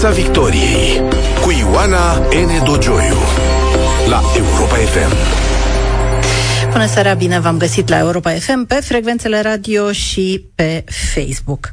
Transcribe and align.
Piața 0.00 0.14
Victoriei 0.14 1.02
cu 1.42 1.50
Ioana 1.50 2.14
N. 2.16 2.64
Dogioiu 2.64 3.16
la 4.08 4.22
Europa 4.36 4.74
FM. 4.74 5.14
Bună 6.70 6.86
seara, 6.86 7.14
bine 7.14 7.40
v-am 7.40 7.56
găsit 7.56 7.88
la 7.88 7.98
Europa 7.98 8.30
FM 8.30 8.66
pe 8.66 8.74
frecvențele 8.74 9.40
radio 9.40 9.92
și 9.92 10.44
pe 10.54 10.84
Facebook. 11.14 11.70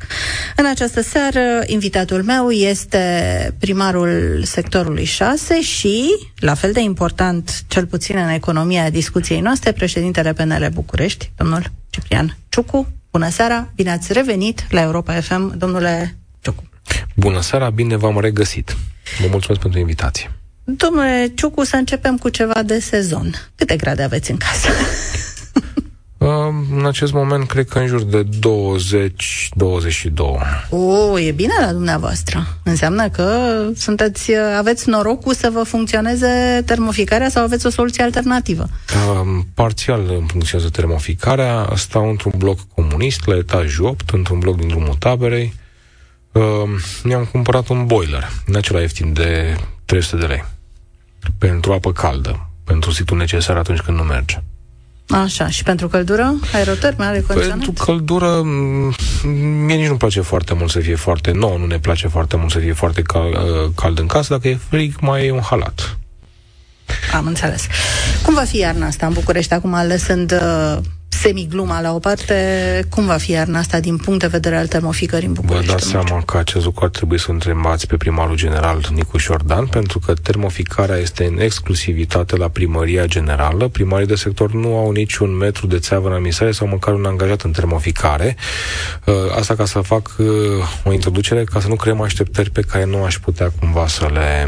În 0.56 0.65
această 0.65 1.01
seară, 1.01 1.63
invitatul 1.65 2.24
meu 2.24 2.49
este 2.49 3.56
primarul 3.60 4.42
sectorului 4.44 5.05
6 5.05 5.62
și, 5.62 6.10
la 6.40 6.53
fel 6.53 6.71
de 6.71 6.81
important, 6.81 7.63
cel 7.67 7.85
puțin 7.85 8.17
în 8.17 8.29
economia 8.29 8.90
discuției 8.90 9.40
noastre, 9.40 9.71
președintele 9.71 10.33
PNL 10.33 10.69
București, 10.74 11.31
domnul 11.37 11.63
Ciprian 11.90 12.37
Ciucu. 12.49 12.87
Bună 13.12 13.29
seara, 13.29 13.71
bine 13.76 13.92
ați 13.92 14.13
revenit 14.13 14.65
la 14.69 14.81
Europa 14.81 15.13
FM, 15.13 15.58
domnule 15.58 15.99
Ciucu. 15.99 16.23
Bună 17.15 17.41
seara, 17.41 17.69
bine 17.69 17.95
v-am 17.95 18.19
regăsit. 18.19 18.75
Vă 19.19 19.27
mulțumesc 19.29 19.61
pentru 19.61 19.79
invitație. 19.79 20.31
Domnule 20.63 21.31
Ciucu, 21.35 21.63
să 21.63 21.75
începem 21.75 22.17
cu 22.17 22.29
ceva 22.29 22.63
de 22.63 22.79
sezon. 22.79 23.51
Câte 23.55 23.75
grade 23.75 24.03
aveți 24.03 24.31
în 24.31 24.37
casă? 24.37 24.67
În 26.75 26.85
acest 26.85 27.13
moment, 27.13 27.47
cred 27.47 27.67
că 27.67 27.79
în 27.79 27.87
jur 27.87 28.01
de 28.03 28.23
20-22. 28.23 28.29
O, 30.69 31.19
e 31.19 31.31
bine 31.31 31.53
la 31.59 31.71
dumneavoastră. 31.71 32.47
Înseamnă 32.63 33.09
că 33.09 33.57
sunteți, 33.75 34.31
aveți 34.57 34.89
norocul 34.89 35.34
să 35.34 35.49
vă 35.53 35.63
funcționeze 35.63 36.63
termoficarea 36.65 37.29
sau 37.29 37.43
aveți 37.43 37.65
o 37.65 37.70
soluție 37.70 38.03
alternativă? 38.03 38.63
Uh, 38.63 39.43
parțial 39.53 39.99
îmi 39.99 40.27
funcționează 40.27 40.71
termoficarea. 40.71 41.70
Stau 41.75 42.09
într-un 42.09 42.34
bloc 42.37 42.59
comunist, 42.75 43.27
la 43.27 43.35
etajul 43.35 43.85
8, 43.85 44.09
într-un 44.09 44.39
bloc 44.39 44.57
din 44.57 44.67
drumul 44.67 44.95
taberei. 44.99 45.53
Uh, 46.33 46.43
mi-am 47.03 47.25
cumpărat 47.25 47.67
un 47.67 47.85
boiler, 47.85 48.29
în 48.45 48.55
acela 48.55 48.79
ieftin 48.79 49.13
de 49.13 49.55
300 49.85 50.17
de 50.17 50.26
lei. 50.26 50.45
Pentru 51.37 51.73
apă 51.73 51.91
caldă, 51.91 52.49
pentru 52.63 52.91
situl 52.91 53.17
necesar 53.17 53.57
atunci 53.57 53.79
când 53.79 53.98
nu 53.98 54.03
merge. 54.03 54.41
Așa, 55.09 55.49
și 55.49 55.63
pentru 55.63 55.87
căldură? 55.87 56.35
Aeroterme, 56.53 57.05
are 57.05 57.23
Pentru 57.27 57.71
căldură, 57.71 58.41
mie 59.65 59.75
nici 59.75 59.87
nu 59.87 59.98
place 59.98 60.21
foarte 60.21 60.53
mult 60.53 60.71
să 60.71 60.79
fie 60.79 60.95
foarte 60.95 61.31
nou, 61.31 61.57
nu 61.57 61.65
ne 61.65 61.79
place 61.79 62.07
foarte 62.07 62.35
mult 62.35 62.51
să 62.51 62.59
fie 62.59 62.73
foarte 62.73 63.01
cal, 63.01 63.27
uh, 63.27 63.71
cald 63.75 63.99
în 63.99 64.08
casă, 64.08 64.34
dacă 64.34 64.47
e 64.47 64.58
frig, 64.70 64.95
mai 65.00 65.25
e 65.25 65.31
un 65.31 65.42
halat. 65.42 65.97
Am 67.14 67.25
înțeles. 67.28 67.68
Cum 68.23 68.34
va 68.34 68.44
fi 68.44 68.58
iarna 68.58 68.86
asta 68.86 69.06
în 69.06 69.14
București, 69.14 69.53
acum 69.53 69.78
lăsând 69.88 70.31
uh, 70.31 70.78
semigluma 71.24 71.82
la 71.82 71.94
o 71.94 72.00
parte, 72.00 72.36
cum 72.90 73.06
va 73.06 73.18
fi 73.18 73.32
iarna 73.32 73.60
asta 73.60 73.80
din 73.80 73.98
punct 73.98 74.20
de 74.20 74.28
vedere 74.28 74.58
al 74.58 74.68
termoficării 74.68 75.28
în 75.28 75.34
București? 75.34 75.66
Vă 75.66 75.72
dați 75.72 75.88
seama 75.88 76.22
că 76.22 76.38
acest 76.38 76.66
lucru 76.66 76.84
ar 76.84 76.90
trebui 76.90 77.20
să 77.20 77.32
întrebați 77.32 77.88
pe 77.88 77.98
primarul 77.98 78.36
general 78.36 78.90
Nicu 78.94 79.18
Șordan, 79.18 79.66
pentru 79.66 80.00
că 80.00 80.14
termoficarea 80.14 80.96
este 80.96 81.26
în 81.26 81.40
exclusivitate 81.40 82.36
la 82.36 82.48
primăria 82.48 83.06
generală. 83.06 83.68
Primarii 83.68 84.08
de 84.08 84.16
sector 84.16 84.54
nu 84.54 84.78
au 84.78 84.92
niciun 84.92 85.38
metru 85.38 85.68
de 85.68 85.80
țeavă 85.80 86.08
în 86.08 86.14
administrare 86.14 86.52
sau 86.52 86.68
măcar 86.68 86.94
un 86.94 87.06
angajat 87.06 87.42
în 87.42 87.52
termoficare. 87.52 88.36
Uh, 89.06 89.14
asta 89.38 89.56
ca 89.56 89.66
să 89.66 89.80
fac 89.80 90.16
uh, 90.18 90.28
o 90.84 90.94
introducere, 90.94 91.44
ca 91.44 91.60
să 91.60 91.68
nu 91.68 91.76
creăm 91.76 92.02
așteptări 92.02 92.50
pe 92.50 92.62
care 92.62 92.86
nu 92.86 93.04
aș 93.04 93.18
putea 93.18 93.52
cumva 93.60 93.88
să 93.88 94.10
le 94.14 94.48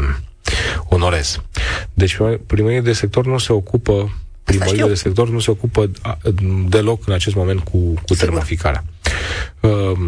onorez. 0.88 1.40
Deci 1.94 2.16
primăria 2.46 2.80
de 2.80 2.92
sector 2.92 3.26
nu 3.26 3.38
se 3.38 3.52
ocupă 3.52 4.10
primările 4.46 4.86
de 4.86 4.94
sector 4.94 5.30
nu 5.30 5.38
se 5.38 5.50
ocupă 5.50 5.90
deloc 6.68 7.06
în 7.06 7.12
acest 7.12 7.34
moment 7.34 7.60
cu, 7.60 7.94
cu 8.06 8.14
termoficarea. 8.14 8.84
Um, 9.60 9.98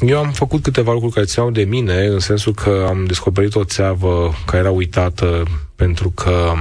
eu 0.00 0.18
am 0.18 0.30
făcut 0.30 0.62
câteva 0.62 0.92
lucruri 0.92 1.14
care 1.14 1.26
țineau 1.26 1.50
de 1.50 1.62
mine, 1.62 2.04
în 2.04 2.18
sensul 2.18 2.54
că 2.54 2.86
am 2.88 3.04
descoperit 3.04 3.54
o 3.54 3.64
țeavă 3.64 4.34
care 4.46 4.58
era 4.58 4.70
uitată 4.70 5.42
pentru 5.76 6.10
că 6.10 6.52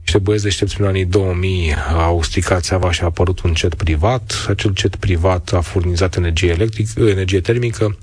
niște 0.00 0.18
băieți 0.18 0.44
deștepți 0.44 0.80
în 0.80 0.86
anii 0.86 1.04
2000 1.04 1.74
au 1.96 2.22
stricat 2.22 2.62
țeava 2.62 2.92
și 2.92 3.02
a 3.02 3.04
apărut 3.04 3.40
un 3.40 3.54
cet 3.54 3.74
privat. 3.74 4.46
Acel 4.48 4.72
cet 4.72 4.96
privat 4.96 5.52
a 5.52 5.60
furnizat 5.60 6.16
energie 6.16 6.50
electrică, 6.50 7.00
energie 7.00 7.40
termică, 7.40 7.96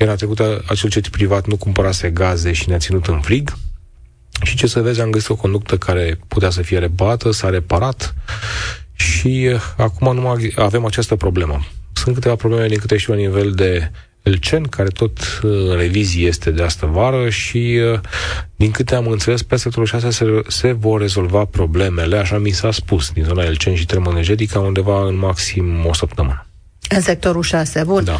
iar 0.00 0.08
a 0.08 0.14
trecut 0.14 0.40
acel 0.66 0.90
cet 0.90 1.08
privat 1.08 1.46
nu 1.46 1.56
cumpărase 1.56 2.10
gaze 2.10 2.52
și 2.52 2.68
ne-a 2.68 2.78
ținut 2.78 3.06
în 3.06 3.20
frig. 3.20 3.56
Și 4.42 4.56
ce 4.56 4.66
să 4.66 4.80
vezi, 4.80 5.00
am 5.00 5.10
găsit 5.10 5.28
o 5.28 5.36
conductă 5.36 5.76
care 5.76 6.18
putea 6.28 6.50
să 6.50 6.62
fie 6.62 6.78
reparată, 6.78 7.30
s-a 7.30 7.48
reparat 7.48 8.14
și 8.92 9.50
uh, 9.52 9.60
acum 9.76 10.14
nu 10.14 10.20
mai 10.20 10.52
avem 10.56 10.84
această 10.84 11.16
problemă. 11.16 11.64
Sunt 11.92 12.14
câteva 12.14 12.34
probleme 12.34 12.66
din 12.66 12.78
câte 12.78 12.96
știu 12.96 13.12
la 13.12 13.18
nivel 13.18 13.50
de 13.50 13.90
Elcen, 14.22 14.62
care 14.62 14.88
tot 14.88 15.18
uh, 15.18 15.50
în 15.68 15.76
revizie 15.76 16.26
este 16.26 16.50
de 16.50 16.62
astă 16.62 16.86
vară 16.86 17.28
și, 17.28 17.80
uh, 17.92 18.00
din 18.56 18.70
câte 18.70 18.94
am 18.94 19.06
înțeles, 19.06 19.42
pe 19.42 19.56
sectorul 19.56 19.86
6 19.86 20.10
se, 20.10 20.24
se 20.48 20.72
vor 20.72 21.00
rezolva 21.00 21.44
problemele, 21.44 22.16
așa 22.16 22.38
mi 22.38 22.50
s-a 22.50 22.70
spus, 22.70 23.10
din 23.10 23.24
zona 23.24 23.42
Elcen 23.42 23.74
și 23.74 23.86
termoenergetică, 23.86 24.58
undeva 24.58 25.06
în 25.06 25.18
maxim 25.18 25.86
o 25.86 25.94
săptămână. 25.94 26.46
În 26.88 27.00
sectorul 27.00 27.42
6, 27.42 27.82
bun. 27.84 28.04
Da. 28.04 28.16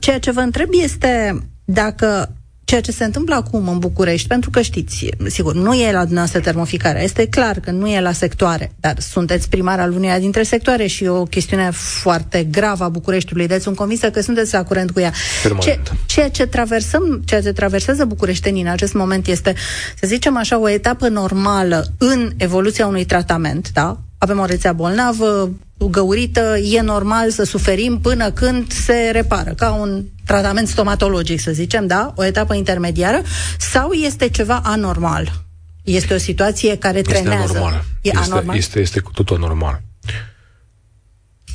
Ceea 0.00 0.18
ce 0.18 0.30
vă 0.30 0.40
întreb 0.40 0.68
este 0.82 1.42
dacă 1.64 2.34
ceea 2.64 2.80
ce 2.80 2.92
se 2.92 3.04
întâmplă 3.04 3.34
acum 3.34 3.68
în 3.68 3.78
București, 3.78 4.28
pentru 4.28 4.50
că 4.50 4.60
știți, 4.60 5.08
sigur, 5.26 5.54
nu 5.54 5.74
e 5.74 5.92
la 5.92 6.00
dumneavoastră 6.00 6.40
termoficarea, 6.40 7.02
este 7.02 7.26
clar 7.26 7.60
că 7.60 7.70
nu 7.70 7.88
e 7.88 8.00
la 8.00 8.12
sectoare, 8.12 8.72
dar 8.80 9.00
sunteți 9.00 9.48
primar 9.48 9.80
al 9.80 9.92
uneia 9.92 10.18
dintre 10.18 10.42
sectoare 10.42 10.86
și 10.86 11.04
e 11.04 11.08
o 11.08 11.22
chestiune 11.22 11.70
foarte 11.70 12.44
gravă 12.44 12.84
a 12.84 12.88
Bucureștiului, 12.88 13.46
deci 13.46 13.62
sunt 13.62 13.76
convinsă 13.76 14.10
că 14.10 14.20
sunteți 14.20 14.54
la 14.54 14.64
curent 14.64 14.90
cu 14.90 15.00
ea. 15.00 15.12
Ce, 15.60 15.80
ceea 16.06 16.30
ce 16.30 16.46
traversăm, 16.46 17.22
ceea 17.24 17.42
ce 17.42 17.52
traversează 17.52 18.04
bucureștenii 18.04 18.62
în 18.62 18.68
acest 18.68 18.94
moment 18.94 19.26
este, 19.26 19.54
să 20.00 20.06
zicem 20.06 20.36
așa, 20.36 20.58
o 20.58 20.68
etapă 20.68 21.08
normală 21.08 21.84
în 21.98 22.32
evoluția 22.36 22.86
unui 22.86 23.04
tratament, 23.04 23.70
da? 23.72 23.98
Avem 24.18 24.38
o 24.38 24.44
rețea 24.44 24.72
bolnavă, 24.72 25.50
găurită, 25.78 26.56
e 26.58 26.80
normal 26.80 27.30
să 27.30 27.44
suferim 27.44 28.00
până 28.00 28.30
când 28.30 28.72
se 28.72 29.10
repară, 29.12 29.50
ca 29.50 29.72
un 29.72 30.04
tratament 30.24 30.68
stomatologic, 30.68 31.40
să 31.40 31.50
zicem, 31.50 31.86
da? 31.86 32.12
O 32.16 32.24
etapă 32.24 32.54
intermediară, 32.54 33.22
sau 33.58 33.92
este 33.92 34.28
ceva 34.28 34.60
anormal? 34.64 35.44
Este 35.84 36.14
o 36.14 36.18
situație 36.18 36.76
care 36.76 37.02
trenează. 37.02 37.42
Este 37.44 37.58
anormal. 37.58 37.84
E 38.00 38.08
este, 38.08 38.18
anormal? 38.18 38.56
Este, 38.56 38.80
este 38.80 39.00
cu 39.00 39.10
totul 39.10 39.38
normal. 39.38 39.82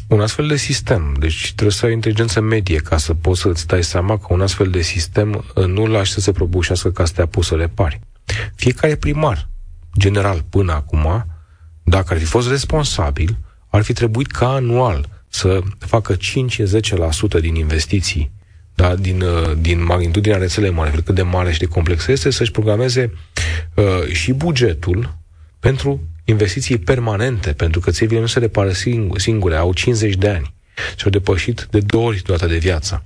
Un 0.07 0.22
astfel 0.22 0.47
de 0.47 0.56
sistem, 0.56 1.16
deci 1.19 1.46
trebuie 1.46 1.72
să 1.72 1.86
ai 1.86 1.91
inteligență 1.94 2.41
medie 2.41 2.78
ca 2.78 2.97
să 2.97 3.13
poți 3.13 3.41
să-ți 3.41 3.68
dai 3.68 3.84
seama 3.84 4.18
că 4.18 4.25
un 4.30 4.41
astfel 4.41 4.69
de 4.69 4.81
sistem 4.81 5.46
uh, 5.56 5.66
nu 5.66 5.86
lași 5.86 6.12
să 6.12 6.19
se 6.19 6.31
prăbușească 6.31 6.91
ca 6.91 7.06
să 7.06 7.13
te 7.16 7.22
apuci 7.22 7.46
să 7.46 7.56
repari. 7.56 8.00
Fiecare 8.56 8.96
primar, 8.96 9.50
general 9.97 10.46
până 10.50 10.74
acum, 10.74 11.25
dacă 11.84 12.13
ar 12.13 12.19
fi 12.19 12.25
fost 12.25 12.50
responsabil, 12.50 13.38
ar 13.69 13.81
fi 13.81 13.94
trebuit 13.94 14.31
ca 14.31 14.50
anual 14.53 15.09
să 15.28 15.62
facă 15.78 16.16
5-10% 16.16 17.40
din 17.40 17.56
investiții 17.56 18.31
da, 18.80 18.96
din, 18.96 19.22
uh, 19.22 19.52
din 19.57 19.84
magnitudinea 19.84 20.38
rețelei 20.38 20.69
mari, 20.69 21.03
cât 21.03 21.16
de 21.16 21.22
mare 21.22 21.52
și 21.52 21.59
de 21.59 21.66
complexă 21.66 22.12
este, 22.12 22.30
să-și 22.30 22.52
programeze 22.52 23.13
uh, 23.74 24.12
și 24.12 24.31
bugetul 24.34 25.18
pentru 25.59 26.07
investiții 26.24 26.78
permanente, 26.78 27.53
pentru 27.53 27.80
că 27.80 27.91
țevile 27.91 28.19
nu 28.19 28.25
se 28.25 28.40
repară 28.40 28.72
singure, 28.72 29.19
singure, 29.19 29.56
au 29.56 29.74
50 29.74 30.16
de 30.16 30.30
ani 30.30 30.53
și 30.96 31.03
au 31.03 31.09
depășit 31.09 31.68
de 31.69 31.80
două 31.80 32.07
ori 32.07 32.19
toată 32.19 32.47
de 32.47 32.57
viață. 32.57 33.03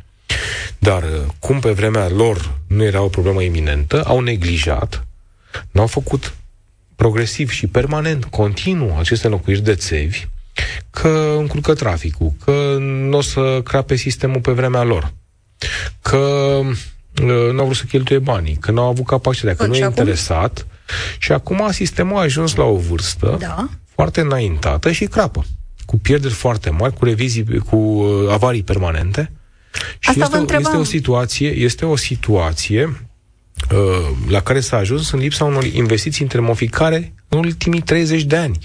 Dar 0.79 1.03
uh, 1.03 1.09
cum 1.39 1.59
pe 1.59 1.71
vremea 1.71 2.09
lor 2.09 2.57
nu 2.67 2.83
era 2.83 3.01
o 3.01 3.07
problemă 3.07 3.41
iminentă, 3.41 4.03
au 4.03 4.19
neglijat, 4.19 5.07
n-au 5.71 5.87
făcut 5.87 6.33
progresiv 6.95 7.49
și 7.49 7.67
permanent, 7.67 8.25
continuu, 8.25 8.95
aceste 8.97 9.25
înlocuiri 9.25 9.61
de 9.61 9.75
țevi, 9.75 10.27
că 10.89 11.35
încurcă 11.37 11.73
traficul, 11.73 12.33
că 12.45 12.77
nu 12.79 13.17
o 13.17 13.21
să 13.21 13.61
crape 13.63 13.95
sistemul 13.95 14.41
pe 14.41 14.51
vremea 14.51 14.83
lor, 14.83 15.13
că 16.01 16.17
uh, 17.21 17.51
nu 17.51 17.59
au 17.59 17.65
vrut 17.65 17.75
să 17.75 17.83
cheltuie 17.83 18.19
banii, 18.19 18.55
că 18.55 18.71
nu 18.71 18.81
au 18.81 18.87
avut 18.87 19.05
capacitatea, 19.05 19.55
că 19.55 19.65
nu 19.65 19.75
e 19.75 19.85
interesat. 19.85 20.65
Și 21.17 21.31
acum 21.31 21.67
sistemul 21.71 22.17
a 22.17 22.21
ajuns 22.21 22.55
la 22.55 22.63
o 22.63 22.75
vârstă 22.75 23.35
da. 23.39 23.69
foarte 23.95 24.21
înaintată 24.21 24.91
și 24.91 25.05
crapă, 25.05 25.45
cu 25.85 25.97
pierderi 25.97 26.33
foarte 26.33 26.69
mari, 26.69 26.93
cu 26.93 27.05
revizii, 27.05 27.57
cu 27.57 27.75
uh, 27.75 28.31
avarii 28.31 28.63
permanente. 28.63 29.31
Și 29.99 30.09
Asta 30.09 30.37
este, 30.37 30.55
o, 30.55 30.59
este 30.59 30.77
o 30.77 30.83
situație, 30.83 31.49
este 31.49 31.85
o 31.85 31.95
situație 31.95 33.07
uh, 33.71 34.09
la 34.27 34.41
care 34.41 34.59
s-a 34.59 34.77
ajuns 34.77 35.11
în 35.11 35.19
lipsa 35.19 35.45
unor 35.45 35.63
investiții 35.63 36.23
în 36.23 36.29
termoficare 36.29 37.13
în 37.27 37.37
ultimii 37.37 37.81
30 37.81 38.23
de 38.23 38.35
ani. 38.35 38.57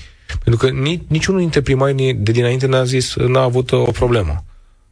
Pentru 0.45 0.67
că 0.67 0.73
nici, 0.73 1.03
niciunul 1.07 1.41
dintre 1.41 1.61
primarii 1.61 2.15
de 2.15 2.33
dinainte 2.33 2.67
n-a 2.67 2.85
zis, 2.85 3.15
n-a 3.17 3.43
avut 3.43 3.73
o 3.73 3.83
problemă. 3.83 4.45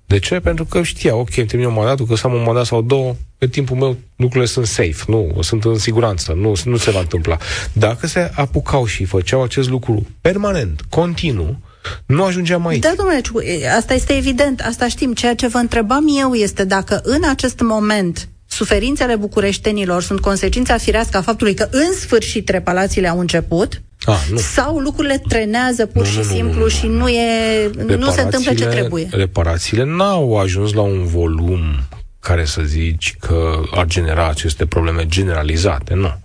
De 0.06 0.18
ce? 0.18 0.40
Pentru 0.40 0.64
că 0.64 0.82
știa, 0.82 1.16
ok, 1.16 1.30
termin 1.30 1.72
mandatul, 1.72 2.06
că 2.06 2.14
să 2.14 2.26
am 2.26 2.32
un 2.32 2.42
mandat 2.42 2.64
sau 2.64 2.82
două, 2.82 3.14
pe 3.38 3.46
timpul 3.46 3.76
meu 3.76 3.96
lucrurile 4.16 4.46
sunt 4.46 4.66
safe, 4.66 5.04
nu, 5.06 5.38
sunt 5.40 5.64
în 5.64 5.78
siguranță, 5.78 6.32
nu, 6.32 6.52
nu 6.64 6.76
se 6.76 6.90
va 6.90 7.00
întâmpla. 7.00 7.36
Dacă 7.72 8.06
se 8.06 8.30
apucau 8.34 8.86
și 8.86 9.04
făceau 9.04 9.42
acest 9.42 9.68
lucru 9.68 10.06
permanent, 10.20 10.80
continuu, 10.88 11.58
nu 12.06 12.24
ajungeam 12.24 12.66
aici. 12.66 12.82
Da, 12.82 12.92
domnule, 12.96 13.20
asta 13.76 13.94
este 13.94 14.16
evident, 14.16 14.60
asta 14.60 14.88
știm. 14.88 15.12
Ceea 15.12 15.34
ce 15.34 15.46
vă 15.46 15.58
întrebam 15.58 16.04
eu 16.20 16.34
este 16.34 16.64
dacă 16.64 17.00
în 17.04 17.22
acest 17.28 17.60
moment 17.60 18.28
suferințele 18.46 19.16
bucureștenilor 19.16 20.02
sunt 20.02 20.20
consecința 20.20 20.76
firească 20.78 21.16
a 21.16 21.22
faptului 21.22 21.54
că 21.54 21.68
în 21.70 21.92
sfârșit 21.92 22.48
reparațiile 22.48 23.08
au 23.08 23.18
început, 23.18 23.82
a, 24.06 24.16
nu. 24.30 24.36
Sau 24.36 24.78
lucrurile 24.78 25.22
trenează 25.28 25.86
pur 25.86 26.02
nu, 26.02 26.08
și 26.10 26.16
nu, 26.16 26.22
simplu 26.22 26.52
nu, 26.52 26.56
nu, 26.56 26.62
nu. 26.62 26.68
și 26.68 26.86
nu, 26.86 27.08
e, 27.08 27.70
nu 27.96 28.10
se 28.10 28.20
întâmplă 28.20 28.54
ce 28.54 28.66
trebuie? 28.66 29.08
Reparațiile 29.10 29.84
n-au 29.84 30.38
ajuns 30.38 30.72
la 30.72 30.80
un 30.80 31.04
volum 31.04 31.62
care 32.20 32.44
să 32.44 32.62
zici 32.62 33.16
că 33.20 33.60
ar 33.70 33.86
genera 33.86 34.28
aceste 34.28 34.66
probleme 34.66 35.06
generalizate, 35.06 35.94
nu. 35.94 36.20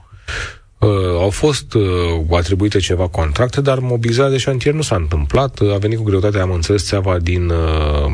Uh, 0.81 0.89
au 1.19 1.29
fost 1.29 1.73
uh, 1.73 1.83
atribuite 2.31 2.79
ceva 2.79 3.07
contracte, 3.07 3.61
dar 3.61 3.79
mobilizarea 3.79 4.31
de 4.31 4.37
șantier 4.37 4.73
nu 4.73 4.81
s-a 4.81 4.95
întâmplat. 4.95 5.59
A 5.73 5.77
venit 5.77 5.97
cu 5.97 6.03
greutate, 6.03 6.37
am 6.37 6.51
înțeles, 6.51 6.85
țeava 6.85 7.19
din 7.19 7.49
uh, 7.49 8.11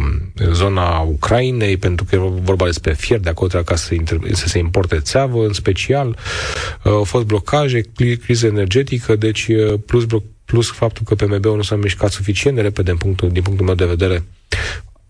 zona 0.52 1.00
Ucrainei, 1.00 1.78
pentru 1.78 2.06
că 2.06 2.16
e 2.16 2.19
vorba 2.42 2.66
despre 2.66 2.94
fier, 2.94 3.19
de 3.19 3.30
acolo 3.30 3.62
ca 3.64 3.75
să, 3.75 3.94
inter- 3.94 4.31
să 4.31 4.48
se 4.48 4.58
importe 4.58 5.00
țeavă, 5.00 5.46
în 5.46 5.54
special. 5.54 6.08
Uh, 6.08 6.92
au 6.92 7.04
fost 7.04 7.25
blocaje, 7.25 7.81
criză 8.25 8.46
energetică, 8.46 9.16
deci 9.16 9.48
uh, 9.48 9.80
plus, 9.86 10.06
plus 10.46 10.72
faptul 10.72 11.04
că 11.06 11.16
PMB-ul 11.16 11.56
nu 11.56 11.62
s-a 11.62 11.75
mișcat 11.75 12.12
suficient 12.12 12.56
de 12.56 12.62
repede 12.62 12.90
din 12.90 12.98
punctul, 13.00 13.30
din 13.30 13.42
punctul 13.42 13.66
meu 13.66 13.75
de 13.75 13.86
vedere. 13.86 14.24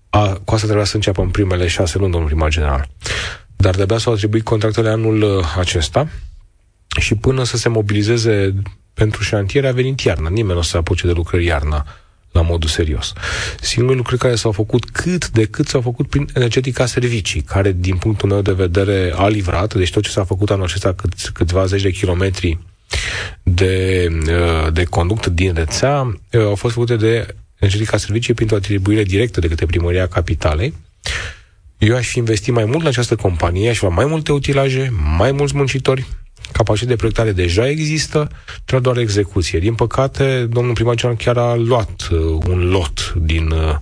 A, 0.09 0.27
cu 0.45 0.53
asta 0.53 0.65
trebuia 0.65 0.85
să 0.85 0.95
înceapă 0.95 1.21
în 1.21 1.29
primele 1.29 1.67
șase 1.67 1.97
luni, 1.97 2.11
domnul 2.11 2.29
primar 2.29 2.49
general. 2.49 2.89
Dar 3.55 3.75
de-abia 3.75 3.97
s-au 3.97 4.13
atribuit 4.13 4.43
contractele 4.43 4.89
anul 4.89 5.21
uh, 5.21 5.55
acesta, 5.59 6.07
și 6.99 7.15
până 7.15 7.43
să 7.43 7.57
se 7.57 7.69
mobilizeze 7.69 8.53
pentru 8.93 9.23
șantiere 9.23 9.67
a 9.67 9.71
venit 9.71 9.99
iarna. 9.99 10.29
Nimeni 10.29 10.53
nu 10.53 10.59
o 10.59 10.61
să 10.61 10.77
apuce 10.77 11.07
de 11.07 11.13
lucrări 11.13 11.45
iarna 11.45 11.85
la 12.31 12.41
modul 12.41 12.69
serios. 12.69 13.13
Singurele 13.61 13.97
lucruri 13.97 14.21
care 14.21 14.35
s-au 14.35 14.51
făcut 14.51 14.89
cât 14.89 15.29
de 15.29 15.45
cât 15.45 15.67
s-au 15.67 15.81
făcut 15.81 16.09
prin 16.09 16.27
energetica 16.33 16.85
servicii, 16.85 17.41
care 17.41 17.71
din 17.71 17.97
punctul 17.97 18.29
meu 18.29 18.41
de 18.41 18.51
vedere 18.51 19.13
a 19.15 19.27
livrat, 19.27 19.73
deci 19.73 19.91
tot 19.91 20.03
ce 20.03 20.09
s-a 20.09 20.23
făcut 20.23 20.49
anul 20.49 20.63
acesta 20.63 20.93
cât, 20.93 21.13
câteva 21.33 21.65
zeci 21.65 21.81
de 21.81 21.91
kilometri 21.91 22.59
de, 23.43 24.07
uh, 24.11 24.73
de 24.73 24.83
conductă 24.83 25.29
din 25.29 25.53
rețea 25.53 26.01
uh, 26.31 26.41
au 26.41 26.55
fost 26.55 26.73
făcute 26.73 26.95
de 26.95 27.35
energetica 27.59 27.97
servicii 27.97 28.33
printr-o 28.33 28.55
atribuire 28.55 29.03
directă 29.03 29.39
de 29.39 29.47
către 29.47 29.65
primăria 29.65 30.07
capitalei. 30.07 30.73
Eu 31.77 31.95
aș 31.95 32.07
fi 32.07 32.17
investit 32.17 32.53
mai 32.53 32.65
mult 32.65 32.81
în 32.81 32.87
această 32.87 33.15
companie, 33.15 33.69
aș 33.69 33.81
avea 33.81 33.95
mai 33.95 34.05
multe 34.05 34.31
utilaje, 34.31 34.93
mai 35.17 35.31
mulți 35.31 35.55
muncitori, 35.55 36.07
Capacitatea 36.51 36.95
de 36.95 36.95
proiectare 36.95 37.31
deja 37.31 37.69
există, 37.69 38.29
trebuie 38.65 38.93
doar 38.93 38.97
execuție. 38.97 39.59
Din 39.59 39.75
păcate, 39.75 40.45
domnul 40.49 40.73
primar 40.73 40.95
chiar 41.17 41.37
a 41.37 41.55
luat 41.55 42.07
uh, 42.11 42.19
un 42.47 42.69
lot 42.69 43.13
din 43.13 43.51
uh, 43.51 43.75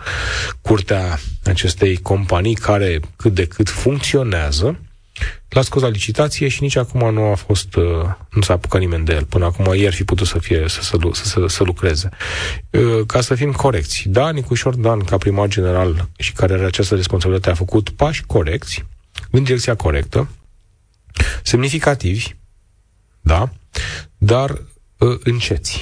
curtea 0.62 1.20
acestei 1.44 1.98
companii 1.98 2.56
care 2.56 3.00
cât 3.16 3.34
de 3.34 3.46
cât 3.46 3.70
funcționează, 3.70 4.80
l-a 5.50 5.62
scos 5.62 5.82
la 5.82 5.88
licitație 5.88 6.48
și 6.48 6.62
nici 6.62 6.76
acum 6.76 7.14
nu 7.14 7.24
a 7.24 7.36
fost, 7.36 7.76
uh, 7.76 7.84
nu 8.30 8.42
s-a 8.42 8.54
apucat 8.54 8.80
nimeni 8.80 9.06
de 9.06 9.14
el. 9.14 9.24
Până 9.24 9.46
acum 9.46 9.66
el 9.74 9.86
ar 9.86 9.94
fi 9.94 10.04
putut 10.04 10.28
să, 10.28 10.40
fie, 10.40 10.66
să, 10.68 10.82
să, 10.82 10.98
să, 11.12 11.46
să 11.48 11.64
lucreze. 11.64 12.10
Uh, 12.70 13.06
ca 13.08 13.22
să 13.22 13.36
fim 13.36 13.52
corecți, 13.52 14.04
da, 14.08 14.30
Nicușor 14.30 14.76
Dan, 14.76 15.00
ca 15.00 15.18
primar 15.18 15.48
general 15.48 16.10
și 16.18 16.34
care 16.34 16.54
are 16.54 16.66
această 16.66 16.96
responsabilitate, 16.96 17.50
a 17.50 17.54
făcut 17.54 17.90
pași 17.90 18.24
corecți, 18.26 18.86
în 19.32 19.44
direcția 19.44 19.76
corectă, 19.76 20.30
semnificativi, 21.44 22.36
da? 23.26 23.50
Dar 24.18 24.50
uh, 24.98 25.20
înceți. 25.24 25.80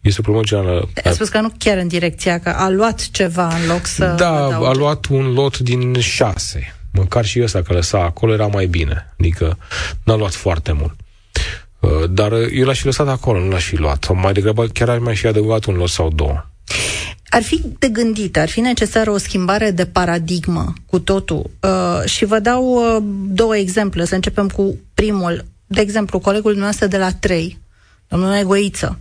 Este 0.00 0.20
o 0.20 0.22
problemă 0.22 0.46
generală. 0.46 0.88
A 1.04 1.10
spus 1.10 1.28
că 1.28 1.40
nu 1.40 1.52
chiar 1.58 1.76
în 1.76 1.88
direcția, 1.88 2.38
că 2.38 2.48
a 2.48 2.68
luat 2.68 3.08
ceva 3.10 3.46
în 3.46 3.66
loc 3.66 3.86
să... 3.86 4.14
Da, 4.18 4.44
adauge. 4.44 4.66
a 4.66 4.72
luat 4.72 5.06
un 5.06 5.32
lot 5.32 5.58
din 5.58 6.00
șase. 6.00 6.74
Măcar 6.92 7.24
și 7.24 7.42
ăsta 7.42 7.62
că 7.62 7.72
lăsa 7.72 7.98
acolo 7.98 8.32
era 8.32 8.46
mai 8.46 8.66
bine. 8.66 9.14
Adică 9.18 9.58
n-a 10.02 10.14
luat 10.14 10.34
foarte 10.34 10.72
mult. 10.72 10.94
Uh, 11.80 11.90
dar 12.10 12.32
eu 12.32 12.66
l-aș 12.66 12.78
fi 12.78 12.86
lăsat 12.86 13.08
acolo, 13.08 13.40
nu 13.40 13.50
l-aș 13.50 13.64
fi 13.64 13.76
luat. 13.76 14.04
Sau 14.04 14.14
mai 14.14 14.32
degrabă 14.32 14.66
chiar 14.66 14.88
ar 14.88 14.98
mai 14.98 15.16
fi 15.16 15.26
adăugat 15.26 15.64
un 15.64 15.74
lot 15.74 15.88
sau 15.88 16.10
două. 16.10 16.44
Ar 17.28 17.42
fi 17.42 17.62
de 17.78 17.88
gândit, 17.88 18.36
ar 18.36 18.48
fi 18.48 18.60
necesară 18.60 19.10
o 19.10 19.18
schimbare 19.18 19.70
de 19.70 19.86
paradigmă 19.86 20.72
cu 20.86 20.98
totul. 20.98 21.50
Uh, 21.60 22.04
și 22.04 22.24
vă 22.24 22.38
dau 22.38 22.64
uh, 22.64 23.02
două 23.28 23.56
exemple. 23.56 24.04
Să 24.04 24.14
începem 24.14 24.48
cu 24.48 24.78
primul 24.94 25.44
de 25.72 25.80
exemplu, 25.80 26.18
colegul 26.18 26.54
nostru 26.54 26.86
de 26.86 26.98
la 26.98 27.12
3, 27.12 27.58
domnul 28.08 28.34
Egoiță, 28.34 28.98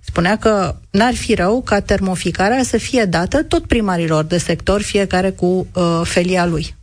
spunea 0.00 0.38
că 0.38 0.76
n-ar 0.90 1.14
fi 1.14 1.34
rău 1.34 1.62
ca 1.62 1.80
termoficarea 1.80 2.62
să 2.62 2.76
fie 2.76 3.04
dată 3.04 3.42
tot 3.42 3.66
primarilor 3.66 4.24
de 4.24 4.38
sector, 4.38 4.82
fiecare 4.82 5.30
cu 5.30 5.66
uh, 5.72 6.00
felia 6.04 6.46
lui. 6.46 6.74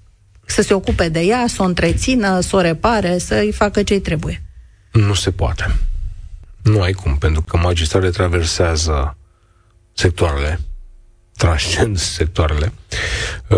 Să 0.46 0.62
se 0.62 0.74
ocupe 0.74 1.10
de 1.10 1.20
ea, 1.20 1.46
să 1.48 1.62
o 1.62 1.66
întrețină, 1.66 2.40
să 2.40 2.56
o 2.56 2.62
repare, 2.62 3.18
să-i 3.18 3.52
facă 3.52 3.84
ce-i 3.84 4.00
trebuie. 4.00 4.44
Nu 4.92 5.14
se 5.14 5.32
poate. 5.32 5.76
Nu 6.64 6.82
ai 6.82 6.94
cum, 6.94 7.18
pentru 7.18 7.42
că 7.42 7.58
magistrale 7.58 8.10
traversează 8.10 9.18
sectoarele, 9.94 10.60
transcend 11.36 11.98
sectoarele. 11.98 12.74
Uh, 13.50 13.58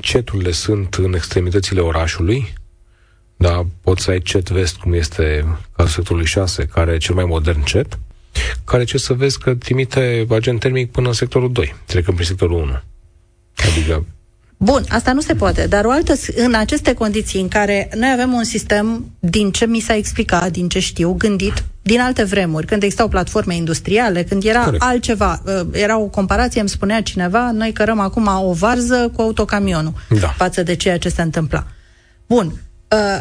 ceturile 0.00 0.50
sunt 0.50 0.94
în 0.94 1.14
extremitățile 1.14 1.80
orașului, 1.80 2.52
da, 3.40 3.66
poți 3.80 4.02
să 4.02 4.10
ai 4.10 4.20
cet 4.20 4.50
vest, 4.50 4.76
cum 4.76 4.92
este 4.92 5.44
cazul 5.76 5.92
sectorului 5.92 6.26
6, 6.26 6.64
care 6.64 6.92
e 6.92 6.98
cel 6.98 7.14
mai 7.14 7.24
modern 7.24 7.62
cet, 7.62 7.98
care 8.64 8.84
ce 8.84 8.98
să 8.98 9.12
vezi 9.12 9.38
că 9.38 9.54
trimite 9.54 10.26
agent 10.30 10.60
termic 10.60 10.90
până 10.90 11.06
în 11.08 11.12
sectorul 11.12 11.52
2, 11.52 11.74
trecând 11.84 12.16
prin 12.16 12.28
sectorul 12.28 12.62
1. 12.62 12.80
Adică 13.70 14.06
Bun, 14.56 14.84
asta 14.88 15.12
nu 15.12 15.20
se 15.20 15.34
poate, 15.34 15.66
dar 15.66 15.84
o 15.84 15.90
altă, 15.90 16.14
în 16.34 16.54
aceste 16.54 16.94
condiții 16.94 17.40
în 17.40 17.48
care 17.48 17.88
noi 17.94 18.10
avem 18.12 18.32
un 18.32 18.44
sistem, 18.44 19.10
din 19.18 19.50
ce 19.50 19.66
mi 19.66 19.80
s-a 19.80 19.96
explicat, 19.96 20.50
din 20.50 20.68
ce 20.68 20.78
știu, 20.78 21.12
gândit 21.12 21.64
din 21.82 22.00
alte 22.00 22.24
vremuri, 22.24 22.66
când 22.66 22.82
existau 22.82 23.08
platforme 23.08 23.54
industriale, 23.54 24.22
când 24.22 24.44
era 24.44 24.64
Corect. 24.64 24.82
altceva, 24.82 25.42
uh, 25.44 25.60
era 25.72 25.98
o 25.98 26.06
comparație, 26.06 26.60
îmi 26.60 26.68
spunea 26.68 27.02
cineva, 27.02 27.50
noi 27.50 27.72
cărăm 27.72 28.00
acum 28.00 28.26
o 28.26 28.52
varză 28.52 29.10
cu 29.14 29.22
autocamionul 29.22 29.92
da. 30.20 30.28
față 30.28 30.62
de 30.62 30.76
ceea 30.76 30.98
ce 30.98 31.08
se 31.08 31.22
întâmpla. 31.22 31.66
Bun, 32.26 32.52
uh, 32.90 33.20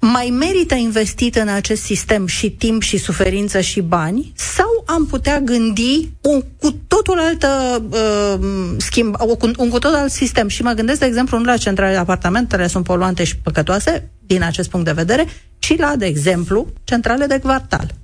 mai 0.00 0.34
merită 0.38 0.74
investit 0.74 1.36
în 1.36 1.48
acest 1.48 1.82
sistem 1.82 2.26
și 2.26 2.50
timp 2.50 2.82
și 2.82 2.98
suferință 2.98 3.60
și 3.60 3.80
bani 3.80 4.32
sau 4.36 4.82
am 4.86 5.06
putea 5.06 5.40
gândi 5.40 6.10
un 6.20 6.42
cu 6.58 6.70
totul 6.86 7.18
altă 7.18 7.82
uh, 7.90 8.74
schimb, 8.76 9.16
un, 9.40 9.54
un 9.58 9.68
cu 9.68 9.78
totul 9.78 9.96
alt 9.96 10.10
sistem? 10.10 10.48
Și 10.48 10.62
mă 10.62 10.72
gândesc, 10.72 11.00
de 11.00 11.06
exemplu, 11.06 11.38
nu 11.38 11.44
la 11.44 11.56
centrale 11.56 11.92
de 11.92 11.98
apartamentele 11.98 12.66
sunt 12.66 12.84
poluante 12.84 13.24
și 13.24 13.36
păcătoase 13.36 14.10
din 14.26 14.42
acest 14.42 14.70
punct 14.70 14.86
de 14.86 14.92
vedere, 14.92 15.26
ci 15.58 15.76
la, 15.76 15.94
de 15.96 16.06
exemplu, 16.06 16.72
centrale 16.84 17.26
de 17.26 17.38
quartal. 17.38 17.94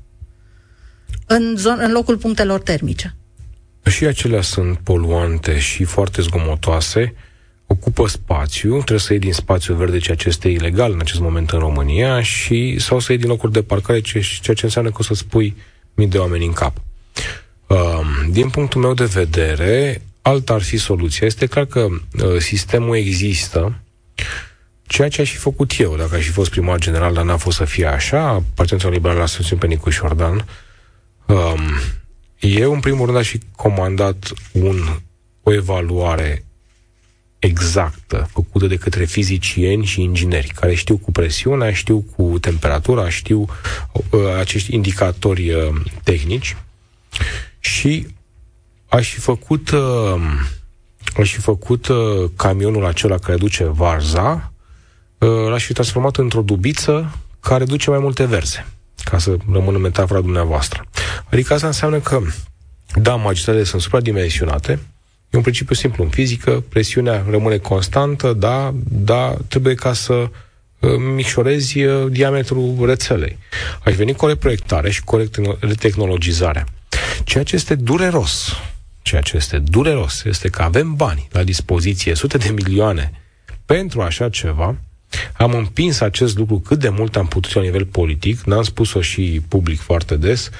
În, 1.26 1.54
zon, 1.56 1.78
în 1.80 1.92
locul 1.92 2.16
punctelor 2.16 2.60
termice. 2.60 3.16
Și 3.86 4.04
acelea 4.04 4.40
sunt 4.40 4.78
poluante 4.78 5.58
și 5.58 5.84
foarte 5.84 6.22
zgomotoase 6.22 7.14
ocupă 7.80 8.08
spațiu, 8.08 8.74
trebuie 8.74 8.98
să 8.98 9.12
iei 9.12 9.20
din 9.20 9.32
spațiu 9.32 9.74
verde, 9.74 9.98
ceea 9.98 10.16
ce 10.16 10.28
este 10.28 10.48
ilegal 10.48 10.92
în 10.92 11.00
acest 11.00 11.20
moment 11.20 11.50
în 11.50 11.58
România, 11.58 12.22
și 12.22 12.78
sau 12.78 12.98
să 12.98 13.12
iei 13.12 13.20
din 13.20 13.30
locuri 13.30 13.52
de 13.52 13.62
parcare, 13.62 14.00
ceea 14.00 14.56
ce 14.56 14.64
înseamnă 14.64 14.90
că 14.90 14.96
o 15.00 15.02
să-ți 15.02 15.26
pui 15.26 15.56
mii 15.94 16.06
de 16.06 16.18
oameni 16.18 16.44
în 16.44 16.52
cap. 16.52 16.76
Uh, 17.66 18.00
din 18.30 18.48
punctul 18.48 18.80
meu 18.80 18.94
de 18.94 19.04
vedere, 19.04 20.02
alta 20.22 20.54
ar 20.54 20.62
fi 20.62 20.76
soluția. 20.76 21.26
Este 21.26 21.46
clar 21.46 21.64
că 21.64 21.80
uh, 21.80 22.38
sistemul 22.38 22.96
există, 22.96 23.80
ceea 24.86 25.08
ce 25.08 25.20
aș 25.20 25.30
fi 25.30 25.36
făcut 25.36 25.78
eu, 25.78 25.96
dacă 25.96 26.14
aș 26.14 26.24
fi 26.24 26.30
fost 26.30 26.50
primar 26.50 26.78
general, 26.78 27.12
dar 27.12 27.24
n-a 27.24 27.36
fost 27.36 27.56
să 27.56 27.64
fie 27.64 27.86
așa, 27.86 28.42
Partidul 28.54 28.90
Liberal 28.90 29.16
la 29.16 29.26
susțin 29.26 29.56
pe 29.56 29.66
Nicu 29.66 29.90
Șordan, 29.90 30.46
uh, 31.26 31.54
eu, 32.38 32.72
în 32.72 32.80
primul 32.80 33.06
rând, 33.06 33.18
aș 33.18 33.28
fi 33.28 33.40
comandat 33.56 34.32
un, 34.52 34.76
o 35.42 35.52
evaluare 35.52 36.44
exactă, 37.44 38.28
făcută 38.32 38.66
de 38.66 38.76
către 38.76 39.04
fizicieni 39.04 39.84
și 39.84 40.02
ingineri, 40.02 40.48
care 40.48 40.74
știu 40.74 40.96
cu 40.96 41.12
presiunea, 41.12 41.72
știu 41.72 42.04
cu 42.16 42.38
temperatura, 42.38 43.08
știu 43.08 43.46
uh, 44.10 44.20
acești 44.38 44.74
indicatori 44.74 45.50
uh, 45.50 45.74
tehnici 46.02 46.56
și 47.58 48.06
aș 48.88 49.12
fi 49.12 49.20
făcut 49.20 49.70
uh, 49.70 50.20
aș 51.16 51.32
fi 51.32 51.40
făcut 51.40 51.88
uh, 51.88 52.30
camionul 52.36 52.84
acela 52.84 53.18
care 53.18 53.36
duce 53.36 53.64
varza, 53.64 54.52
uh, 55.18 55.48
l-aș 55.48 55.64
fi 55.64 55.72
transformat 55.72 56.16
într-o 56.16 56.42
dubiță 56.42 57.18
care 57.40 57.64
duce 57.64 57.90
mai 57.90 57.98
multe 57.98 58.24
verze, 58.24 58.66
ca 59.04 59.18
să 59.18 59.36
rămână 59.52 59.78
metafora 59.78 60.20
dumneavoastră. 60.20 60.84
Adică 61.30 61.54
asta 61.54 61.66
înseamnă 61.66 61.98
că, 61.98 62.20
da, 62.94 63.14
magistrale 63.14 63.64
sunt 63.64 63.82
supradimensionate, 63.82 64.78
E 65.34 65.36
un 65.36 65.42
principiu 65.42 65.74
simplu. 65.74 66.04
În 66.04 66.10
fizică, 66.10 66.64
presiunea 66.68 67.24
rămâne 67.30 67.56
constantă, 67.56 68.32
da, 68.32 68.74
da, 68.88 69.36
trebuie 69.48 69.74
ca 69.74 69.92
să 69.92 70.12
uh, 70.12 70.90
micșorezi 71.14 71.82
uh, 71.82 72.10
diametrul 72.10 72.86
rețelei. 72.86 73.38
Aș 73.84 73.94
veni 73.94 74.14
cu 74.14 74.24
o 74.24 74.28
reproiectare 74.28 74.90
și 74.90 75.04
cu 75.04 75.16
o 75.16 75.20
retehnologizare. 75.60 76.66
Ceea 77.24 77.44
ce 77.44 77.54
este 77.54 77.74
dureros, 77.74 78.56
ceea 79.02 79.20
ce 79.20 79.36
este 79.36 79.58
dureros, 79.58 80.24
este 80.24 80.48
că 80.48 80.62
avem 80.62 80.94
bani 80.94 81.28
la 81.30 81.42
dispoziție, 81.42 82.14
sute 82.14 82.38
de 82.38 82.50
milioane 82.50 83.12
pentru 83.66 84.00
așa 84.00 84.28
ceva, 84.28 84.76
Am 85.32 85.52
împins 85.52 86.00
acest 86.00 86.38
lucru 86.38 86.58
cât 86.58 86.78
de 86.78 86.88
mult 86.88 87.16
am 87.16 87.26
putut 87.26 87.52
la 87.52 87.60
nivel 87.60 87.84
politic, 87.84 88.40
n-am 88.40 88.62
spus-o 88.62 89.00
și 89.00 89.42
public 89.48 89.80
foarte 89.80 90.16
des, 90.16 90.50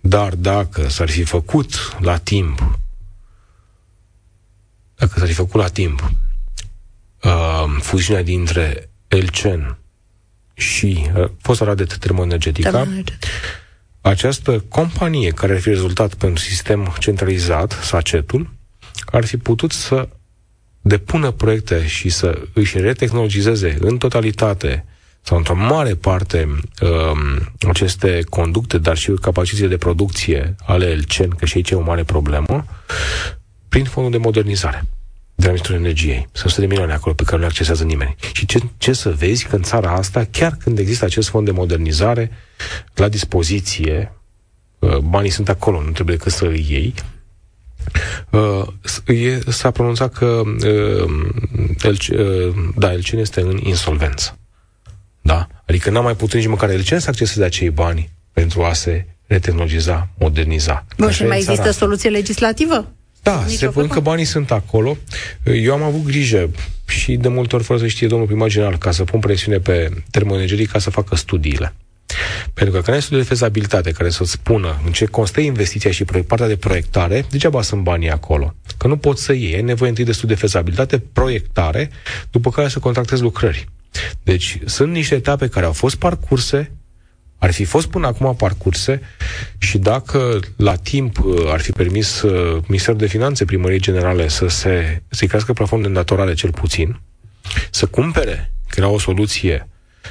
dar 0.00 0.34
dacă 0.34 0.88
s-ar 0.88 1.08
fi 1.08 1.22
făcut 1.22 1.96
la 2.00 2.16
timp, 2.16 2.78
dacă 5.00 5.18
s-ar 5.18 5.28
fi 5.28 5.34
făcut 5.34 5.60
la 5.60 5.68
timp 5.68 6.10
uh, 7.22 7.64
fuziunea 7.80 8.22
dintre 8.22 8.90
Elcen 9.08 9.78
și 10.54 11.06
uh, 11.16 11.28
fosta 11.40 11.64
Radet 11.64 11.96
Termoenergetica, 11.96 12.88
această 14.00 14.64
companie 14.68 15.30
care 15.30 15.52
ar 15.52 15.60
fi 15.60 15.68
rezultat 15.68 16.14
pentru 16.14 16.42
sistem 16.42 16.94
centralizat, 16.98 17.72
SACET-ul, 17.82 18.50
ar 19.04 19.24
fi 19.24 19.36
putut 19.36 19.72
să 19.72 20.08
depună 20.80 21.30
proiecte 21.30 21.86
și 21.86 22.08
să 22.08 22.42
își 22.52 22.78
retehnologizeze 22.78 23.76
în 23.80 23.98
totalitate 23.98 24.84
sau 25.22 25.36
într-o 25.36 25.54
mare 25.54 25.94
parte 25.94 26.48
um, 26.80 27.52
aceste 27.68 28.24
conducte, 28.28 28.78
dar 28.78 28.96
și 28.96 29.12
capacitățile 29.20 29.68
de 29.68 29.76
producție 29.76 30.54
ale 30.66 30.86
Elcen, 30.86 31.28
că 31.30 31.44
și 31.44 31.56
aici 31.56 31.70
e 31.70 31.74
o 31.74 31.82
mare 31.82 32.04
problemă, 32.04 32.64
prin 33.70 33.84
fondul 33.84 34.12
de 34.12 34.18
modernizare 34.18 34.84
de 35.34 35.46
la 35.46 35.52
Ministrul 35.52 35.76
Energiei. 35.76 36.28
Sunt 36.32 36.44
100 36.44 36.60
de 36.60 36.66
milioane 36.66 36.92
acolo 36.92 37.14
pe 37.14 37.22
care 37.22 37.36
nu 37.36 37.42
le 37.42 37.46
accesează 37.46 37.84
nimeni. 37.84 38.16
Și 38.32 38.46
ce, 38.46 38.60
ce 38.78 38.92
să 38.92 39.10
vezi 39.10 39.44
că 39.46 39.56
în 39.56 39.62
țara 39.62 39.90
asta, 39.90 40.26
chiar 40.30 40.56
când 40.62 40.78
există 40.78 41.04
acest 41.04 41.28
fond 41.28 41.44
de 41.44 41.50
modernizare 41.50 42.30
la 42.94 43.08
dispoziție, 43.08 44.12
uh, 44.78 44.96
banii 44.96 45.30
sunt 45.30 45.48
acolo, 45.48 45.82
nu 45.82 45.90
trebuie 45.90 46.16
decât 46.16 46.32
să 46.32 46.44
îi 46.44 46.66
iei, 46.68 46.94
uh, 48.30 49.42
s-a 49.48 49.70
pronunțat 49.70 50.12
că 50.12 50.42
uh, 50.46 51.10
el, 51.82 51.96
da, 52.76 52.92
Elcin 52.92 53.18
este 53.18 53.40
în 53.40 53.58
insolvență. 53.62 54.38
Da? 55.20 55.46
Adică 55.66 55.90
n-a 55.90 56.00
mai 56.00 56.16
putut 56.16 56.34
nici 56.34 56.46
măcar 56.46 56.70
Elcin 56.70 56.98
să 56.98 57.08
acceseze 57.08 57.44
acei 57.44 57.70
bani 57.70 58.10
pentru 58.32 58.62
a 58.62 58.72
se 58.72 59.06
retehnologiza, 59.26 60.08
moderniza. 60.18 60.86
Bun, 60.98 61.10
și 61.10 61.24
mai 61.24 61.36
există 61.36 61.60
asta. 61.60 61.72
soluție 61.72 62.10
legislativă? 62.10 62.92
Da, 63.22 63.44
se 63.46 63.68
pun 63.68 63.86
că 63.86 64.00
banii 64.00 64.24
sunt 64.24 64.50
acolo. 64.50 64.96
Eu 65.44 65.72
am 65.72 65.82
avut 65.82 66.04
grijă 66.04 66.50
și 66.86 67.16
de 67.16 67.28
multe 67.28 67.54
ori 67.54 67.64
fără 67.64 67.78
să 67.78 67.86
știe 67.86 68.06
domnul 68.06 68.26
primar 68.26 68.48
general 68.48 68.78
ca 68.78 68.90
să 68.90 69.04
pun 69.04 69.20
presiune 69.20 69.58
pe 69.58 69.90
termoenergerii 70.10 70.66
ca 70.66 70.78
să 70.78 70.90
facă 70.90 71.16
studiile. 71.16 71.74
Pentru 72.54 72.74
că 72.74 72.80
când 72.80 72.96
ai 72.96 73.02
studii 73.02 73.22
de 73.22 73.28
fezabilitate 73.28 73.90
care 73.90 74.10
să 74.10 74.24
spună 74.24 74.80
în 74.84 74.92
ce 74.92 75.04
constă 75.04 75.40
investiția 75.40 75.90
și 75.90 76.04
partea 76.04 76.46
de 76.46 76.56
proiectare, 76.56 77.24
degeaba 77.30 77.62
sunt 77.62 77.82
banii 77.82 78.10
acolo. 78.10 78.54
Că 78.78 78.86
nu 78.86 78.96
poți 78.96 79.22
să 79.22 79.32
iei, 79.32 79.52
e 79.52 79.60
nevoie 79.60 79.88
întâi 79.88 80.04
de 80.04 80.12
studii 80.12 80.34
de 80.34 80.40
fezabilitate, 80.40 80.98
proiectare, 80.98 81.90
după 82.30 82.50
care 82.50 82.68
să 82.68 82.78
contractezi 82.78 83.22
lucrări. 83.22 83.68
Deci 84.22 84.58
sunt 84.64 84.92
niște 84.92 85.14
etape 85.14 85.48
care 85.48 85.66
au 85.66 85.72
fost 85.72 85.96
parcurse, 85.96 86.70
ar 87.40 87.52
fi 87.52 87.64
fost 87.64 87.86
până 87.86 88.06
acum 88.06 88.36
parcurse 88.36 89.00
și 89.58 89.78
dacă 89.78 90.40
la 90.56 90.74
timp 90.74 91.18
uh, 91.24 91.46
ar 91.46 91.60
fi 91.60 91.72
permis 91.72 92.22
uh, 92.22 92.62
Ministerul 92.66 92.98
de 92.98 93.06
Finanțe, 93.06 93.44
Primăriei 93.44 93.80
Generale, 93.80 94.28
să 94.28 94.46
se, 94.46 95.02
să-i 95.08 95.28
crească 95.28 95.52
plafonul 95.52 95.82
de 95.82 95.88
îndatorare 95.88 96.34
cel 96.34 96.50
puțin, 96.50 97.00
să 97.70 97.86
cumpere, 97.86 98.52
că 98.68 98.80
era 98.80 98.88
o 98.88 98.98
soluție, 98.98 99.68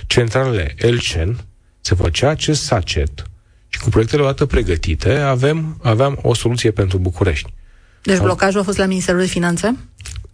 centralele 0.07 0.73
Elcen, 0.77 1.37
se 1.81 1.95
făcea 1.95 2.29
acest 2.29 2.63
sacet 2.63 3.23
și 3.67 3.79
cu 3.79 3.89
proiectele 3.89 4.21
odată 4.21 4.45
pregătite 4.45 5.17
avem, 5.17 5.79
aveam 5.83 6.19
o 6.21 6.33
soluție 6.33 6.71
pentru 6.71 6.97
București. 6.97 7.53
Deci 8.01 8.17
blocajul 8.17 8.59
a 8.59 8.63
fost 8.63 8.77
la 8.77 8.85
Ministerul 8.85 9.19
de 9.19 9.27
Finanțe? 9.27 9.77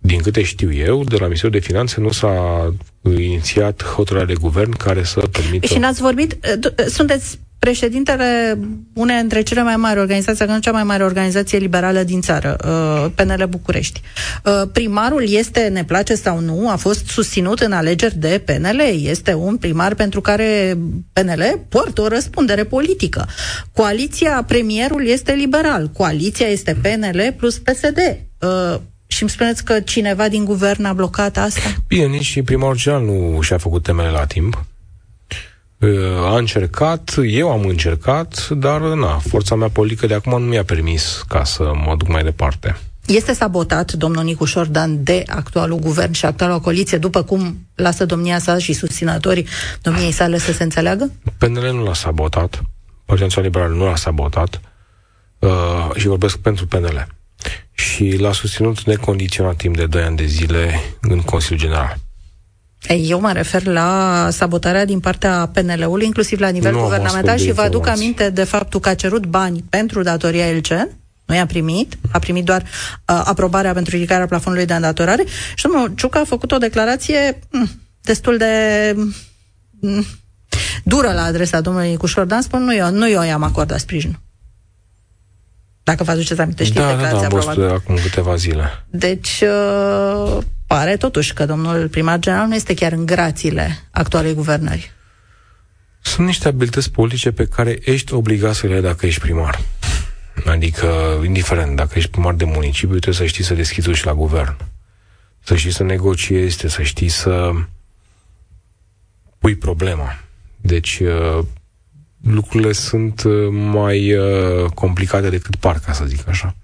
Din 0.05 0.21
câte 0.21 0.43
știu 0.43 0.73
eu, 0.73 1.03
de 1.03 1.15
la 1.15 1.23
Ministerul 1.23 1.59
de 1.59 1.65
Finanțe 1.65 2.01
nu 2.01 2.11
s-a 2.11 2.73
inițiat 3.01 3.83
hotărârea 3.83 4.27
de 4.27 4.33
guvern 4.41 4.71
care 4.71 5.03
să 5.03 5.19
permită... 5.31 5.65
Și 5.67 5.77
n-ați 5.77 6.01
vorbit... 6.01 6.37
Sunteți 6.87 7.39
președintele 7.59 8.59
unei 8.93 9.19
dintre 9.19 9.41
cele 9.41 9.63
mai 9.63 9.75
mari 9.75 9.99
organizații, 9.99 10.39
dacă 10.39 10.51
nu 10.51 10.59
cea 10.59 10.71
mai 10.71 10.83
mare 10.83 11.03
organizație 11.03 11.57
liberală 11.57 12.03
din 12.03 12.21
țară, 12.21 12.55
uh, 12.65 13.11
PNL 13.15 13.45
București. 13.49 14.01
Uh, 14.43 14.69
primarul 14.71 15.23
este, 15.29 15.67
ne 15.67 15.83
place 15.83 16.15
sau 16.15 16.39
nu, 16.39 16.69
a 16.69 16.75
fost 16.75 17.07
susținut 17.07 17.59
în 17.59 17.71
alegeri 17.71 18.17
de 18.17 18.41
PNL. 18.45 18.81
Este 19.03 19.33
un 19.33 19.57
primar 19.57 19.93
pentru 19.95 20.21
care 20.21 20.77
PNL 21.13 21.65
poartă 21.69 22.01
o 22.01 22.07
răspundere 22.07 22.63
politică. 22.63 23.27
Coaliția, 23.73 24.43
premierul 24.47 25.07
este 25.07 25.33
liberal. 25.33 25.89
Coaliția 25.93 26.47
este 26.47 26.77
PNL 26.81 27.33
plus 27.37 27.57
PSD. 27.59 27.97
Uh, 29.07 29.15
și 29.15 29.21
îmi 29.21 29.31
spuneți 29.31 29.63
că 29.63 29.79
cineva 29.79 30.29
din 30.29 30.45
guvern 30.45 30.85
a 30.85 30.93
blocat 30.93 31.37
asta? 31.37 31.61
Bine, 31.87 32.05
nici 32.05 32.41
primarul 32.41 32.77
general 32.77 33.05
nu 33.05 33.41
și-a 33.41 33.57
făcut 33.57 33.83
temele 33.83 34.09
la 34.09 34.25
timp. 34.25 34.65
A 36.23 36.37
încercat, 36.37 37.15
eu 37.27 37.51
am 37.51 37.61
încercat, 37.65 38.49
dar 38.49 38.81
na, 38.81 39.17
forța 39.17 39.55
mea 39.55 39.69
politică 39.69 40.07
de 40.07 40.13
acum 40.13 40.41
nu 40.41 40.47
mi-a 40.47 40.63
permis 40.63 41.23
ca 41.27 41.43
să 41.43 41.71
mă 41.85 41.95
duc 41.97 42.07
mai 42.07 42.23
departe. 42.23 42.77
Este 43.05 43.33
sabotat 43.33 43.91
domnul 43.91 44.23
Nicu 44.23 44.45
Șordan 44.45 45.03
de 45.03 45.23
actualul 45.27 45.79
guvern 45.79 46.11
și 46.11 46.25
actuala 46.25 46.59
coaliție, 46.59 46.97
după 46.97 47.23
cum 47.23 47.57
lasă 47.75 48.05
domnia 48.05 48.39
sa 48.39 48.57
și 48.57 48.73
susținătorii 48.73 49.47
domniei 49.81 50.11
sale 50.11 50.37
să 50.37 50.51
se 50.51 50.63
înțeleagă? 50.63 51.11
PNL 51.37 51.71
nu 51.73 51.83
l-a 51.83 51.93
sabotat. 51.93 52.61
Partidul 53.05 53.43
Liberal 53.43 53.71
nu 53.71 53.85
l-a 53.85 53.95
sabotat. 53.95 54.61
Uh, 55.39 55.89
și 55.95 56.07
vorbesc 56.07 56.37
pentru 56.37 56.67
PNL 56.67 57.14
și 57.75 58.17
l-a 58.17 58.31
susținut 58.31 58.83
necondiționat 58.83 59.55
timp 59.55 59.75
de 59.75 59.85
2 59.85 60.01
ani 60.01 60.17
de 60.17 60.25
zile 60.25 60.81
în 61.01 61.21
Consiliul 61.21 61.59
General. 61.59 61.97
Eu 62.87 63.19
mă 63.19 63.31
refer 63.31 63.65
la 63.65 64.27
sabotarea 64.31 64.85
din 64.85 64.99
partea 64.99 65.49
PNL-ului, 65.53 66.05
inclusiv 66.05 66.39
la 66.39 66.49
nivel 66.49 66.73
nu 66.73 66.81
guvernamental 66.81 67.37
și 67.37 67.51
vă 67.51 67.61
aduc 67.61 67.87
aminte 67.87 68.29
de 68.29 68.43
faptul 68.43 68.79
că 68.79 68.89
a 68.89 68.93
cerut 68.93 69.25
bani 69.25 69.63
pentru 69.69 70.01
datoria 70.01 70.47
Elcen, 70.47 70.89
nu 71.25 71.35
i-a 71.35 71.45
primit, 71.45 71.97
a 72.11 72.19
primit 72.19 72.45
doar 72.45 72.61
uh, 72.61 73.21
aprobarea 73.23 73.73
pentru 73.73 73.95
ridicarea 73.95 74.25
plafonului 74.25 74.65
de 74.65 74.73
îndatorare 74.73 75.23
și 75.55 75.63
domnul 75.63 75.93
Ciucă 75.95 76.17
a 76.17 76.23
făcut 76.23 76.51
o 76.51 76.57
declarație 76.57 77.39
mm, 77.51 77.69
destul 78.01 78.37
de 78.37 78.93
mm, 79.79 80.05
dură 80.83 81.11
la 81.11 81.23
adresa 81.23 81.61
domnului 81.61 81.89
Nicușor 81.89 82.25
Dan, 82.25 82.41
spun 82.41 82.63
nu 82.63 82.75
eu, 82.75 82.91
nu 82.91 83.09
eu 83.09 83.23
i-am 83.23 83.43
acordat 83.43 83.79
sprijin. 83.79 84.19
Dacă 85.85 86.03
vă 86.03 86.11
aduceți 86.11 86.41
aminte, 86.41 86.63
știți 86.63 86.79
da, 86.79 86.87
declarația 86.87 87.27
da, 87.27 87.53
da, 87.55 87.67
am 87.67 87.73
acum 87.73 87.95
câteva 87.95 88.35
zile. 88.35 88.83
Deci, 88.89 89.43
uh, 89.43 90.37
pare 90.67 90.97
totuși 90.97 91.33
că 91.33 91.45
domnul 91.45 91.87
primar 91.87 92.19
general 92.19 92.47
nu 92.47 92.55
este 92.55 92.73
chiar 92.73 92.91
în 92.91 93.05
grațiile 93.05 93.77
actualei 93.91 94.33
guvernări. 94.33 94.91
Sunt 96.01 96.27
niște 96.27 96.47
abilități 96.47 96.91
politice 96.91 97.31
pe 97.31 97.45
care 97.45 97.79
ești 97.83 98.13
obligat 98.13 98.53
să 98.53 98.67
le 98.67 98.73
ai 98.73 98.81
dacă 98.81 99.05
ești 99.05 99.19
primar. 99.19 99.59
Adică, 100.45 101.21
indiferent, 101.25 101.75
dacă 101.75 101.91
ești 101.95 102.09
primar 102.09 102.33
de 102.33 102.45
municipiu, 102.45 102.99
trebuie 102.99 103.13
să 103.13 103.25
știi 103.25 103.43
să 103.43 103.53
deschizi 103.53 103.89
și 103.89 104.05
la 104.05 104.13
guvern. 104.13 104.55
Să 105.43 105.55
știi 105.55 105.71
să 105.71 105.83
negociezi, 105.83 106.57
să 106.67 106.81
știi 106.81 107.09
să 107.09 107.51
pui 109.37 109.55
problema. 109.55 110.19
Deci, 110.61 110.99
uh, 110.99 111.45
lucrurile 112.21 112.71
sunt 112.71 113.23
uh, 113.23 113.47
mai 113.51 114.13
uh, 114.13 114.65
complicate 114.73 115.29
decât 115.29 115.55
par, 115.55 115.79
ca 115.79 115.93
să 115.93 116.05
zic 116.05 116.27
așa. 116.27 116.55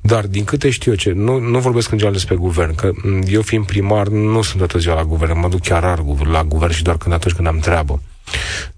Dar, 0.00 0.26
din 0.26 0.44
câte 0.44 0.70
știu 0.70 0.90
eu, 0.90 0.96
ce, 0.96 1.12
nu, 1.12 1.38
nu 1.38 1.58
vorbesc 1.58 1.90
în 1.90 1.98
general 1.98 2.16
despre 2.16 2.36
guvern, 2.36 2.74
că 2.74 2.90
eu 3.26 3.42
fiind 3.42 3.66
primar 3.66 4.08
nu 4.08 4.42
sunt 4.42 4.58
toată 4.58 4.78
ziua 4.78 4.94
la 4.94 5.04
guvern, 5.04 5.38
mă 5.38 5.48
duc 5.48 5.60
chiar 5.60 5.82
rar 5.82 6.02
la 6.30 6.44
guvern 6.44 6.72
și 6.72 6.82
doar 6.82 6.96
când 6.96 7.14
atunci 7.14 7.34
când 7.34 7.46
am 7.46 7.58
treabă. 7.58 8.02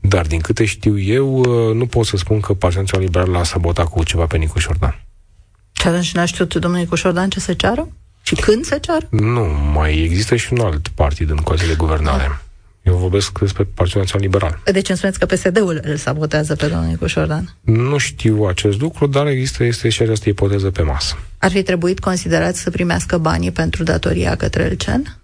Dar, 0.00 0.26
din 0.26 0.40
câte 0.40 0.64
știu 0.64 0.98
eu, 0.98 1.38
uh, 1.38 1.74
nu 1.74 1.86
pot 1.86 2.06
să 2.06 2.16
spun 2.16 2.40
că 2.40 2.54
Partidul 2.54 3.00
Liberal 3.00 3.30
l-a 3.30 3.44
sabotat 3.44 3.88
cu 3.88 4.04
ceva 4.04 4.26
pe 4.26 4.36
Nicu 4.36 4.58
Șordan. 4.58 5.00
Și 5.72 5.86
atunci 5.86 6.12
n-a 6.12 6.24
știut 6.24 6.54
domnul 6.54 6.80
Nicu 6.80 6.94
Șordan 6.94 7.28
ce 7.28 7.40
să 7.40 7.52
ceară? 7.52 7.88
Și 8.22 8.34
când 8.34 8.64
să 8.64 8.78
ceară? 8.78 9.06
Nu, 9.10 9.44
mai 9.74 9.98
există 9.98 10.36
și 10.36 10.52
un 10.52 10.60
alt 10.60 10.88
partid 10.88 11.30
în 11.30 11.36
coaliție 11.36 11.68
de 11.68 11.74
guvernare. 11.74 12.41
Ah 12.84 12.92
eu 12.92 12.96
vorbesc 12.96 13.38
despre 13.38 13.64
Partidul 13.64 14.00
Național 14.00 14.26
Liberal. 14.26 14.60
Deci 14.64 14.88
îmi 14.88 14.98
spuneți 14.98 15.18
că 15.18 15.26
PSD-ul 15.26 15.80
îl 15.82 15.96
sabotează 15.96 16.54
pe 16.54 16.66
domnul 16.66 16.88
Nicuș 16.88 17.10
Șordan? 17.10 17.56
Nu 17.60 17.98
știu 17.98 18.44
acest 18.44 18.80
lucru, 18.80 19.06
dar 19.06 19.26
există 19.26 19.64
este 19.64 19.88
și 19.88 20.02
această 20.02 20.28
ipoteză 20.28 20.70
pe 20.70 20.82
masă. 20.82 21.18
Ar 21.38 21.50
fi 21.50 21.62
trebuit 21.62 21.98
considerat 21.98 22.54
să 22.54 22.70
primească 22.70 23.18
banii 23.18 23.50
pentru 23.50 23.82
datoria 23.82 24.36
către 24.36 24.62
Elcen? 24.62 25.18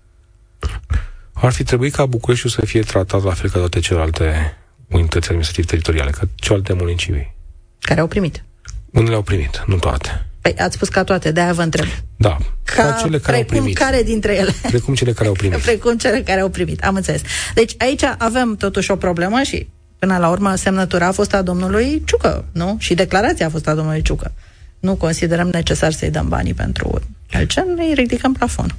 Ar 1.33 1.53
fi 1.53 1.63
trebuit 1.63 1.95
ca 1.95 2.07
Bucureștiul 2.07 2.51
să 2.51 2.65
fie 2.65 2.83
tratat 2.83 3.23
la 3.23 3.33
fel 3.33 3.51
ca 3.51 3.59
toate 3.59 3.81
celelalte 3.81 4.57
unități 4.89 5.27
administrative 5.27 5.67
teritoriale, 5.67 6.11
ca 6.11 6.29
celelalte 6.35 6.73
municipii. 6.73 7.35
Care 7.81 8.01
au 8.01 8.07
primit? 8.07 8.45
Unele 8.93 9.15
au 9.15 9.23
primit, 9.23 9.63
nu 9.67 9.77
toate. 9.77 10.28
Păi 10.55 10.65
ați 10.65 10.75
spus 10.75 10.89
ca 10.89 11.05
toate, 11.05 11.31
de-aia 11.31 11.53
vă 11.53 11.63
întreb. 11.63 11.87
Da, 12.17 12.37
ca, 12.65 12.83
ca 12.83 12.93
cele 13.03 13.19
care 13.19 13.37
precum 13.37 13.57
au 13.57 13.61
primit. 13.63 13.79
care 13.79 14.03
dintre 14.03 14.37
ele? 14.37 14.55
Precum 14.63 14.95
cele 14.95 15.13
care 15.13 15.29
au 15.29 15.35
primit. 15.35 15.59
precum 15.69 15.97
cele 15.97 16.23
care 16.23 16.41
au 16.41 16.49
primit, 16.49 16.85
am 16.85 16.95
înțeles. 16.95 17.21
Deci 17.55 17.75
aici 17.79 18.03
avem 18.19 18.57
totuși 18.57 18.91
o 18.91 18.97
problemă 18.97 19.43
și 19.43 19.69
până 19.99 20.19
la 20.19 20.29
urmă 20.29 20.55
semnătura 20.55 21.07
a 21.07 21.13
fost 21.13 21.35
a 21.35 21.43
domnului 21.43 22.03
Ciucă, 22.07 22.45
nu? 22.53 22.77
Și 22.79 22.95
declarația 22.95 23.47
a 23.47 23.51
fost 23.51 23.69
a 23.69 23.75
domnului 23.75 24.03
Ciucă. 24.03 24.33
Nu 24.81 24.95
considerăm 24.95 25.49
necesar 25.49 25.93
să-i 25.93 26.11
dăm 26.11 26.29
banii 26.29 26.55
pentru 26.55 27.01
Elcen, 27.31 27.67
îi 27.77 27.93
ridicăm 27.95 28.33
plafon. 28.33 28.75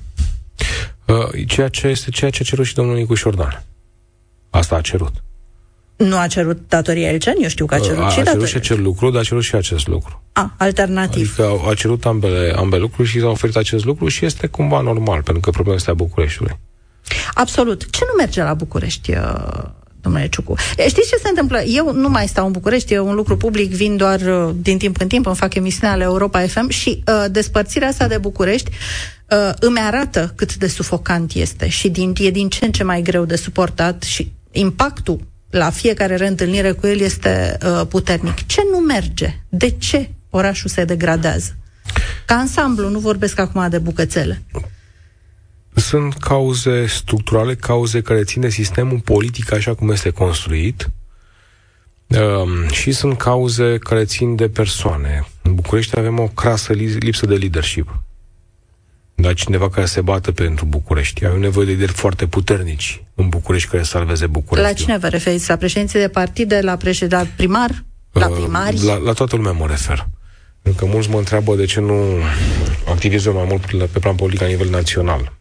Uh, 1.06 1.48
ceea 1.48 1.68
ce 1.68 1.88
este 1.88 2.10
ceea 2.10 2.32
ce 2.32 2.40
a 2.42 2.46
cerut 2.46 2.66
și 2.66 2.74
domnul 2.74 2.96
Nicuș 2.96 3.20
Șordan. 3.20 3.64
Asta 4.50 4.76
a 4.76 4.82
cerut. 4.82 5.14
Nu 6.08 6.18
a 6.18 6.28
cerut 6.28 6.60
datoria 6.68 7.10
Elcen? 7.10 7.36
Eu 7.42 7.48
știu 7.48 7.66
că 7.66 7.76
a 7.76 7.80
cerut 7.80 8.04
a, 8.04 8.10
și 8.10 8.20
A 8.20 8.24
cerut 8.24 8.48
și 8.48 8.56
acest 8.56 8.80
lucru, 8.80 9.10
dar 9.10 9.22
a 9.22 9.24
cerut 9.24 9.44
și 9.44 9.56
acest 9.56 9.88
lucru. 9.88 10.24
A, 10.32 10.54
alternativ. 10.58 11.36
Adică 11.38 11.70
a 11.70 11.74
cerut 11.74 12.06
ambele, 12.06 12.54
ambele 12.56 12.82
lucruri 12.82 13.08
și 13.08 13.20
s-a 13.20 13.28
oferit 13.28 13.56
acest 13.56 13.86
lucru 13.86 14.08
și 14.08 14.26
este 14.26 14.48
cumva 14.48 14.82
normal, 14.82 15.22
pentru 15.22 15.42
că 15.42 15.50
problema 15.50 15.78
este 15.78 15.90
a 15.90 15.94
Bucureștiului. 15.94 16.60
Absolut. 17.34 17.90
Ce 17.90 18.04
nu 18.08 18.14
merge 18.18 18.44
la 18.44 18.54
București, 18.54 19.12
uh, 19.12 19.64
domnule 20.02 20.28
Ciucu? 20.28 20.56
Știți 20.88 21.10
ce 21.10 21.16
se 21.16 21.30
întâmplă? 21.30 21.62
Eu 21.62 21.94
nu 21.94 22.10
mai 22.10 22.28
stau 22.28 22.46
în 22.46 22.52
București, 22.52 22.94
e 22.94 23.00
un 23.00 23.16
lucru 23.16 23.38
public, 23.38 23.72
vin 23.72 23.98
doar 23.98 24.22
uh, 24.22 24.56
din 24.56 24.78
timp 24.78 25.00
în 25.00 25.08
timp, 25.08 25.26
îmi 25.26 25.36
fac 25.36 25.56
emisiunea 25.56 25.96
la 25.96 26.04
Europa 26.04 26.40
FM 26.48 26.70
și 26.70 27.04
uh, 27.08 27.26
despărțirea 27.32 27.88
asta 27.88 28.08
de 28.08 28.18
București 28.18 28.72
uh, 29.30 29.54
îmi 29.60 29.80
arată 29.80 30.34
cât 30.36 30.56
de 30.56 30.68
sufocant 30.68 31.34
este 31.34 31.68
și 31.68 31.90
din, 31.90 32.14
e 32.18 32.30
din 32.30 32.50
ce 32.50 32.66
în 32.66 32.72
ce 32.72 32.84
mai 32.84 33.02
greu 33.02 33.26
de 33.26 33.36
suportat 33.36 34.04
și 34.04 34.32
impactul 34.52 35.28
la 35.50 35.70
fiecare 35.70 36.16
reîntâlnire 36.16 36.72
cu 36.72 36.88
el 36.88 37.00
este 37.00 37.58
uh, 37.64 37.88
puternic. 37.88 38.46
Ce 38.46 38.62
nu 38.72 38.78
merge? 38.78 39.40
De 39.50 39.70
ce 39.70 40.10
orașul 40.30 40.70
se 40.70 40.86
degradează? 40.86 41.56
Ca 42.26 42.36
ansamblu, 42.36 42.90
nu 42.90 43.00
vorbesc 43.00 43.40
acum 43.40 43.70
de 43.70 43.78
bucățele. 43.78 44.42
Sunt 45.74 46.14
cauze 46.14 46.86
structurale, 46.86 47.56
cauze 47.56 48.02
care 48.02 48.24
țin 48.24 48.42
de 48.42 48.50
sistemul 48.50 49.00
politic 49.00 49.52
așa 49.52 49.76
cum 49.76 49.90
este 49.90 50.10
construit 50.10 50.90
um, 52.08 52.68
și 52.72 52.92
sunt 52.92 53.18
cauze 53.18 53.78
care 53.78 54.06
țin 54.06 54.36
de 54.36 54.50
persoane. 54.50 55.28
În 55.42 55.56
București 55.56 55.98
avem 56.00 56.20
o 56.20 56.28
crasă 56.28 56.74
lipsă 56.74 57.26
de 57.26 57.36
leadership. 57.36 58.02
Dar 59.22 59.34
cineva 59.34 59.70
care 59.70 59.86
se 59.86 60.02
bată 60.02 60.32
pentru 60.32 60.66
București. 60.66 61.26
Avem 61.26 61.40
nevoie 61.40 61.66
de 61.66 61.72
lideri 61.72 61.92
foarte 61.92 62.28
puternici 62.28 63.04
în 63.16 63.30
București 63.30 63.70
care 63.70 63.84
să 63.84 63.90
salveze 63.90 64.28
București. 64.28 64.72
La 64.72 64.78
cine 64.78 64.98
vă 64.98 65.08
referiți? 65.08 65.50
La 65.50 65.56
președinții 65.56 66.00
de 66.00 66.08
partide, 66.08 66.60
la, 66.62 66.76
președinte, 66.76 67.34
primar? 67.36 67.84
La 68.12 68.28
uh, 68.28 68.38
primari? 68.38 68.84
La, 68.84 68.98
la 68.98 69.14
toată 69.14 69.36
lumea 69.36 69.52
mă 69.52 69.66
refer. 69.68 70.08
Pentru 70.62 70.86
că 70.86 70.92
mulți 70.92 71.10
mă 71.10 71.18
întreabă 71.18 71.56
de 71.56 71.66
ce 71.66 71.80
nu 71.80 72.04
activez 72.88 73.26
mai 73.26 73.46
mult 73.48 73.90
pe 73.92 74.00
plan 74.00 74.16
politic 74.16 74.42
la 74.42 74.48
nivel 74.48 74.70
național. 74.70 75.38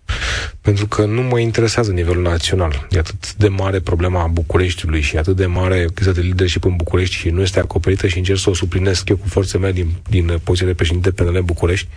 Pentru 0.60 0.86
că 0.86 1.04
nu 1.04 1.22
mă 1.22 1.38
interesează 1.38 1.92
nivelul 1.92 2.22
național. 2.22 2.86
E 2.90 2.98
atât 2.98 3.34
de 3.34 3.48
mare 3.48 3.80
problema 3.80 4.26
Bucureștiului 4.26 5.00
și 5.00 5.16
atât 5.16 5.36
de 5.36 5.46
mare 5.46 5.86
criza 5.94 6.12
de 6.12 6.20
leadership 6.20 6.64
în 6.64 6.76
București 6.76 7.14
și 7.14 7.28
nu 7.28 7.40
este 7.40 7.60
acoperită 7.60 8.06
și 8.06 8.18
încerc 8.18 8.38
să 8.38 8.50
o 8.50 8.54
suplinesc 8.54 9.08
eu 9.08 9.16
cu 9.16 9.28
forțe 9.28 9.58
mea 9.58 9.72
din, 9.72 9.90
din 10.08 10.40
poziția 10.44 10.66
de 10.66 10.74
președinte 10.74 11.10
PNL 11.10 11.40
București, 11.42 11.88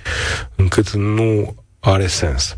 încât 0.56 0.92
nu 0.92 1.56
are 1.82 2.08
sens 2.08 2.56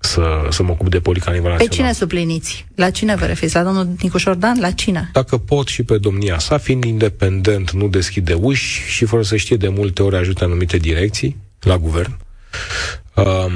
să, 0.00 0.46
să 0.50 0.62
mă 0.62 0.70
ocup 0.70 0.90
de 0.90 1.00
politica 1.00 1.30
la 1.30 1.36
nivel 1.36 1.50
național. 1.50 1.76
Pe 1.76 1.82
cine 1.82 1.92
supliniți? 1.92 2.66
La 2.74 2.90
cine 2.90 3.16
vă 3.16 3.24
referiți? 3.24 3.54
La 3.54 3.62
domnul 3.62 3.88
Nicușor 4.02 4.34
Dan? 4.34 4.60
La 4.60 4.70
cine? 4.70 5.10
Dacă 5.12 5.36
pot 5.36 5.66
și 5.66 5.82
pe 5.82 5.98
domnia 5.98 6.38
sa, 6.38 6.58
fiind 6.58 6.84
independent, 6.84 7.70
nu 7.70 7.88
deschide 7.88 8.32
uși 8.32 8.82
și 8.86 9.04
fără 9.04 9.22
să 9.22 9.36
știe 9.36 9.56
de 9.56 9.68
multe 9.68 10.02
ori 10.02 10.16
ajută 10.16 10.44
anumite 10.44 10.76
direcții 10.76 11.36
la 11.60 11.78
guvern. 11.78 12.16
Um, 13.14 13.52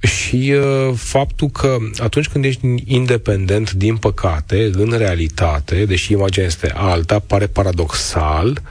și 0.00 0.54
uh, 0.54 0.94
faptul 0.96 1.48
că 1.48 1.76
atunci 1.98 2.28
când 2.28 2.44
ești 2.44 2.74
independent, 2.84 3.72
din 3.72 3.96
păcate, 3.96 4.70
în 4.72 4.94
realitate, 4.96 5.84
deși 5.84 6.12
imaginea 6.12 6.46
este 6.46 6.72
alta, 6.74 7.18
pare 7.18 7.46
paradoxal, 7.46 8.62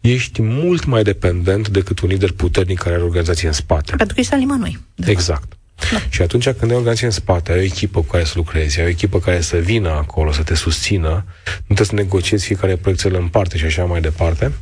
ești 0.00 0.42
mult 0.42 0.84
mai 0.84 1.02
dependent 1.02 1.68
decât 1.68 2.00
un 2.00 2.08
lider 2.08 2.32
puternic 2.32 2.78
care 2.78 2.94
are 2.94 3.04
organizație 3.04 3.48
în 3.48 3.54
spate. 3.54 3.96
Pentru 3.96 4.14
că 4.14 4.20
ești 4.20 4.32
la 4.32 4.38
nimănui. 4.38 4.78
Exact. 5.04 5.52
Da. 5.92 5.98
Și 6.08 6.22
atunci 6.22 6.44
când 6.44 6.70
ai 6.70 6.76
organizație 6.76 7.06
în 7.06 7.12
spate, 7.12 7.52
ai 7.52 7.58
o 7.58 7.62
echipă 7.62 8.00
cu 8.00 8.06
care 8.06 8.24
să 8.24 8.32
lucrezi, 8.36 8.80
ai 8.80 8.86
o 8.86 8.88
echipă 8.88 9.18
care 9.18 9.40
să 9.40 9.56
vină 9.56 9.88
acolo, 9.88 10.32
să 10.32 10.42
te 10.42 10.54
susțină, 10.54 11.24
nu 11.44 11.74
trebuie 11.74 11.86
să 11.86 11.94
negociezi 11.94 12.46
fiecare 12.46 12.76
proiect 12.76 13.02
în 13.02 13.28
parte 13.28 13.58
și 13.58 13.64
așa 13.64 13.84
mai 13.84 14.00
departe, 14.00 14.52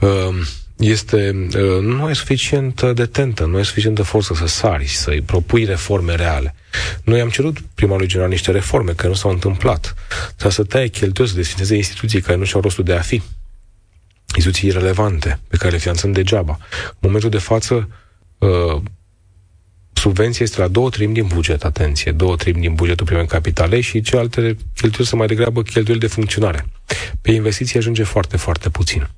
um, 0.00 0.34
este, 0.76 1.46
uh, 1.54 1.82
nu 1.82 2.04
ai 2.04 2.14
suficient 2.14 2.82
de 2.82 3.06
tentă, 3.06 3.44
nu 3.44 3.56
ai 3.56 3.64
suficient 3.64 3.96
de 3.96 4.02
forță 4.02 4.34
să 4.34 4.46
sari 4.46 4.86
și 4.86 4.96
să-i 4.96 5.20
propui 5.20 5.64
reforme 5.64 6.14
reale. 6.14 6.54
Noi 7.04 7.20
am 7.20 7.28
cerut 7.28 7.58
primarului 7.74 8.08
general 8.08 8.30
niște 8.30 8.50
reforme 8.50 8.92
care 8.92 9.08
nu 9.08 9.14
s-au 9.14 9.30
întâmplat. 9.30 9.94
Să 10.36 10.48
să 10.48 10.64
taie 10.64 10.88
cheltuieli, 10.88 11.32
să 11.32 11.38
desfințeze 11.38 11.76
instituții 11.76 12.20
care 12.20 12.38
nu 12.38 12.44
și-au 12.44 12.60
rostul 12.60 12.84
de 12.84 12.92
a 12.92 13.00
fi. 13.00 13.22
Instituții 14.36 14.70
relevante, 14.70 15.38
pe 15.48 15.56
care 15.56 15.70
le 15.70 15.78
finanțăm 15.78 16.12
degeaba. 16.12 16.58
În 16.88 16.98
momentul 17.00 17.30
de 17.30 17.38
față, 17.38 17.88
uh, 18.38 18.82
subvenția 19.92 20.44
este 20.44 20.60
la 20.60 20.68
două 20.68 20.90
treimi 20.90 21.14
din 21.14 21.26
buget, 21.26 21.64
atenție, 21.64 22.12
două 22.12 22.36
treimi 22.36 22.60
din 22.60 22.74
bugetul 22.74 23.06
primei 23.06 23.26
capitale 23.26 23.80
și 23.80 24.00
celelalte 24.00 24.40
cheltuieli 24.74 25.06
sunt 25.06 25.18
mai 25.18 25.26
degrabă 25.26 25.62
cheltuieli 25.62 26.00
de 26.00 26.06
funcționare. 26.06 26.66
Pe 27.20 27.30
investiții 27.30 27.78
ajunge 27.78 28.02
foarte, 28.02 28.36
foarte 28.36 28.68
puțin. 28.68 29.08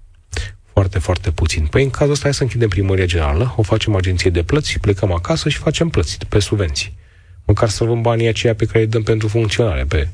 Foarte, 0.73 0.99
foarte 0.99 1.31
puțin. 1.31 1.67
Păi 1.67 1.83
în 1.83 1.91
cazul 1.91 2.13
ăsta 2.13 2.25
hai 2.25 2.35
să 2.35 2.43
închidem 2.43 2.69
primăria 2.69 3.05
generală, 3.05 3.55
o 3.57 3.63
facem 3.63 3.95
agenție 3.95 4.31
de 4.31 4.43
plăți 4.43 4.71
și 4.71 4.79
plecăm 4.79 5.13
acasă 5.13 5.49
și 5.49 5.59
facem 5.59 5.89
plăți 5.89 6.19
pe 6.29 6.39
subvenții. 6.39 6.97
Măcar 7.45 7.69
să 7.69 7.85
luăm 7.85 8.03
banii 8.03 8.29
aceia 8.29 8.55
pe 8.55 8.65
care 8.65 8.79
îi 8.79 8.87
dăm 8.87 9.03
pentru 9.03 9.29
funcționare, 9.29 9.85
pe 9.85 10.09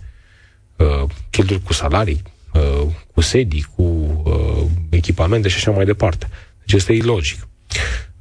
uh, 0.76 1.04
cheltuieli 1.30 1.64
cu 1.64 1.72
salarii, 1.72 2.22
uh, 2.54 2.86
cu 3.14 3.20
sedii, 3.20 3.66
cu 3.76 3.82
uh, 4.24 4.66
echipamente 4.90 5.48
și 5.48 5.56
așa 5.56 5.70
mai 5.70 5.84
departe. 5.84 6.28
Deci 6.58 6.72
este 6.72 6.92
ilogic. 6.92 7.48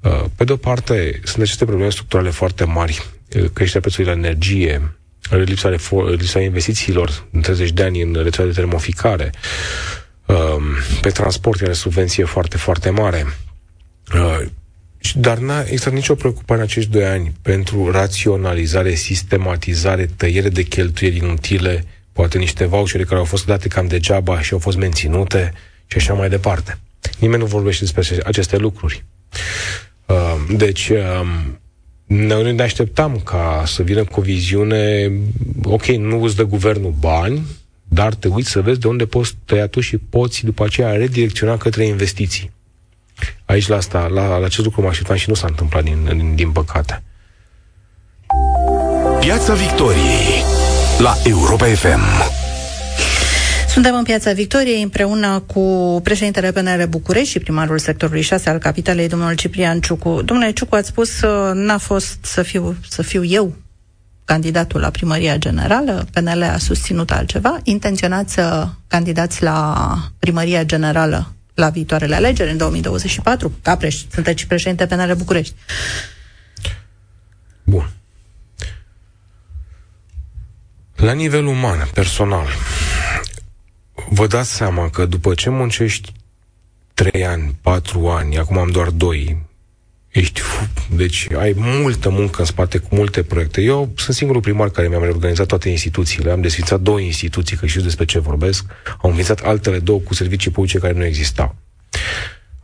Uh, 0.01 0.23
pe 0.35 0.43
de 0.43 0.51
o 0.51 0.55
parte, 0.55 1.19
sunt 1.23 1.41
aceste 1.43 1.65
probleme 1.65 1.89
structurale 1.89 2.29
foarte 2.29 2.63
mari, 2.63 3.03
uh, 3.35 3.49
creșterea 3.53 3.81
prețului 3.81 4.09
la 4.11 4.17
energie, 4.17 4.95
lipsa, 5.29 5.69
refor- 5.69 6.09
lipsa 6.17 6.39
investițiilor 6.39 7.27
în 7.31 7.41
30 7.41 7.71
de 7.71 7.83
ani 7.83 8.01
în 8.01 8.13
rețeaua 8.23 8.49
de 8.49 8.55
termoficare, 8.55 9.31
um, 10.25 10.63
pe 11.01 11.09
transport 11.09 11.61
are 11.61 11.73
subvenție 11.73 12.23
foarte, 12.23 12.57
foarte 12.57 12.89
mare. 12.89 13.25
Uh, 14.13 14.45
dar 15.15 15.37
n-a 15.37 15.61
existat 15.61 15.93
nicio 15.93 16.15
preocupare 16.15 16.59
în 16.59 16.65
acești 16.65 16.89
doi 16.89 17.05
ani 17.05 17.31
pentru 17.41 17.91
raționalizare, 17.91 18.93
sistematizare, 18.93 20.05
tăiere 20.05 20.49
de 20.49 20.61
cheltuieli 20.63 21.17
inutile, 21.17 21.85
poate 22.13 22.37
niște 22.37 22.65
vouchere 22.65 23.03
care 23.03 23.19
au 23.19 23.25
fost 23.25 23.45
date 23.45 23.67
cam 23.67 23.87
degeaba 23.87 24.41
și 24.41 24.53
au 24.53 24.59
fost 24.59 24.77
menținute 24.77 25.53
și 25.85 25.97
așa 25.97 26.13
mai 26.13 26.29
departe. 26.29 26.77
Nimeni 27.19 27.41
nu 27.41 27.47
vorbește 27.47 27.83
despre 27.83 28.17
aceste 28.23 28.57
lucruri. 28.57 29.03
Uh, 30.05 30.55
deci, 30.57 30.89
um, 30.89 31.59
noi 32.05 32.53
ne 32.53 32.63
așteptam 32.63 33.19
ca 33.19 33.63
să 33.65 33.83
vină 33.83 34.03
cu 34.03 34.19
o 34.19 34.23
viziune, 34.23 35.11
ok, 35.63 35.85
nu 35.85 36.23
îți 36.23 36.35
dă 36.35 36.43
guvernul 36.43 36.93
bani, 36.99 37.41
dar 37.87 38.13
te 38.13 38.27
uiți 38.27 38.49
să 38.49 38.61
vezi 38.61 38.79
de 38.79 38.87
unde 38.87 39.05
poți 39.05 39.35
tăia 39.45 39.67
tu 39.67 39.79
și 39.79 39.97
poți 39.97 40.45
după 40.45 40.63
aceea 40.63 40.91
redirecționa 40.91 41.57
către 41.57 41.85
investiții. 41.85 42.51
Aici 43.45 43.67
la 43.67 43.75
asta, 43.75 44.07
la, 44.07 44.37
la 44.37 44.45
acest 44.45 44.65
lucru 44.65 44.81
mă 44.81 44.87
așteptam 44.87 45.15
și 45.15 45.29
nu 45.29 45.35
s-a 45.35 45.47
întâmplat 45.47 45.83
din, 45.83 46.03
din, 46.17 46.35
din 46.35 46.51
păcate. 46.51 47.03
Piața 49.19 49.53
Victoriei 49.53 50.52
la 51.03 51.17
Europa 51.23 51.65
FM. 51.65 52.01
Suntem 53.67 53.95
în 53.95 54.03
Piața 54.03 54.33
Victoriei 54.33 54.81
împreună 54.81 55.39
cu 55.39 55.99
președintele 56.03 56.51
PNR 56.51 56.85
București 56.87 57.29
și 57.29 57.39
primarul 57.39 57.79
sectorului 57.79 58.21
6 58.21 58.49
al 58.49 58.57
capitalei, 58.57 59.07
domnul 59.07 59.35
Ciprian 59.35 59.79
Ciucu. 59.79 60.21
Domnule 60.25 60.51
Ciucu, 60.51 60.75
ați 60.75 60.87
spus 60.87 61.19
că 61.19 61.51
n-a 61.55 61.77
fost 61.77 62.17
să 62.21 62.41
fiu, 62.41 62.75
să 62.89 63.01
fiu 63.01 63.23
eu 63.23 63.55
candidatul 64.25 64.79
la 64.79 64.89
primăria 64.89 65.37
generală, 65.37 66.07
PNL 66.11 66.41
a 66.43 66.57
susținut 66.57 67.11
altceva. 67.11 67.59
Intenționați 67.63 68.33
să 68.33 68.67
candidați 68.87 69.43
la 69.43 69.97
primăria 70.19 70.63
generală 70.63 71.33
la 71.53 71.69
viitoarele 71.69 72.15
alegeri 72.15 72.51
în 72.51 72.57
2024, 72.57 73.51
ca 73.61 73.77
preș- 73.77 74.11
sunteți 74.13 74.47
președinte 74.47 74.85
PNL 74.85 75.13
București. 75.17 75.55
Bun. 77.63 77.89
La 81.03 81.11
nivel 81.11 81.45
uman, 81.45 81.89
personal, 81.93 82.47
vă 84.09 84.27
dați 84.27 84.53
seama 84.53 84.89
că 84.89 85.05
după 85.05 85.33
ce 85.33 85.49
muncești 85.49 86.11
trei 86.93 87.25
ani, 87.25 87.55
patru 87.61 88.07
ani, 88.07 88.37
acum 88.37 88.57
am 88.57 88.69
doar 88.69 88.89
doi, 88.89 89.45
ești, 90.11 90.41
deci 90.89 91.27
ai 91.37 91.53
multă 91.57 92.09
muncă 92.09 92.39
în 92.39 92.45
spate 92.45 92.77
cu 92.77 92.95
multe 92.95 93.23
proiecte. 93.23 93.61
Eu 93.61 93.91
sunt 93.95 94.15
singurul 94.15 94.41
primar 94.41 94.69
care 94.69 94.87
mi-am 94.87 95.03
reorganizat 95.03 95.45
toate 95.47 95.69
instituțiile. 95.69 96.31
Am 96.31 96.41
desfințat 96.41 96.79
două 96.79 96.99
instituții, 96.99 97.57
că 97.57 97.65
știu 97.65 97.81
despre 97.81 98.05
ce 98.05 98.19
vorbesc. 98.19 98.65
Am 98.85 99.09
înființat 99.09 99.39
altele 99.39 99.79
două 99.79 99.99
cu 99.99 100.13
servicii 100.13 100.51
publice 100.51 100.79
care 100.79 100.93
nu 100.93 101.05
existau. 101.05 101.55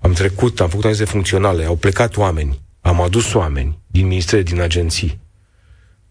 Am 0.02 0.14
trecut, 0.14 0.60
am 0.60 0.70
făcut 0.70 0.84
analize 0.84 1.06
funcționale, 1.06 1.66
au 1.66 1.76
plecat 1.76 2.18
oameni, 2.18 2.60
am 2.82 3.02
adus 3.02 3.34
oameni 3.34 3.78
din 3.88 4.08
ministere, 4.08 4.42
din 4.42 4.62
agenții, 4.62 5.20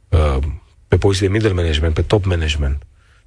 uh, 0.08 0.38
pe 0.88 0.96
poziții 0.96 1.26
de 1.26 1.32
middle 1.32 1.52
management, 1.52 1.94
pe 1.94 2.02
top 2.02 2.24
management. 2.24 2.82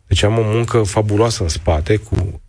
Deci 0.08 0.24
am 0.24 0.38
o 0.38 0.42
muncă 0.42 0.84
fabuloasă 0.84 1.44
în 1.44 1.50
spate 1.50 1.96
cu 1.96 2.42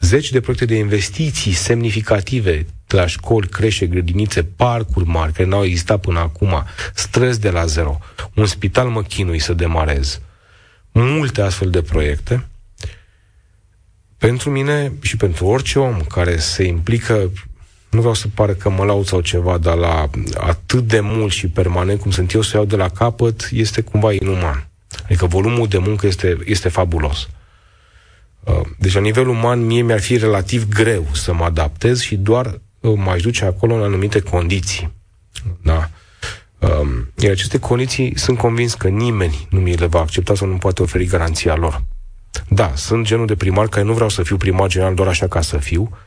zeci 0.00 0.30
de 0.30 0.40
proiecte 0.40 0.64
de 0.64 0.76
investiții 0.76 1.52
semnificative 1.52 2.66
la 2.88 3.06
școli, 3.06 3.48
creșe, 3.48 3.86
grădinițe, 3.86 4.44
parcuri 4.44 5.06
mari 5.06 5.32
care 5.32 5.48
n-au 5.48 5.64
existat 5.64 6.00
până 6.00 6.18
acum, 6.18 6.64
străzi 6.94 7.40
de 7.40 7.50
la 7.50 7.66
zero. 7.66 7.98
Un 8.34 8.46
spital 8.46 8.88
mă 8.88 9.02
chinui 9.02 9.38
să 9.38 9.52
demarez. 9.52 10.20
multe 10.92 11.40
astfel 11.40 11.70
de 11.70 11.82
proiecte. 11.82 12.46
Pentru 14.18 14.50
mine 14.50 14.92
și 15.00 15.16
pentru 15.16 15.46
orice 15.46 15.78
om 15.78 16.00
care 16.00 16.36
se 16.36 16.62
implică, 16.62 17.32
nu 17.90 17.98
vreau 17.98 18.14
să 18.14 18.26
pară 18.34 18.52
că 18.52 18.70
mă 18.70 18.84
laud 18.84 19.06
sau 19.06 19.20
ceva, 19.20 19.58
dar 19.58 19.76
la 19.76 20.10
atât 20.36 20.86
de 20.86 21.00
mult 21.00 21.32
și 21.32 21.48
permanent 21.48 22.00
cum 22.00 22.10
sunt 22.10 22.32
eu 22.32 22.40
să 22.40 22.56
iau 22.56 22.64
de 22.64 22.76
la 22.76 22.88
capăt, 22.88 23.48
este 23.52 23.80
cumva 23.80 24.12
inuman. 24.12 24.68
Adică 25.04 25.26
volumul 25.26 25.68
de 25.68 25.78
muncă 25.78 26.06
este, 26.06 26.38
este 26.44 26.68
fabulos. 26.68 27.28
Uh, 28.44 28.60
deci, 28.78 28.94
la 28.94 29.00
nivel 29.00 29.28
uman, 29.28 29.66
mie 29.66 29.82
mi-ar 29.82 30.00
fi 30.00 30.16
relativ 30.16 30.68
greu 30.68 31.06
să 31.12 31.32
mă 31.32 31.44
adaptez 31.44 32.00
și 32.00 32.16
doar 32.16 32.60
uh, 32.80 32.92
m-aș 32.96 33.22
duce 33.22 33.44
acolo 33.44 33.74
în 33.74 33.82
anumite 33.82 34.20
condiții. 34.20 34.92
Da? 35.62 35.90
Um, 36.58 37.12
iar 37.16 37.32
aceste 37.32 37.58
condiții 37.58 38.18
sunt 38.18 38.38
convins 38.38 38.74
că 38.74 38.88
nimeni 38.88 39.46
nu 39.50 39.60
mi 39.60 39.74
le 39.74 39.86
va 39.86 40.00
accepta 40.00 40.34
sau 40.34 40.48
nu 40.48 40.56
poate 40.56 40.82
oferi 40.82 41.04
garanția 41.04 41.56
lor. 41.56 41.82
Da, 42.48 42.72
sunt 42.74 43.06
genul 43.06 43.26
de 43.26 43.36
primar 43.36 43.68
care 43.68 43.84
nu 43.84 43.92
vreau 43.92 44.08
să 44.08 44.22
fiu 44.22 44.36
primar 44.36 44.68
general 44.68 44.94
doar 44.94 45.08
așa 45.08 45.26
ca 45.26 45.40
să 45.40 45.56
fiu, 45.58 45.98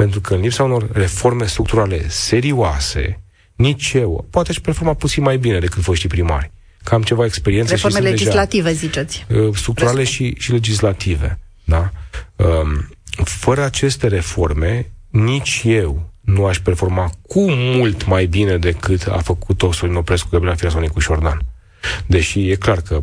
pentru 0.00 0.20
că 0.20 0.34
în 0.34 0.40
lipsa 0.40 0.62
unor 0.62 0.88
reforme 0.92 1.46
structurale 1.46 2.08
serioase, 2.08 3.20
nici 3.54 3.92
eu, 3.92 4.26
poate 4.30 4.50
aș 4.50 4.58
performa 4.58 4.94
puțin 4.94 5.22
mai 5.22 5.38
bine 5.38 5.58
decât 5.58 5.82
foștii 5.82 6.08
primari. 6.08 6.50
Că 6.84 6.94
am 6.94 7.02
ceva 7.02 7.24
experiență 7.24 7.74
Reforme 7.74 7.96
și 7.96 8.02
legislative, 8.02 8.68
deja, 8.68 8.78
ziceți. 8.78 9.26
Uh, 9.28 9.54
structurale 9.54 10.04
și, 10.04 10.34
și 10.38 10.52
legislative. 10.52 11.38
Da? 11.64 11.90
Um, 12.36 12.88
fără 13.24 13.62
aceste 13.64 14.06
reforme, 14.06 14.90
nici 15.08 15.62
eu 15.64 16.10
nu 16.20 16.46
aș 16.46 16.58
performa 16.58 17.10
cu 17.22 17.50
mult 17.50 18.06
mai 18.06 18.26
bine 18.26 18.56
decât 18.58 19.06
a 19.06 19.18
făcut-o 19.18 19.72
Sorin 19.72 19.94
Oprescu, 19.94 20.28
Gabriela 20.30 20.54
Firea 20.54 20.88
cu 20.88 21.00
Șordan. 21.00 21.40
Deși 22.06 22.50
e 22.50 22.54
clar 22.54 22.80
că 22.80 23.02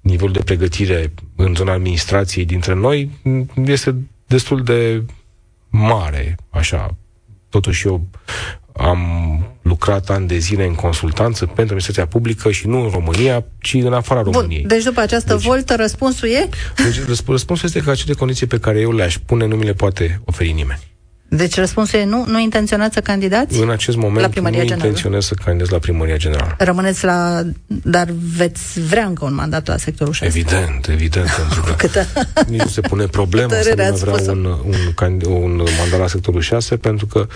nivelul 0.00 0.32
de 0.32 0.42
pregătire 0.42 1.12
în 1.36 1.54
zona 1.54 1.72
administrației 1.72 2.44
dintre 2.44 2.74
noi 2.74 3.10
este 3.64 3.94
destul 4.26 4.62
de 4.62 5.02
mare, 5.76 6.36
așa. 6.50 6.96
Totuși 7.48 7.86
eu 7.86 8.06
am 8.76 9.00
lucrat 9.62 10.10
ani 10.10 10.26
de 10.26 10.38
zile 10.38 10.64
în 10.66 10.74
consultanță 10.74 11.44
pentru 11.44 11.62
administrația 11.62 12.06
publică 12.06 12.50
și 12.50 12.66
nu 12.66 12.82
în 12.82 12.90
România, 12.90 13.44
ci 13.60 13.74
în 13.74 13.92
afara 13.92 14.22
Bun, 14.22 14.32
României. 14.32 14.64
Deci 14.64 14.82
după 14.82 15.00
această 15.00 15.34
deci, 15.34 15.44
voltă 15.44 15.74
răspunsul 15.74 16.28
e? 16.28 16.48
Deci 16.76 17.06
răspunsul 17.06 17.58
este 17.62 17.80
că 17.80 17.90
acele 17.90 18.14
condiții 18.14 18.46
pe 18.46 18.58
care 18.58 18.80
eu 18.80 18.92
le-aș 18.92 19.18
pune 19.18 19.46
nu 19.46 19.56
mi 19.56 19.64
le 19.64 19.72
poate 19.72 20.20
oferi 20.24 20.52
nimeni. 20.52 20.93
Deci 21.36 21.54
răspunsul 21.54 21.98
e 21.98 22.04
nu? 22.04 22.24
Nu 22.26 22.40
intenționați 22.40 22.94
să 22.94 23.00
candidați? 23.00 23.60
În 23.60 23.70
acest 23.70 23.96
moment 23.96 24.20
la 24.20 24.28
primăria 24.28 24.58
nu 24.58 24.64
generală. 24.64 24.86
intenționez 24.88 25.24
să 25.24 25.34
candidez 25.44 25.68
la 25.68 25.78
primăria 25.78 26.16
generală. 26.16 26.54
Rămâneți 26.58 27.04
la... 27.04 27.42
Dar 27.66 28.08
veți 28.36 28.80
vrea 28.80 29.06
încă 29.06 29.24
un 29.24 29.34
mandat 29.34 29.66
la 29.66 29.76
sectorul 29.76 30.12
6? 30.12 30.38
Evident, 30.38 30.88
evident, 30.88 31.28
pentru 31.40 31.62
că 31.62 31.72
Câtă? 31.72 32.06
nici 32.46 32.60
nu 32.60 32.68
se 32.68 32.80
pune 32.80 33.06
problema 33.06 33.54
să 33.54 33.68
nu 33.68 33.74
vrea 33.74 34.32
un, 34.32 34.44
un, 35.26 35.58
un 35.58 35.68
mandat 35.78 36.00
la 36.00 36.06
sectorul 36.06 36.40
6, 36.40 36.76
pentru 36.76 37.06
că 37.06 37.26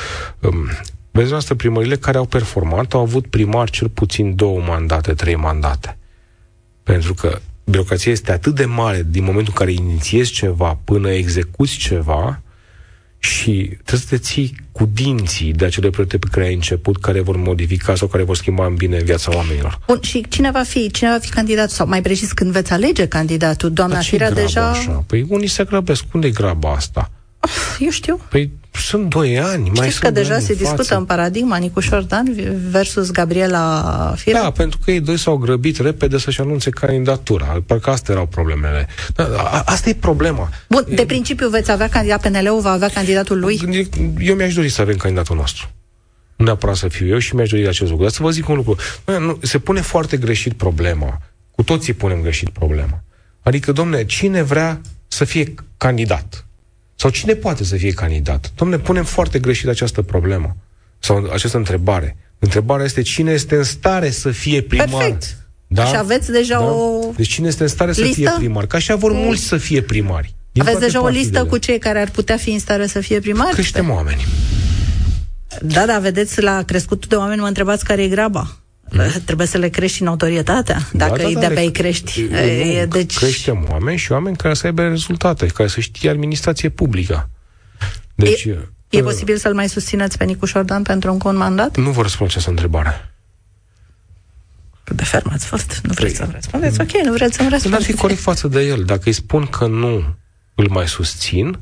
um, 0.40 0.68
Vezi 1.10 1.30
noastră, 1.30 1.54
primările 1.54 1.96
care 1.96 2.16
au 2.16 2.24
performat 2.24 2.92
au 2.92 3.00
avut 3.00 3.26
primar 3.26 3.70
cel 3.70 3.88
puțin 3.88 4.34
două 4.34 4.60
mandate, 4.60 5.12
trei 5.12 5.36
mandate. 5.36 5.98
Pentru 6.82 7.14
că 7.14 7.38
birocrația 7.64 8.12
este 8.12 8.32
atât 8.32 8.54
de 8.54 8.64
mare 8.64 9.06
din 9.08 9.24
momentul 9.24 9.52
în 9.56 9.64
care 9.64 9.72
inițiezi 9.72 10.32
ceva 10.32 10.78
până 10.84 11.10
execuți 11.10 11.76
ceva, 11.76 12.40
și 13.18 13.70
trebuie 13.84 14.00
să 14.00 14.06
te 14.08 14.18
ții 14.18 14.56
cu 14.72 14.88
dinții 14.92 15.52
de 15.52 15.64
acele 15.64 15.90
proiecte 15.90 16.18
pe 16.18 16.26
care 16.30 16.46
ai 16.46 16.54
început, 16.54 17.00
care 17.00 17.20
vor 17.20 17.36
modifica 17.36 17.94
sau 17.94 18.08
care 18.08 18.22
vor 18.22 18.36
schimba 18.36 18.66
în 18.66 18.74
bine 18.74 19.02
viața 19.02 19.36
oamenilor. 19.36 19.78
Bun, 19.86 19.98
și 20.02 20.24
cine 20.28 20.50
va 20.50 20.62
fi, 20.62 20.90
cine 20.90 21.10
va 21.10 21.18
fi 21.18 21.30
candidat 21.30 21.70
sau 21.70 21.86
mai 21.86 22.02
precis 22.02 22.32
când 22.32 22.52
veți 22.52 22.72
alege 22.72 23.08
candidatul? 23.08 23.72
Doamna 23.72 23.98
Firea 23.98 24.30
deja... 24.30 24.70
Așa? 24.70 25.04
Păi 25.06 25.26
unii 25.28 25.48
se 25.48 25.64
grăbesc. 25.64 26.04
Unde 26.12 26.26
e 26.26 26.30
graba 26.30 26.72
asta? 26.72 27.10
Eu 27.78 27.90
știu. 27.90 28.20
Păi 28.28 28.50
sunt 28.80 29.08
doi 29.08 29.38
ani. 29.38 29.64
Știți 29.64 29.80
mai 29.80 29.96
că 30.00 30.10
deja 30.10 30.38
se 30.38 30.54
discută 30.54 30.82
față. 30.82 30.96
în 30.96 31.04
paradigma 31.04 31.56
Nicu 31.56 31.80
Șordan 31.80 32.36
versus 32.70 33.10
Gabriela 33.10 34.14
Firea? 34.16 34.42
Da, 34.42 34.50
pentru 34.50 34.78
că 34.84 34.90
ei 34.90 35.00
doi 35.00 35.18
s-au 35.18 35.36
grăbit 35.36 35.80
repede 35.80 36.18
să-și 36.18 36.40
anunțe 36.40 36.70
candidatura. 36.70 37.62
Parcă 37.66 37.90
astea 37.90 38.14
erau 38.14 38.26
problemele. 38.26 38.88
Da, 39.14 39.24
a, 39.36 39.62
asta 39.64 39.88
e 39.88 39.94
problema. 39.94 40.48
Bun, 40.68 40.84
de 40.94 41.04
principiu 41.06 41.48
veți 41.48 41.70
avea 41.70 41.88
candidat, 41.88 42.20
PNL-ul 42.20 42.60
va 42.60 42.70
avea 42.70 42.88
candidatul 42.88 43.38
lui? 43.38 43.60
Eu 44.18 44.34
mi-aș 44.34 44.54
dori 44.54 44.68
să 44.68 44.80
avem 44.80 44.96
candidatul 44.96 45.36
nostru. 45.36 45.70
Nu 46.36 46.44
neapărat 46.44 46.76
să 46.76 46.88
fiu 46.88 47.06
eu 47.06 47.18
și 47.18 47.34
mi-aș 47.34 47.50
dori 47.50 47.68
acest 47.68 47.90
lucru. 47.90 48.04
Dar 48.04 48.12
să 48.12 48.22
vă 48.22 48.30
zic 48.30 48.48
un 48.48 48.56
lucru. 48.56 48.76
Nu, 49.04 49.38
se 49.42 49.58
pune 49.58 49.80
foarte 49.80 50.16
greșit 50.16 50.52
problema. 50.52 51.20
Cu 51.50 51.62
toții 51.62 51.92
punem 51.92 52.20
greșit 52.20 52.48
problema. 52.48 53.02
Adică, 53.42 53.72
domne, 53.72 54.04
cine 54.04 54.42
vrea 54.42 54.80
să 55.08 55.24
fie 55.24 55.54
candidat? 55.76 56.47
Sau 57.00 57.10
cine 57.10 57.34
poate 57.34 57.64
să 57.64 57.76
fie 57.76 57.92
candidat? 57.92 58.52
Domne, 58.56 58.78
punem 58.78 59.04
foarte 59.04 59.38
greșit 59.38 59.68
această 59.68 60.02
problemă. 60.02 60.56
Sau 60.98 61.30
această 61.32 61.56
întrebare. 61.56 62.16
Întrebarea 62.38 62.84
este 62.84 63.02
cine 63.02 63.32
este 63.32 63.56
în 63.56 63.62
stare 63.62 64.10
să 64.10 64.30
fie 64.30 64.62
primar. 64.62 64.88
Perfect. 64.88 65.36
Da? 65.66 65.84
Și 65.84 65.96
aveți 65.96 66.30
deja 66.30 66.58
da? 66.58 66.64
o 66.64 67.00
Deci 67.16 67.28
cine 67.28 67.48
este 67.48 67.62
în 67.62 67.68
stare 67.68 67.90
listă? 67.90 68.06
să 68.06 68.12
fie 68.12 68.32
primar? 68.36 68.66
Că 68.66 68.76
așa 68.76 68.96
vor 68.96 69.12
mulți 69.12 69.42
să 69.42 69.56
fie 69.56 69.82
primari. 69.82 70.34
Aveți 70.58 70.80
deja 70.80 71.02
o 71.02 71.08
listă 71.08 71.44
cu 71.44 71.58
cei 71.58 71.78
care 71.78 72.00
ar 72.00 72.10
putea 72.10 72.36
fi 72.36 72.50
în 72.50 72.58
stare 72.58 72.86
să 72.86 73.00
fie 73.00 73.20
primari? 73.20 73.52
Creștem 73.52 73.90
oameni. 73.90 74.24
Da, 75.62 75.86
da, 75.86 75.98
vedeți, 75.98 76.42
la 76.42 76.62
crescutul 76.62 77.08
de 77.08 77.16
oameni 77.16 77.40
mă 77.40 77.46
întrebați 77.46 77.84
care 77.84 78.02
e 78.02 78.08
graba. 78.08 78.58
Mm. 78.90 79.22
Trebuie 79.24 79.46
să 79.46 79.58
le 79.58 79.68
crești 79.68 80.02
notorietatea, 80.02 80.78
da, 80.92 81.06
dacă 81.06 81.22
da, 81.22 81.28
da, 81.32 81.38
de-abia 81.38 81.62
îi 81.62 81.72
crești. 81.72 82.20
E, 82.20 82.86
deci... 82.86 83.16
Creștem 83.16 83.66
oameni 83.70 83.98
și 83.98 84.12
oameni 84.12 84.36
care 84.36 84.54
să 84.54 84.66
aibă 84.66 84.82
rezultate, 84.82 85.46
care 85.46 85.68
să 85.68 85.80
știe 85.80 86.10
administrație 86.10 86.68
publică. 86.68 87.30
Deci, 88.14 88.44
e, 88.44 88.68
e 88.88 89.02
posibil 89.02 89.36
să-l 89.36 89.54
mai 89.54 89.68
susțineți 89.68 90.18
pe 90.18 90.24
Nicu 90.24 90.46
Șordan 90.46 90.82
pentru 90.82 91.12
încă 91.12 91.28
un 91.28 91.36
mandat? 91.36 91.76
Nu 91.76 91.90
vă 91.90 92.02
răspund 92.02 92.30
această 92.30 92.50
întrebare. 92.50 93.12
De 94.84 95.04
ferm 95.04 95.30
ați 95.32 95.46
fost. 95.46 95.80
Nu 95.82 95.92
vreți 95.92 96.16
să-mi 96.16 96.32
răspundeți? 96.32 96.80
Ok, 96.80 96.90
nu 97.04 97.12
vreți 97.12 97.36
să-mi 97.36 97.48
răspundeți. 97.48 97.82
Dar 97.82 97.94
fi 97.94 98.00
corect 98.00 98.20
față 98.20 98.48
de 98.48 98.60
el. 98.60 98.84
Dacă 98.84 99.02
îi 99.04 99.12
spun 99.12 99.46
că 99.46 99.66
nu 99.66 100.16
îl 100.54 100.68
mai 100.68 100.88
susțin, 100.88 101.58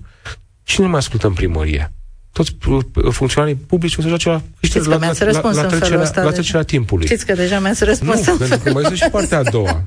cine 0.62 0.84
nu 0.84 0.90
mai 0.90 1.00
ascultă 1.00 1.26
în 1.26 1.32
primărie? 1.32 1.92
Toți 2.36 2.56
funcționarii 3.10 3.54
publici 3.54 3.96
o 3.96 4.00
să 4.02 4.08
joace 4.08 4.28
la, 4.28 4.42
Știți 4.60 4.88
la, 4.88 4.92
că 4.92 5.00
mi-ați 5.00 5.24
răspuns 5.24 5.56
la, 5.56 5.62
la, 5.62 5.68
trecerea, 5.68 6.00
ăsta 6.00 6.22
la 6.22 6.30
trecerea 6.30 6.62
timpului. 6.62 7.06
Știți 7.06 7.26
că 7.26 7.32
deja 7.32 7.60
mi-ați 7.60 7.84
răspuns. 7.84 8.26
Nu, 8.26 8.36
pentru 8.36 8.58
că 8.58 8.72
mai 8.72 8.82
este 8.82 8.94
și 8.94 9.10
partea 9.10 9.38
a 9.38 9.42
doua. 9.42 9.84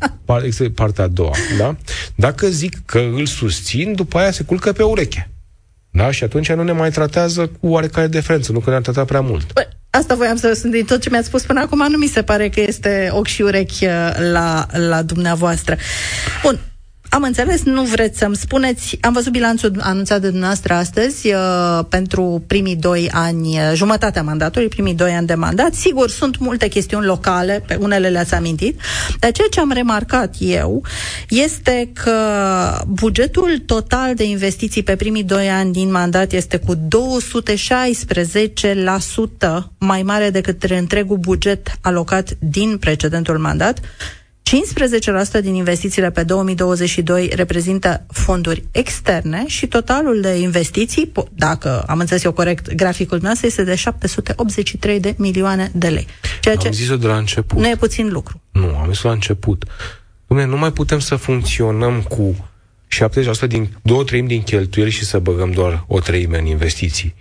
Partea 0.76 1.04
a 1.04 1.08
doua, 1.08 1.32
da? 1.58 1.76
Dacă 2.16 2.48
zic 2.48 2.82
că 2.86 3.00
îl 3.00 3.26
susțin, 3.26 3.94
după 3.96 4.18
aia 4.18 4.32
se 4.32 4.44
culcă 4.44 4.72
pe 4.72 4.84
ureche. 4.84 5.30
Da? 5.92 6.12
Și 6.12 6.24
atunci 6.24 6.52
nu 6.52 6.64
ne 6.64 6.72
mai 6.72 6.92
tratează 6.92 7.48
cu 7.48 7.68
oarecare 7.68 8.08
diferență, 8.08 8.52
nu 8.52 8.60
că 8.60 8.70
ne-a 8.70 8.82
tratat 8.82 9.06
prea 9.06 9.22
mult. 9.22 9.54
Bă, 9.54 9.68
asta 9.90 10.16
voiam 10.16 10.36
să 10.36 10.54
sunt 10.54 10.72
din 10.72 10.86
tot 10.86 11.02
ce 11.02 11.10
mi-ați 11.10 11.28
spus 11.28 11.42
până 11.44 11.60
acum, 11.60 11.86
nu 11.90 11.98
mi 11.98 12.08
se 12.08 12.22
pare 12.22 12.50
că 12.50 12.62
este 12.62 13.10
ochi 13.12 13.28
și 13.28 13.42
urechi 13.42 13.86
uh, 13.86 13.92
la, 14.32 14.66
la 14.72 15.02
dumneavoastră. 15.02 15.78
Bun, 16.44 16.60
am 17.10 17.24
înțeles, 17.24 17.64
nu 17.64 17.84
vreți 17.84 18.18
să-mi 18.18 18.36
spuneți. 18.36 18.98
Am 19.02 19.14
văzut 19.14 19.32
bilanțul 19.32 19.72
anunțat 19.80 20.22
de 20.22 20.28
dumneavoastră 20.28 20.74
astăzi 20.74 21.28
uh, 21.28 21.80
pentru 21.90 22.44
primii 22.48 22.76
doi 22.76 23.10
ani, 23.14 23.48
uh, 23.48 23.72
jumătatea 23.74 24.24
mandatului, 24.24 24.68
primii 24.68 24.94
doi 24.94 25.12
ani 25.12 25.28
de 25.28 25.34
mandat. 25.34 25.74
Sigur, 25.74 26.10
sunt 26.10 26.38
multe 26.38 26.68
chestiuni 26.68 27.06
locale, 27.06 27.64
pe 27.68 27.76
unele 27.76 28.10
le-ați 28.10 28.34
amintit, 28.34 28.80
dar 29.20 29.32
ceea 29.32 29.48
ce 29.52 29.60
am 29.60 29.72
remarcat 29.72 30.36
eu 30.40 30.84
este 31.30 31.90
că 31.94 32.16
bugetul 32.88 33.62
total 33.66 34.16
de 34.16 34.24
investiții 34.24 34.84
pe 34.84 34.96
primii 34.96 35.24
doi 35.24 35.50
ani 35.50 35.72
din 35.72 35.92
mandat 35.92 36.32
este 36.32 36.58
cu 36.58 36.76
216% 36.76 36.80
mai 39.78 40.04
mare 40.04 40.30
decât 40.30 40.64
întregul 40.64 41.18
buget 41.18 41.78
alocat 41.82 42.30
din 42.40 42.78
precedentul 42.78 43.38
mandat. 43.38 43.80
15% 45.38 45.42
din 45.42 45.54
investițiile 45.54 46.12
pe 46.12 46.24
2022 46.24 47.32
reprezintă 47.36 48.06
fonduri 48.08 48.64
externe 48.72 49.44
și 49.48 49.68
totalul 49.68 50.22
de 50.22 50.40
investiții, 50.40 51.12
dacă 51.34 51.84
am 51.88 52.00
înțeles 52.00 52.24
eu 52.24 52.32
corect 52.32 52.74
graficul 52.74 53.20
nostru, 53.22 53.46
este 53.46 53.64
de 53.64 53.76
783 53.76 55.00
de 55.00 55.14
milioane 55.18 55.72
de 55.74 55.88
lei. 55.88 56.08
Ceea 56.42 56.56
ce 56.56 56.68
am 56.68 56.74
zis-o 56.74 56.98
de 56.98 57.08
la 57.08 57.18
început. 57.18 57.58
Nu 57.58 57.70
e 57.70 57.76
puțin 57.76 58.10
lucru. 58.12 58.42
Nu, 58.52 58.78
am 58.78 58.92
zis 58.92 59.02
la 59.02 59.12
început. 59.12 59.66
Dumne, 60.28 60.46
nu 60.46 60.58
mai 60.58 60.72
putem 60.72 61.00
să 61.00 61.16
funcționăm 61.16 62.02
cu 62.02 62.50
70% 63.46 63.48
din, 63.48 63.70
două 63.82 64.04
treimi 64.04 64.28
din 64.28 64.42
cheltuieli 64.42 64.92
și 64.92 65.06
să 65.06 65.20
băgăm 65.20 65.52
doar 65.52 65.84
o 65.88 66.00
treime 66.00 66.38
în 66.38 66.46
investiții. 66.46 67.16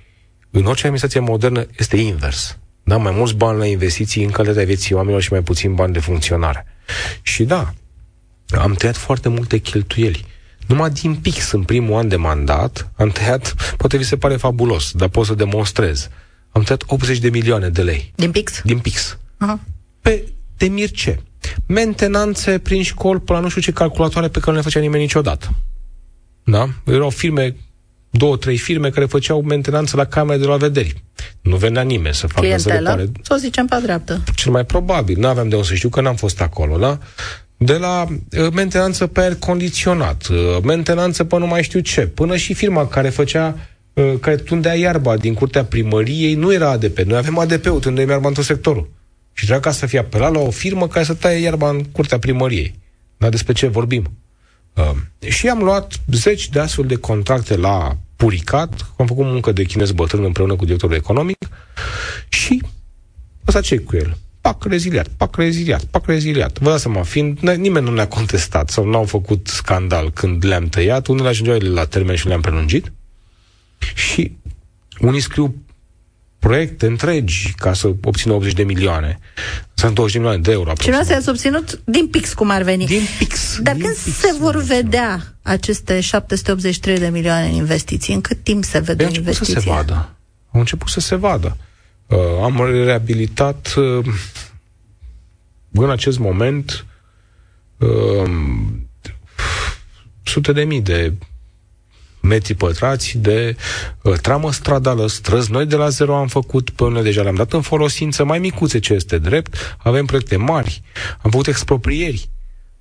În 0.50 0.64
orice 0.64 0.80
administrație 0.86 1.20
modernă 1.20 1.66
este 1.78 1.96
invers. 1.96 2.58
Da, 2.88 2.96
mai 2.96 3.12
mulți 3.12 3.34
bani 3.34 3.58
la 3.58 3.66
investiții 3.66 4.24
în 4.24 4.30
calitatea 4.30 4.64
vieții 4.64 4.94
oamenilor 4.94 5.22
și 5.22 5.32
mai 5.32 5.42
puțin 5.42 5.74
bani 5.74 5.92
de 5.92 5.98
funcționare. 5.98 6.66
Și 7.22 7.44
da, 7.44 7.74
am 8.58 8.74
tăiat 8.74 8.96
foarte 8.96 9.28
multe 9.28 9.58
cheltuieli. 9.58 10.26
Numai 10.66 10.90
din 10.90 11.14
pix, 11.14 11.50
în 11.50 11.62
primul 11.62 11.98
an 11.98 12.08
de 12.08 12.16
mandat, 12.16 12.90
am 12.96 13.08
tăiat, 13.08 13.54
poate 13.76 13.96
vi 13.96 14.04
se 14.04 14.16
pare 14.16 14.36
fabulos, 14.36 14.92
dar 14.92 15.08
pot 15.08 15.26
să 15.26 15.34
demonstrez. 15.34 16.08
Am 16.50 16.62
tăiat 16.62 16.82
80 16.86 17.18
de 17.18 17.30
milioane 17.30 17.68
de 17.68 17.82
lei. 17.82 18.12
Din 18.14 18.30
pix? 18.30 18.60
Din 18.64 18.78
pix. 18.78 19.16
Uh-huh. 19.16 19.58
Pe 20.00 20.28
de 20.56 20.68
Mirce. 20.68 21.20
mentenanțe 21.66 22.58
prin 22.58 22.82
școli, 22.82 23.20
până 23.20 23.38
la 23.38 23.44
nu 23.44 23.50
știu 23.50 23.62
ce 23.62 23.72
calculatoare 23.72 24.28
pe 24.28 24.38
care 24.38 24.50
nu 24.50 24.56
le 24.56 24.62
făcea 24.62 24.80
nimeni 24.80 25.02
niciodată. 25.02 25.54
Da? 26.44 26.68
Erau 26.84 27.10
firme, 27.10 27.56
două, 28.10 28.36
trei 28.36 28.56
firme 28.56 28.90
care 28.90 29.06
făceau 29.06 29.42
mentenanță 29.42 29.96
la 29.96 30.04
camere 30.04 30.38
de 30.38 30.46
la 30.46 30.56
vederi. 30.56 31.02
Nu 31.40 31.56
venea 31.56 31.82
nimeni 31.82 32.14
să 32.14 32.26
facă 32.26 32.40
Clientelă, 32.40 32.94
să 32.96 33.08
să 33.22 33.32
o 33.34 33.36
zicem 33.36 33.66
pe 33.66 33.78
dreaptă. 33.82 34.20
Cel 34.34 34.52
mai 34.52 34.64
probabil. 34.64 35.18
Nu 35.18 35.26
aveam 35.26 35.48
de 35.48 35.54
unde 35.54 35.66
să 35.66 35.74
știu 35.74 35.88
că 35.88 36.00
n-am 36.00 36.16
fost 36.16 36.40
acolo, 36.40 36.78
da? 36.78 36.98
De 37.56 37.72
la 37.72 38.06
uh, 38.08 38.52
mentenanță 38.52 39.06
pe 39.06 39.20
aer 39.20 39.34
condiționat, 39.34 40.26
uh, 40.26 40.36
mentenanță 40.62 41.24
pe 41.24 41.38
nu 41.38 41.46
mai 41.46 41.62
știu 41.62 41.80
ce, 41.80 42.00
până 42.06 42.36
și 42.36 42.54
firma 42.54 42.86
care 42.86 43.08
făcea 43.08 43.56
uh, 43.92 44.12
care 44.20 44.36
tundea 44.36 44.74
iarba 44.74 45.16
din 45.16 45.34
curtea 45.34 45.64
primăriei, 45.64 46.34
nu 46.34 46.52
era 46.52 46.70
ADP. 46.70 46.98
Noi 46.98 47.16
avem 47.16 47.38
ADP-ul, 47.38 47.80
tundem 47.80 48.08
iarba 48.08 48.28
într 48.28 48.40
sectorul. 48.40 48.90
Și 49.32 49.44
trebuia 49.44 49.60
ca 49.60 49.70
să 49.70 49.86
fie 49.86 49.98
apelat 49.98 50.32
la 50.32 50.38
o 50.38 50.50
firmă 50.50 50.88
care 50.88 51.04
să 51.04 51.14
taie 51.14 51.40
iarba 51.40 51.68
în 51.68 51.84
curtea 51.84 52.18
primăriei. 52.18 52.74
Dar 53.16 53.30
despre 53.30 53.52
ce 53.52 53.66
vorbim? 53.66 54.10
Uh, 54.78 54.96
și 55.30 55.48
am 55.48 55.62
luat 55.62 56.00
zeci 56.12 56.48
de 56.48 56.60
astfel 56.60 56.86
de 56.86 56.96
contracte 56.96 57.56
la 57.56 57.96
Puricat, 58.16 58.92
am 58.96 59.06
făcut 59.06 59.24
muncă 59.24 59.52
de 59.52 59.64
chinez 59.64 59.92
bătrân 59.92 60.24
împreună 60.24 60.56
cu 60.56 60.64
directorul 60.64 60.96
economic 60.96 61.48
și 62.28 62.62
ăsta 63.46 63.60
ce 63.60 63.78
cu 63.78 63.96
el? 63.96 64.16
Pac 64.40 64.64
reziliat, 64.64 65.08
pac 65.08 65.36
reziliat, 65.36 65.84
pac 65.84 66.06
reziliat. 66.06 66.58
Vă 66.58 66.70
dați 66.70 66.82
seama, 66.82 67.02
fiind, 67.02 67.38
nimeni 67.38 67.84
nu 67.84 67.92
ne-a 67.92 68.08
contestat 68.08 68.70
sau 68.70 68.90
n-au 68.90 69.04
făcut 69.04 69.46
scandal 69.46 70.10
când 70.10 70.44
le-am 70.44 70.68
tăiat, 70.68 71.06
unele 71.06 71.28
ajungeau 71.28 71.58
la 71.58 71.84
termen 71.84 72.16
și 72.16 72.26
le-am 72.26 72.40
prelungit 72.40 72.92
și 73.94 74.36
unii 75.00 75.20
scriu 75.20 75.54
proiecte 76.38 76.86
întregi 76.86 77.52
ca 77.56 77.72
să 77.72 77.94
obțină 78.04 78.32
80 78.32 78.52
de 78.52 78.62
milioane. 78.62 79.18
Sunt 79.74 79.94
20 79.94 80.12
de 80.12 80.18
milioane 80.18 80.42
de 80.42 80.52
euro. 80.52 80.72
Și 80.80 80.88
nu 80.88 80.96
ați 80.96 81.28
obținut 81.28 81.80
din 81.84 82.08
pix, 82.08 82.32
cum 82.32 82.50
ar 82.50 82.62
veni. 82.62 82.86
Din 82.86 83.02
pix. 83.18 83.58
Dar 83.60 83.74
din 83.74 83.82
când 83.82 83.96
pix, 83.96 84.16
se 84.16 84.34
vor 84.38 84.56
vedea 84.62 85.34
aceste 85.42 86.00
783 86.00 86.98
de 86.98 87.08
milioane 87.08 87.46
în 87.46 87.54
investiții? 87.54 88.14
În 88.14 88.20
cât 88.20 88.42
timp 88.42 88.64
se 88.64 88.78
vede 88.78 89.04
investiții? 89.04 89.54
să 89.54 89.60
se 89.60 89.70
vadă. 89.70 90.16
Au 90.52 90.60
început 90.60 90.88
să 90.88 91.00
se 91.00 91.14
vadă. 91.14 91.56
Uh, 92.06 92.18
am 92.42 92.66
reabilitat 92.84 93.74
uh, 93.76 94.04
în 95.72 95.90
acest 95.90 96.18
moment 96.18 96.86
uh, 97.78 98.30
sute 100.22 100.52
de 100.52 100.64
mii 100.64 100.80
de 100.80 101.12
metri 102.28 102.54
pătrați 102.54 103.18
de 103.18 103.56
uh, 104.02 104.18
tramă 104.18 104.52
stradală, 104.52 105.06
străzi 105.06 105.50
noi 105.50 105.66
de 105.66 105.76
la 105.76 105.88
zero 105.88 106.16
am 106.16 106.26
făcut, 106.26 106.70
pe 106.70 106.84
unele 106.84 107.02
deja 107.02 107.22
le-am 107.22 107.34
dat 107.34 107.52
în 107.52 107.60
folosință, 107.60 108.24
mai 108.24 108.38
micuțe 108.38 108.78
ce 108.78 108.92
este 108.92 109.18
drept, 109.18 109.76
avem 109.78 110.04
proiecte 110.06 110.36
mari, 110.36 110.82
am 111.22 111.30
făcut 111.30 111.46
exproprieri, 111.46 112.30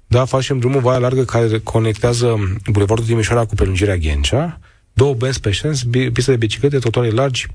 da, 0.08 0.26
facem 0.26 0.60
drumul 0.60 0.82
Vaia 0.82 0.98
Largă 0.98 1.24
care 1.24 1.60
conectează 1.60 2.58
Bulevardul 2.72 3.06
Timișoara 3.06 3.46
cu 3.46 3.56
prelungirea 3.56 3.96
Ghencea, 3.96 4.60
două 4.94 5.14
benzi 5.14 5.40
pe 5.40 5.52
șens, 5.52 5.84
piste 6.14 6.32
de 6.32 6.38
biciclete, 6.38 6.80
totoare 6.80 7.10
largi, 7.10 7.48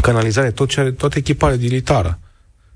canalizare, 0.00 0.50
tot 0.50 0.68
ce 0.68 0.80
are, 0.80 0.90
toată 0.90 1.18
echiparea 1.18 1.56
utilitară. 1.56 2.18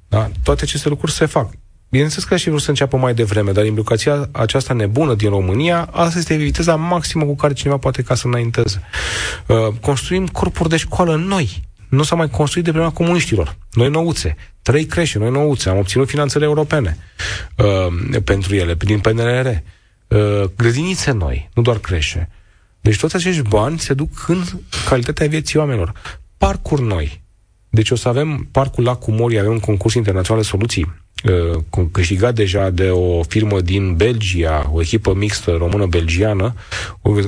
Da? 0.08 0.30
Toate 0.42 0.62
aceste 0.62 0.88
lucruri 0.88 1.12
se 1.12 1.26
fac. 1.26 1.50
Bineînțeles 1.90 2.24
că 2.24 2.36
și 2.36 2.44
vreau 2.44 2.58
să 2.58 2.70
înceapă 2.70 2.96
mai 2.96 3.14
devreme, 3.14 3.52
dar 3.52 3.64
implicația 3.64 4.28
aceasta 4.32 4.74
nebună 4.74 5.14
din 5.14 5.28
România, 5.28 5.88
asta 5.92 6.18
este 6.18 6.34
viteza 6.34 6.76
maximă 6.76 7.24
cu 7.24 7.36
care 7.36 7.52
cineva 7.52 7.76
poate 7.76 8.02
ca 8.02 8.14
să 8.14 8.26
înainteze. 8.26 8.82
Uh, 9.46 9.56
construim 9.80 10.26
corpuri 10.26 10.68
de 10.68 10.76
școală 10.76 11.16
noi. 11.16 11.66
Nu 11.88 12.02
s-a 12.02 12.14
mai 12.14 12.28
construit 12.28 12.64
de 12.64 12.70
vremea 12.70 12.90
comuniștilor. 12.90 13.56
Noi 13.72 13.88
nouțe. 13.88 14.36
Trei 14.62 14.84
creșe, 14.84 15.18
noi 15.18 15.30
nouțe. 15.30 15.68
Am 15.68 15.78
obținut 15.78 16.08
finanțele 16.08 16.44
europene 16.44 16.96
uh, 17.56 18.22
pentru 18.24 18.54
ele, 18.54 18.76
prin 18.76 18.98
PNRR. 18.98 19.46
Uh, 19.46 20.44
grădinițe 20.56 21.10
noi, 21.10 21.48
nu 21.54 21.62
doar 21.62 21.78
creșe. 21.78 22.28
Deci 22.80 22.98
toți 22.98 23.16
acești 23.16 23.42
bani 23.42 23.78
se 23.78 23.94
duc 23.94 24.28
în 24.28 24.42
calitatea 24.88 25.26
vieții 25.26 25.58
oamenilor. 25.58 25.92
Parcuri 26.36 26.82
noi. 26.82 27.22
Deci 27.70 27.90
o 27.90 27.96
să 27.96 28.08
avem 28.08 28.48
parcul 28.50 28.84
la 28.84 28.94
Cumori, 28.94 29.38
avem 29.38 29.52
un 29.52 29.60
concurs 29.60 29.94
internațional 29.94 30.42
de 30.42 30.48
soluții 30.48 30.86
Uh, 31.24 31.84
câștigat 31.92 32.34
deja 32.34 32.70
de 32.70 32.90
o 32.90 33.22
firmă 33.22 33.60
din 33.60 33.94
Belgia, 33.96 34.70
o 34.72 34.80
echipă 34.80 35.14
mixtă 35.14 35.50
română-belgiană, 35.50 36.54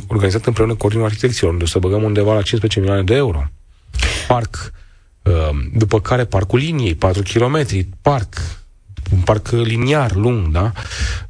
organizată 0.06 0.44
împreună 0.46 0.74
cu 0.74 0.84
Ordinul 0.84 1.06
Arhitecților, 1.06 1.52
unde 1.52 1.64
o 1.64 1.66
să 1.66 1.78
băgăm 1.78 2.02
undeva 2.02 2.34
la 2.34 2.42
15 2.42 2.78
milioane 2.80 3.02
de 3.02 3.14
euro. 3.14 3.44
Parc, 4.28 4.72
uh, 5.22 5.32
după 5.74 6.00
care 6.00 6.24
parcul 6.24 6.58
liniei, 6.58 6.94
4 6.94 7.22
km, 7.22 7.66
parc, 8.02 8.34
un 9.12 9.20
parc 9.20 9.50
liniar, 9.50 10.14
lung, 10.14 10.48
da? 10.48 10.72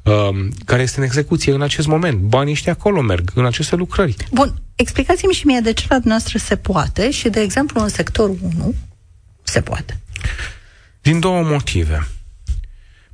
Uh, 0.03 0.49
care 0.64 0.83
este 0.83 0.99
în 0.99 1.05
execuție 1.05 1.53
în 1.53 1.62
acest 1.62 1.87
moment. 1.87 2.18
Banii 2.18 2.53
ăștia 2.53 2.73
acolo 2.73 3.01
merg, 3.01 3.31
în 3.35 3.46
aceste 3.46 3.77
lucrări. 3.77 4.16
Bun, 4.33 4.55
explicați-mi 4.75 5.33
și 5.33 5.46
mie 5.46 5.61
de 5.61 5.73
ce 5.73 5.85
la 5.88 5.99
noastră 6.05 6.38
se 6.38 6.57
poate 6.57 7.11
și, 7.11 7.29
de 7.29 7.40
exemplu, 7.40 7.81
în 7.81 7.88
sectorul 7.88 8.38
1 8.57 8.75
se 9.50 9.60
poate. 9.60 10.00
Din 11.02 11.20
două 11.20 11.42
motive. 11.42 12.08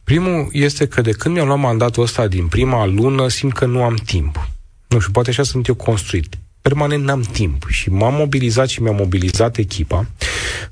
Primul 0.05 0.49
este 0.53 0.87
că 0.87 1.01
de 1.01 1.11
când 1.12 1.35
mi-am 1.35 1.46
luat 1.46 1.59
mandatul 1.59 2.03
ăsta 2.03 2.27
din 2.27 2.46
prima 2.46 2.87
lună, 2.87 3.29
simt 3.29 3.53
că 3.53 3.66
nu 3.66 3.83
am 3.83 3.94
timp. 3.94 4.49
Nu 4.88 4.99
știu, 4.99 5.12
poate 5.12 5.31
așa 5.31 5.42
sunt 5.42 5.66
eu 5.66 5.75
construit. 5.75 6.38
Permanent 6.62 7.05
n-am 7.05 7.20
timp 7.20 7.66
și 7.68 7.90
m-am 7.90 8.14
mobilizat 8.14 8.68
și 8.68 8.83
mi-am 8.83 8.94
mobilizat 8.94 9.57
echipa. 9.57 10.07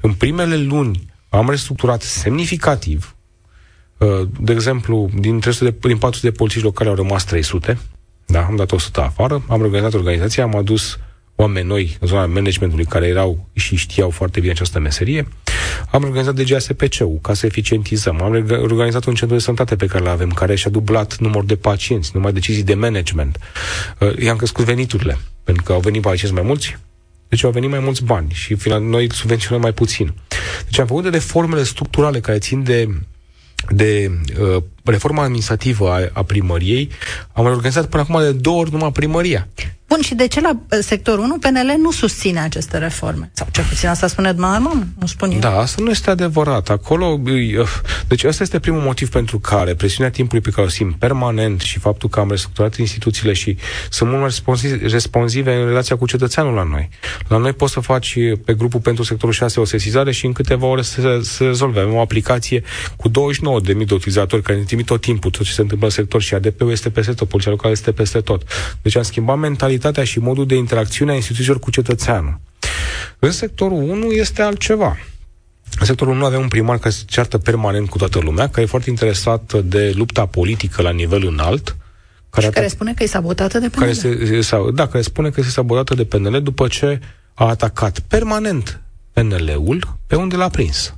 În 0.01 0.13
primele 0.13 0.57
luni 0.57 1.13
am 1.29 1.51
restructurat 1.51 2.03
semnificativ. 2.03 3.17
Uh, 3.99 4.29
de 4.41 4.53
exemplu, 4.53 5.11
din, 5.15 5.41
300 5.41 5.71
de, 5.71 5.89
din 5.89 5.99
400 5.99 6.29
de 6.31 6.37
polițiști 6.37 6.65
locale 6.65 6.91
au 6.91 6.97
rămas 6.97 7.25
300. 7.25 7.79
Da, 8.27 8.45
am 8.45 8.57
dat 8.57 8.73
100 8.73 9.01
afară, 9.01 9.43
am 9.49 9.61
organizat 9.61 9.95
organizația, 9.95 10.45
am 10.45 10.57
adus 10.57 10.99
oameni 11.35 11.67
noi 11.67 11.97
în 12.01 12.09
zona 12.09 12.27
managementului 12.27 12.85
care 12.85 13.07
erau 13.07 13.49
și 13.53 13.77
știau 13.77 14.11
foarte 14.11 14.41
bine 14.41 14.53
această 14.53 14.79
meserie. 14.79 15.29
Am 15.95 16.03
organizat 16.03 16.35
DGASPC-ul 16.35 17.19
ca 17.23 17.35
să 17.35 17.47
eficientizăm. 17.47 18.23
Am 18.23 18.33
organizat 18.51 19.05
un 19.05 19.15
centru 19.15 19.37
de 19.37 19.43
sănătate 19.43 19.77
pe 19.77 19.87
care 19.87 20.05
l 20.05 20.07
avem, 20.07 20.31
care 20.31 20.55
și-a 20.55 20.71
dublat 20.71 21.17
numărul 21.19 21.47
de 21.47 21.57
pacienți, 21.57 22.11
numai 22.15 22.33
decizii 22.33 22.63
de 22.63 22.75
management. 22.75 23.39
Uh, 23.99 24.19
i-am 24.19 24.37
crescut 24.37 24.65
veniturile, 24.65 25.19
pentru 25.45 25.63
că 25.63 25.73
au 25.73 25.81
venit 25.81 26.03
pacienți 26.03 26.35
mai 26.35 26.47
mulți, 26.47 26.77
deci 27.29 27.45
au 27.45 27.51
venit 27.51 27.71
mai 27.71 27.79
mulți 27.79 28.05
bani 28.05 28.31
și 28.33 28.57
noi 28.81 29.13
subvenționăm 29.13 29.61
mai 29.61 29.73
puțin. 29.73 30.15
Deci 30.65 30.79
am 30.79 30.87
făcut 30.87 31.03
de 31.03 31.09
reformele 31.09 31.63
structurale 31.63 32.21
care 32.21 32.39
țin 32.39 32.63
de 32.63 32.89
de 33.69 34.11
uh, 34.41 34.63
reforma 34.85 35.23
administrativă 35.23 35.91
a, 35.91 36.11
a 36.13 36.23
primăriei, 36.23 36.91
am 37.33 37.45
organizat 37.45 37.87
până 37.87 38.03
acum 38.03 38.21
de 38.21 38.33
două 38.33 38.61
ori 38.61 38.73
numai 38.73 38.93
primăria. 38.93 39.49
Bun, 39.95 40.03
și 40.03 40.15
de 40.15 40.27
ce 40.27 40.41
la 40.41 40.51
uh, 40.51 40.79
sectorul 40.81 41.25
1 41.25 41.39
PNL 41.39 41.75
nu 41.79 41.91
susține 41.91 42.41
aceste 42.41 42.79
reforme? 42.79 43.31
Sau 43.33 43.47
cel 43.53 43.65
puțin 43.65 43.89
asta 43.89 44.07
spune 44.07 44.33
dumneavoastră, 44.33 44.87
nu 44.99 45.07
spun 45.07 45.31
eu. 45.31 45.39
Da, 45.39 45.59
asta 45.59 45.83
nu 45.83 45.91
este 45.91 46.11
adevărat. 46.11 46.71
Acolo, 46.71 47.21
uh, 47.25 47.69
deci 48.07 48.25
asta 48.25 48.43
este 48.43 48.59
primul 48.59 48.81
motiv 48.81 49.11
pentru 49.11 49.39
care 49.39 49.75
presiunea 49.75 50.13
timpului 50.13 50.43
pe 50.43 50.51
care 50.51 50.67
o 50.67 50.71
simt 50.71 50.97
permanent 50.97 51.61
și 51.61 51.79
faptul 51.79 52.09
că 52.09 52.21
am 52.21 52.31
restructurat 52.31 52.77
instituțiile 52.77 53.33
și 53.33 53.57
sunt 53.91 54.11
mult 54.11 54.21
mai 54.21 54.79
responsive 54.83 55.55
în 55.55 55.67
relația 55.67 55.97
cu 55.97 56.07
cetățeanul 56.07 56.55
la 56.55 56.63
noi. 56.63 56.89
La 57.29 57.37
noi 57.37 57.53
poți 57.53 57.73
să 57.73 57.81
faci 57.81 58.19
pe 58.45 58.55
grupul 58.55 58.81
pentru 58.81 59.03
sectorul 59.05 59.35
6 59.35 59.61
o 59.61 59.65
sesizare 59.65 60.13
și 60.13 60.27
în 60.27 60.33
câteva 60.33 60.67
ore 60.67 60.83
să 60.83 61.21
se 61.23 61.45
rezolve. 61.45 61.81
Avem 61.81 61.95
o 61.95 62.01
aplicație 62.01 62.63
cu 62.97 63.09
29.000 63.09 63.13
de 63.65 63.95
utilizatori 63.95 64.43
care 64.43 64.59
ne 64.75 64.83
trimit 64.83 64.87
tot 64.87 65.01
timpul 65.01 65.31
tot 65.31 65.47
ce 65.47 65.53
se 65.53 65.61
întâmplă 65.61 65.87
în 65.87 65.93
sector 65.93 66.23
și 66.23 66.35
ADP-ul 66.35 66.71
este 66.71 66.91
peste 66.91 67.13
tot, 67.13 67.29
poliția 67.29 67.51
locală 67.51 67.73
este 67.73 67.93
peste 67.93 68.21
tot. 68.21 68.43
Deci 68.83 68.97
am 68.97 69.03
schimbat 69.03 69.39
mentalitatea 69.39 70.05
și 70.05 70.19
modul 70.19 70.47
de 70.47 70.55
interacțiune 70.55 71.13
a 71.13 71.15
instituțiilor 71.15 71.59
cu 71.59 71.71
cetățeanul. 71.71 72.41
În 73.19 73.31
sectorul 73.31 73.83
1 73.83 74.11
este 74.11 74.43
altceva. 74.43 74.97
În 75.79 75.87
sectorul 75.87 76.15
1 76.15 76.25
avem 76.25 76.41
un 76.41 76.49
primar 76.49 76.79
care 76.79 76.95
se 76.95 77.03
ceartă 77.07 77.39
permanent 77.39 77.89
cu 77.89 77.99
toată 77.99 78.19
lumea, 78.19 78.49
care 78.49 78.63
e 78.63 78.67
foarte 78.67 78.91
interesat 78.91 79.53
de 79.53 79.93
lupta 79.95 80.27
politică 80.27 80.83
la 80.83 80.91
nivel 80.91 81.27
înalt, 81.27 81.77
care, 82.31 82.47
și 82.47 82.53
care 82.53 82.69
spune 82.69 82.95
că 82.95 83.03
e 83.03 83.07
sabotată 83.07 83.59
de 83.59 83.69
PNL. 83.69 83.81
Care 83.81 83.93
se, 83.93 84.71
da, 84.75 84.87
care 84.87 85.03
spune 85.03 85.31
că 85.31 85.41
este 85.41 85.53
sabotată 85.53 85.95
de 85.95 86.05
PNL 86.05 86.43
după 86.43 86.69
ce 86.69 87.01
a 87.35 87.49
atacat 87.49 87.99
permanent 87.99 88.81
PNL-ul 89.13 89.97
pe 90.07 90.17
unde 90.17 90.37
l-a 90.37 90.49
prins. 90.49 90.95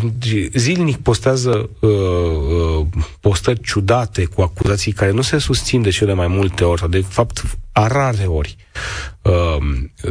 Deci 0.00 0.48
zilnic 0.54 0.96
postează 0.96 1.70
uh, 1.80 1.90
uh, 1.90 2.86
postări 3.20 3.60
ciudate 3.60 4.24
cu 4.24 4.42
acuzații 4.42 4.92
care 4.92 5.10
nu 5.10 5.22
se 5.22 5.38
susțin 5.38 5.82
de 5.82 5.90
cele 5.90 6.12
mai 6.12 6.26
multe 6.26 6.64
ori, 6.64 6.80
sau 6.80 6.88
de 6.88 7.04
fapt 7.08 7.42
a 7.72 7.86
rare 7.86 8.24
ori, 8.24 8.56
uh, 9.22 9.56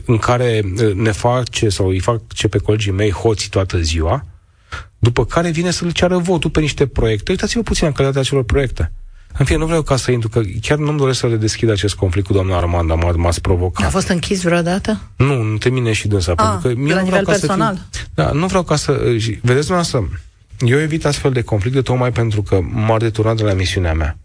în 0.06 0.18
care 0.18 0.62
uh, 0.66 0.94
ne 0.94 1.12
face 1.12 1.70
sau 1.70 1.88
îi 1.88 2.00
fac 2.00 2.34
ce 2.34 2.48
pe 2.48 2.58
colegii 2.58 2.92
mei 2.92 3.12
hoții 3.12 3.50
toată 3.50 3.80
ziua, 3.82 4.26
după 5.00 5.26
care 5.26 5.50
vine 5.50 5.72
să-l 5.72 5.92
ceară 5.92 6.18
votul 6.18 6.50
pe 6.50 6.60
niște 6.60 6.88
proiecte. 6.88 7.32
Uitați-vă 7.32 7.62
puțin 7.62 7.88
în 7.88 7.94
calitatea 7.94 8.22
acelor 8.22 8.44
proiecte. 8.44 8.92
În 9.38 9.46
fine, 9.46 9.58
nu 9.58 9.66
vreau 9.66 9.82
ca 9.82 9.96
să 9.96 10.12
intru, 10.12 10.30
că 10.30 10.42
chiar 10.62 10.78
nu-mi 10.78 10.98
doresc 10.98 11.20
să 11.20 11.28
le 11.28 11.36
deschid 11.36 11.70
acest 11.70 11.96
conflict 11.96 12.28
cu 12.28 12.34
doamna 12.34 12.58
Armanda, 12.58 12.98
m- 12.98 13.16
m-ați 13.16 13.42
provocat. 13.42 13.86
A 13.86 13.90
fost 13.90 14.08
închis 14.08 14.42
vreodată? 14.44 15.00
Nu, 15.16 15.40
între 15.52 15.70
mine 15.70 15.92
și 15.92 16.08
dânsa. 16.08 16.34
A, 16.36 16.44
pentru 16.50 16.68
că 16.70 16.76
mie 16.82 16.94
la 16.94 17.00
nu 17.00 17.06
nivel 17.06 17.22
vreau 17.24 17.40
personal? 17.40 17.74
Ca 17.74 17.82
să 17.90 17.98
fiu, 18.00 18.08
da, 18.14 18.32
nu 18.32 18.46
vreau 18.48 18.64
ca 18.64 18.76
să... 18.76 18.92
Vedeți, 19.42 19.68
dumneavoastră, 19.68 20.10
eu 20.60 20.80
evit 20.80 21.06
astfel 21.06 21.32
de 21.32 21.42
conflicte 21.42 21.82
tocmai 21.82 22.12
pentru 22.12 22.42
că 22.42 22.60
m-ar 22.72 23.00
deturna 23.00 23.34
de 23.34 23.44
la 23.44 23.54
misiunea 23.54 23.94
mea 23.94 24.18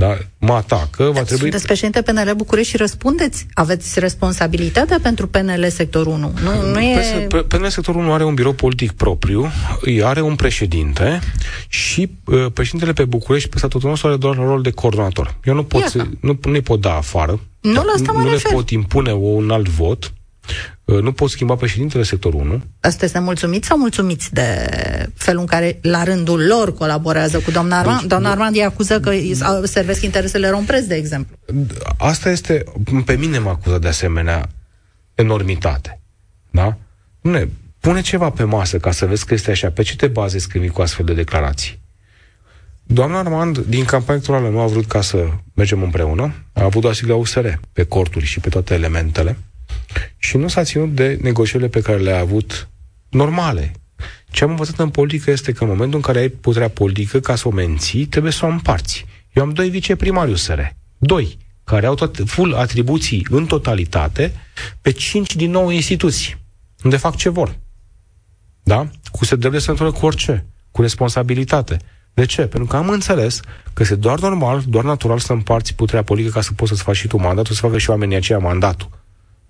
da, 0.00 0.16
mă 0.38 0.52
atacă, 0.52 1.04
va 1.04 1.22
trebui... 1.22 1.38
Sunteți 1.38 1.64
președinte 1.64 2.02
PNL 2.02 2.32
București 2.36 2.70
și 2.70 2.76
răspundeți? 2.76 3.46
Aveți 3.54 4.00
responsabilitatea 4.00 4.98
pentru 5.02 5.26
PNL 5.26 5.66
sectorul 5.68 6.12
1? 6.12 6.32
Nu, 6.42 6.70
nu 6.72 6.80
e... 6.80 7.26
PNL 7.48 7.68
sectorul 7.68 8.00
1 8.00 8.12
are 8.12 8.24
un 8.24 8.34
birou 8.34 8.52
politic 8.52 8.92
propriu, 8.92 9.50
îi 9.80 10.04
are 10.04 10.20
un 10.20 10.36
președinte 10.36 11.20
și 11.68 12.10
uh, 12.24 12.46
președintele 12.52 12.92
pe 12.92 13.04
București, 13.04 13.48
pe 13.48 13.58
statutul 13.58 13.88
nostru, 13.88 14.08
are 14.08 14.16
doar 14.16 14.36
rol 14.36 14.62
de 14.62 14.70
coordonator. 14.70 15.36
Eu 15.44 15.54
nu 15.54 15.64
pot, 15.64 15.82
să, 15.82 16.06
nu, 16.20 16.38
nu 16.42 16.60
pot 16.60 16.80
da 16.80 16.96
afară. 16.96 17.40
Nu, 17.60 17.72
la 17.72 17.92
asta 17.94 18.12
mă 18.12 18.18
nu 18.18 18.30
refer. 18.30 18.50
le 18.50 18.56
pot 18.56 18.70
impune 18.70 19.12
un 19.12 19.50
alt 19.50 19.68
vot. 19.68 20.12
Uh, 20.90 21.02
nu 21.02 21.12
pot 21.12 21.30
schimba 21.30 21.54
președintele 21.54 22.02
sectorul 22.02 22.40
1. 22.40 22.62
Asta 22.80 23.04
este 23.04 23.18
mulțumit 23.18 23.64
sau 23.64 23.78
mulțumiți 23.78 24.34
de 24.34 24.68
felul 25.14 25.40
în 25.40 25.46
care, 25.46 25.78
la 25.82 26.04
rândul 26.04 26.46
lor, 26.46 26.74
colaborează 26.74 27.38
cu 27.38 27.50
doamna 27.50 27.78
Armand? 27.78 27.98
Deci, 27.98 28.08
doamna 28.08 28.30
Armand 28.30 28.54
îi 28.54 28.64
acuză 28.64 29.00
că 29.00 29.12
servesc 29.62 30.02
interesele 30.02 30.48
rompres, 30.48 30.86
de 30.86 30.94
exemplu. 30.94 31.36
Asta 31.98 32.30
este, 32.30 32.64
pe 33.04 33.16
mine 33.16 33.38
mă 33.38 33.48
acuză 33.48 33.78
de 33.78 33.88
asemenea 33.88 34.48
enormitate. 35.14 36.00
Da? 36.50 36.76
Ne, 37.20 37.48
pune 37.80 38.00
ceva 38.00 38.30
pe 38.30 38.44
masă 38.44 38.78
ca 38.78 38.90
să 38.90 39.06
vezi 39.06 39.26
că 39.26 39.34
este 39.34 39.50
așa. 39.50 39.70
Pe 39.70 39.82
ce 39.82 39.96
te 39.96 40.06
bazezi 40.06 40.48
când 40.48 40.64
vii 40.64 40.72
cu 40.72 40.82
astfel 40.82 41.04
de 41.04 41.14
declarații? 41.14 41.78
Doamna 42.82 43.18
Armand, 43.18 43.58
din 43.58 43.84
campania 43.84 44.14
electorală, 44.14 44.48
nu 44.48 44.60
a 44.60 44.66
vrut 44.66 44.86
ca 44.86 45.00
să 45.00 45.28
mergem 45.54 45.82
împreună. 45.82 46.34
A 46.52 46.64
avut 46.64 46.84
o 46.84 46.92
sigla 46.92 47.14
USR 47.14 47.46
pe 47.72 47.84
corturi 47.84 48.24
și 48.24 48.40
pe 48.40 48.48
toate 48.48 48.74
elementele 48.74 49.36
și 50.16 50.36
nu 50.36 50.48
s-a 50.48 50.64
ținut 50.64 50.94
de 50.94 51.18
negocierile 51.22 51.68
pe 51.68 51.80
care 51.80 51.98
le-a 51.98 52.18
avut 52.18 52.68
normale. 53.08 53.72
Ce 54.30 54.44
am 54.44 54.50
învățat 54.50 54.78
în 54.78 54.90
politică 54.90 55.30
este 55.30 55.52
că 55.52 55.64
în 55.64 55.70
momentul 55.70 55.96
în 55.96 56.02
care 56.02 56.18
ai 56.18 56.28
puterea 56.28 56.68
politică, 56.68 57.20
ca 57.20 57.34
să 57.34 57.48
o 57.48 57.50
menții, 57.50 58.06
trebuie 58.06 58.32
să 58.32 58.44
o 58.44 58.48
împarți. 58.48 59.06
Eu 59.32 59.42
am 59.42 59.52
doi 59.52 59.68
viceprimari 59.68 60.30
USR. 60.30 60.60
Doi, 60.98 61.38
care 61.64 61.86
au 61.86 61.94
toate 61.94 62.22
full 62.22 62.54
atribuții 62.54 63.26
în 63.30 63.46
totalitate 63.46 64.32
pe 64.80 64.90
cinci 64.90 65.36
din 65.36 65.50
nouă 65.50 65.72
instituții, 65.72 66.36
unde 66.82 66.96
fac 66.96 67.16
ce 67.16 67.28
vor. 67.28 67.58
Da? 68.62 68.90
Cu 69.10 69.24
se 69.24 69.36
trebuie 69.36 69.60
să 69.60 69.70
întâlnă 69.70 69.92
cu 69.92 70.06
orice, 70.06 70.46
cu 70.70 70.80
responsabilitate. 70.80 71.76
De 72.14 72.26
ce? 72.26 72.42
Pentru 72.42 72.68
că 72.68 72.76
am 72.76 72.88
înțeles 72.88 73.40
că 73.72 73.82
este 73.82 73.94
doar 73.94 74.18
normal, 74.18 74.62
doar 74.66 74.84
natural 74.84 75.18
să 75.18 75.32
împarți 75.32 75.74
puterea 75.74 76.02
politică 76.02 76.34
ca 76.34 76.40
să 76.40 76.52
poți 76.52 76.70
să-ți 76.70 76.82
faci 76.82 76.96
și 76.96 77.06
tu 77.06 77.16
mandatul, 77.16 77.54
să 77.54 77.60
facă 77.60 77.78
și 77.78 77.90
oamenii 77.90 78.16
aceia 78.16 78.38
mandatul. 78.38 78.88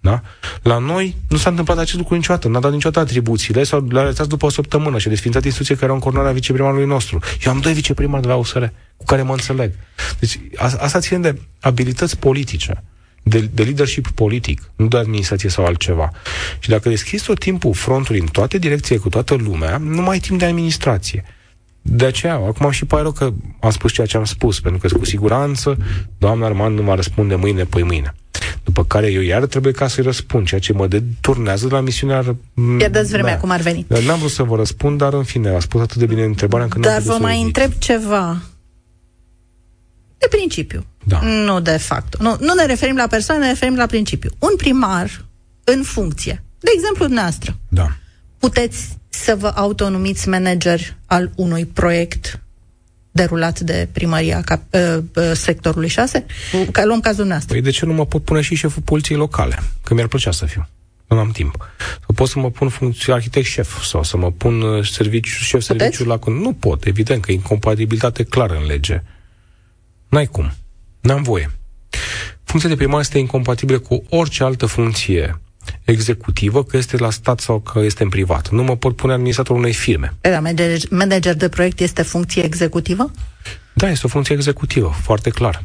Da? 0.00 0.22
La 0.62 0.78
noi 0.78 1.16
nu 1.28 1.36
s-a 1.36 1.50
întâmplat 1.50 1.78
acest 1.78 1.96
lucru 1.96 2.14
niciodată. 2.14 2.48
N-a 2.48 2.60
dat 2.60 2.72
niciodată 2.72 3.00
atribuțiile 3.00 3.62
sau 3.62 3.86
le-a 3.90 4.02
arătat 4.02 4.26
după 4.26 4.46
o 4.46 4.48
săptămână 4.48 4.98
și 4.98 5.06
a 5.06 5.10
desfințat 5.10 5.44
instituție 5.44 5.74
care 5.74 5.86
era 5.86 5.94
în 5.94 6.00
coordonarea 6.00 6.34
viceprimarului 6.34 6.86
nostru. 6.86 7.18
Eu 7.44 7.52
am 7.52 7.60
doi 7.60 7.72
viceprimari 7.72 8.22
de 8.22 8.28
la 8.28 8.36
USR 8.36 8.64
cu 8.96 9.04
care 9.04 9.22
mă 9.22 9.32
înțeleg. 9.32 9.72
Deci 10.18 10.40
a, 10.56 10.64
asta 10.78 11.00
ține 11.00 11.18
de 11.18 11.40
abilități 11.60 12.18
politice, 12.18 12.84
de, 13.22 13.40
de 13.40 13.62
leadership 13.62 14.08
politic, 14.08 14.70
nu 14.76 14.86
de 14.86 14.96
administrație 14.96 15.48
sau 15.48 15.64
altceva. 15.64 16.10
Și 16.58 16.68
dacă 16.68 16.88
deschizi 16.88 17.24
tot 17.24 17.38
timpul 17.38 17.74
frontul 17.74 18.16
în 18.20 18.26
toate 18.26 18.58
direcțiile 18.58 19.00
cu 19.00 19.08
toată 19.08 19.34
lumea, 19.34 19.76
nu 19.76 20.02
mai 20.02 20.12
ai 20.12 20.18
timp 20.18 20.38
de 20.38 20.44
administrație. 20.44 21.24
De 21.82 22.04
aceea, 22.04 22.34
acum 22.34 22.66
am 22.66 22.70
și 22.70 22.84
pare 22.84 23.02
rău 23.02 23.12
că 23.12 23.32
am 23.60 23.70
spus 23.70 23.92
ceea 23.92 24.06
ce 24.06 24.16
am 24.16 24.24
spus, 24.24 24.60
pentru 24.60 24.88
că 24.88 24.98
cu 24.98 25.04
siguranță 25.04 25.76
doamna 26.18 26.46
Armand 26.46 26.76
nu 26.78 26.82
mă 26.82 26.94
răspunde 26.94 27.34
mâine, 27.34 27.64
păi 27.64 27.82
mâine. 27.82 28.14
După 28.72 28.84
care 28.84 29.10
eu 29.10 29.20
iar 29.20 29.46
trebuie 29.46 29.72
ca 29.72 29.88
să-i 29.88 30.04
răspund, 30.04 30.46
ceea 30.46 30.60
ce 30.60 30.72
mă 30.72 30.86
deturnează 30.86 31.66
de 31.66 31.74
la 31.74 31.80
misiunea... 31.80 32.36
Pierdeți 32.76 33.10
vremea, 33.10 33.34
da. 33.34 33.40
cum 33.40 33.50
ar 33.50 33.60
veni. 33.60 33.86
N-am 34.06 34.18
vrut 34.18 34.30
să 34.30 34.42
vă 34.42 34.56
răspund, 34.56 34.98
dar 34.98 35.12
în 35.12 35.22
fine, 35.22 35.54
a 35.54 35.60
spus 35.60 35.80
atât 35.80 35.96
de 35.96 36.06
bine 36.06 36.24
întrebarea 36.24 36.64
încât 36.64 36.82
Dar 36.82 37.00
vă 37.00 37.18
mai 37.20 37.42
întreb 37.42 37.72
ceva. 37.78 38.42
De 40.18 40.26
principiu. 40.30 40.84
Da. 41.04 41.20
Nu 41.20 41.60
de 41.60 41.76
fapt. 41.76 42.16
Nu, 42.20 42.36
nu 42.40 42.54
ne 42.54 42.66
referim 42.66 42.96
la 42.96 43.06
persoane, 43.06 43.40
ne 43.44 43.48
referim 43.48 43.76
la 43.76 43.86
principiu. 43.86 44.30
Un 44.38 44.56
primar 44.56 45.24
în 45.64 45.82
funcție, 45.82 46.42
de 46.58 46.70
exemplu 46.74 47.04
dumneavoastră, 47.04 47.56
da. 47.68 47.96
puteți 48.38 48.98
să 49.08 49.36
vă 49.38 49.52
autonumiți 49.54 50.28
manager 50.28 50.96
al 51.06 51.30
unui 51.36 51.66
proiect 51.66 52.40
derulat 53.10 53.60
de 53.60 53.88
primăria 53.92 54.42
cap, 54.42 54.62
uh, 54.70 54.96
uh, 55.14 55.30
sectorului 55.34 55.88
6? 55.88 56.26
Ca 56.72 56.84
luăm 56.84 57.00
cazul 57.00 57.26
nostru. 57.26 57.52
Păi 57.52 57.60
de 57.62 57.70
ce 57.70 57.86
nu 57.86 57.92
mă 57.92 58.06
pot 58.06 58.24
pune 58.24 58.40
și 58.40 58.54
șeful 58.54 58.82
poliției 58.82 59.18
locale? 59.18 59.58
Că 59.84 59.94
mi-ar 59.94 60.06
plăcea 60.06 60.30
să 60.30 60.46
fiu. 60.46 60.68
Nu 61.06 61.18
am 61.18 61.30
timp. 61.30 61.68
Sau 61.78 62.14
pot 62.14 62.28
să 62.28 62.38
mă 62.38 62.50
pun 62.50 62.68
funcție 62.68 63.12
arhitect 63.12 63.46
șef 63.46 63.82
sau 63.82 64.02
să 64.02 64.16
mă 64.16 64.30
pun 64.30 64.60
uh, 64.60 64.88
serviciu, 64.88 65.42
șef 65.42 65.62
serviciu 65.62 66.04
la... 66.04 66.18
Nu 66.26 66.52
pot, 66.52 66.86
evident 66.86 67.22
că 67.22 67.30
e 67.30 67.34
incompatibilitate 67.34 68.22
clară 68.22 68.54
în 68.54 68.66
lege. 68.66 69.02
N-ai 70.08 70.26
cum. 70.26 70.52
N-am 71.00 71.22
voie. 71.22 71.50
Funcția 72.44 72.70
de 72.70 72.76
primar 72.76 73.00
este 73.00 73.18
incompatibilă 73.18 73.78
cu 73.78 74.04
orice 74.08 74.44
altă 74.44 74.66
funcție 74.66 75.40
executivă, 75.90 76.64
că 76.64 76.76
este 76.76 76.96
la 76.96 77.10
stat 77.10 77.40
sau 77.40 77.60
că 77.60 77.80
este 77.80 78.02
în 78.02 78.08
privat. 78.08 78.50
Nu 78.50 78.62
mă 78.62 78.76
pot 78.76 78.96
pune 78.96 79.12
administratorul 79.12 79.60
unei 79.60 79.74
firme. 79.74 80.14
Da, 80.20 80.42
manager 80.90 81.34
de 81.34 81.48
proiect 81.48 81.80
este 81.80 82.02
funcție 82.02 82.42
executivă? 82.42 83.10
Da, 83.74 83.90
este 83.90 84.06
o 84.06 84.08
funcție 84.08 84.34
executivă, 84.34 84.94
foarte 85.02 85.30
clar. 85.30 85.64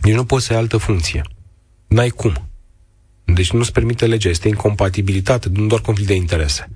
Deci 0.00 0.14
nu 0.14 0.24
poți 0.24 0.44
să 0.44 0.52
ai 0.52 0.58
altă 0.58 0.76
funcție. 0.76 1.22
N-ai 1.86 2.08
cum. 2.08 2.48
Deci 3.24 3.50
nu-ți 3.50 3.72
permite 3.72 4.06
legea, 4.06 4.28
este 4.28 4.48
incompatibilitate, 4.48 5.48
nu 5.52 5.66
doar 5.66 5.80
conflict 5.80 6.08
de 6.08 6.14
interese. 6.14 6.68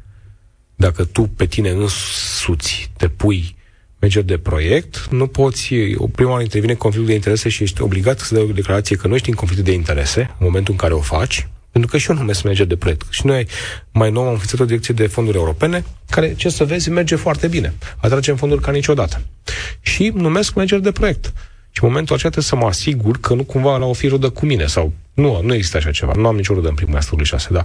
Dacă 0.75 1.05
tu 1.05 1.23
pe 1.23 1.47
tine 1.47 1.71
însuți 1.71 2.91
te 2.97 3.09
pui 3.09 3.57
manager 4.01 4.23
de 4.23 4.39
proiect, 4.39 5.07
nu 5.11 5.27
poți, 5.27 5.75
o 5.97 6.07
prima 6.07 6.31
oară 6.31 6.43
intervine 6.43 6.75
conflictul 6.75 7.11
de 7.11 7.17
interese 7.17 7.49
și 7.49 7.63
ești 7.63 7.83
obligat 7.83 8.19
să 8.19 8.35
dai 8.35 8.43
o 8.43 8.53
declarație 8.53 8.97
că 8.97 9.09
nu 9.09 9.15
ești 9.15 9.29
în 9.29 9.35
conflict 9.35 9.65
de 9.65 9.73
interese 9.73 10.21
în 10.21 10.47
momentul 10.47 10.73
în 10.73 10.79
care 10.79 10.93
o 10.93 11.01
faci, 11.01 11.49
pentru 11.71 11.91
că 11.91 11.99
și 11.99 12.09
eu 12.09 12.15
nu 12.15 12.21
numesc 12.21 12.43
manager 12.43 12.67
de 12.67 12.77
proiect. 12.77 13.07
Și 13.11 13.27
noi 13.27 13.47
mai 13.93 14.11
nou 14.11 14.23
am 14.23 14.31
înființat 14.31 14.61
o 14.61 14.65
direcție 14.65 14.95
de 14.95 15.07
fonduri 15.07 15.37
europene, 15.37 15.85
care, 16.11 16.35
ce 16.35 16.49
să 16.49 16.65
vezi, 16.65 16.91
merge 16.91 17.17
foarte 17.17 17.49
bine. 17.49 17.75
Atragem 17.97 18.37
fonduri 18.37 18.63
ca 18.63 18.71
niciodată. 18.71 19.23
Și 19.81 20.13
numesc 20.15 20.55
manager 20.55 20.79
de 20.79 20.93
proiect. 20.93 21.33
Și 21.71 21.83
în 21.83 21.89
momentul 21.89 22.15
acela 22.15 22.31
trebuie 22.31 22.51
să 22.51 22.65
mă 22.65 22.67
asigur 22.67 23.21
că 23.21 23.35
nu 23.35 23.45
cumva 23.45 23.77
la 23.77 23.85
o 23.85 23.93
fi 23.93 24.09
rudă 24.09 24.29
cu 24.29 24.47
mine 24.47 24.67
sau 24.67 24.93
nu, 25.15 25.41
nu 25.43 25.55
există 25.55 25.77
așa 25.77 25.91
ceva. 25.91 26.13
Nu 26.17 26.27
am 26.27 26.37
nicio 26.37 26.55
rudă 26.55 26.69
în 26.69 26.75
primul 26.75 26.97
astfel 26.97 27.25
6, 27.25 27.49
da. 27.51 27.65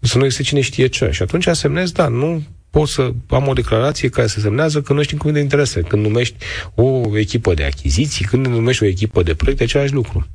Să 0.00 0.18
nu 0.18 0.24
există 0.24 0.42
cine 0.48 0.60
știe 0.60 0.86
ce. 0.86 1.10
Și 1.10 1.22
atunci 1.22 1.48
semnez, 1.52 1.90
da, 1.90 2.08
nu 2.08 2.42
pot 2.70 2.88
să 2.88 3.12
am 3.28 3.48
o 3.48 3.52
declarație 3.52 4.08
care 4.08 4.26
se 4.26 4.40
semnează 4.40 4.80
că 4.80 4.92
nu 4.92 5.00
ești 5.00 5.12
în 5.12 5.18
cuvânt 5.18 5.36
de 5.36 5.42
interese. 5.42 5.80
Când 5.80 6.02
numești 6.02 6.36
o 6.74 7.18
echipă 7.18 7.54
de 7.54 7.64
achiziții, 7.64 8.24
când 8.24 8.46
numești 8.46 8.82
o 8.82 8.86
echipă 8.86 9.22
de 9.22 9.34
proiect, 9.34 9.60
e 9.60 9.64
același 9.64 9.92
lucru. 9.92 10.26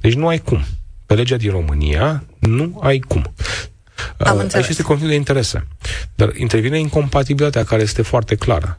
Deci 0.00 0.14
nu 0.14 0.26
ai 0.26 0.38
cum 0.38 0.64
pe 1.06 1.14
legea 1.14 1.36
din 1.36 1.50
România, 1.50 2.24
nu 2.38 2.80
ai 2.82 2.98
cum. 2.98 3.34
Am 4.18 4.36
uh, 4.36 4.46
Aici 4.52 4.68
este 4.68 4.82
conflict 4.82 5.10
de 5.10 5.16
interese. 5.16 5.66
Dar 6.14 6.36
intervine 6.36 6.78
incompatibilitatea 6.78 7.64
care 7.64 7.82
este 7.82 8.02
foarte 8.02 8.34
clară 8.34 8.78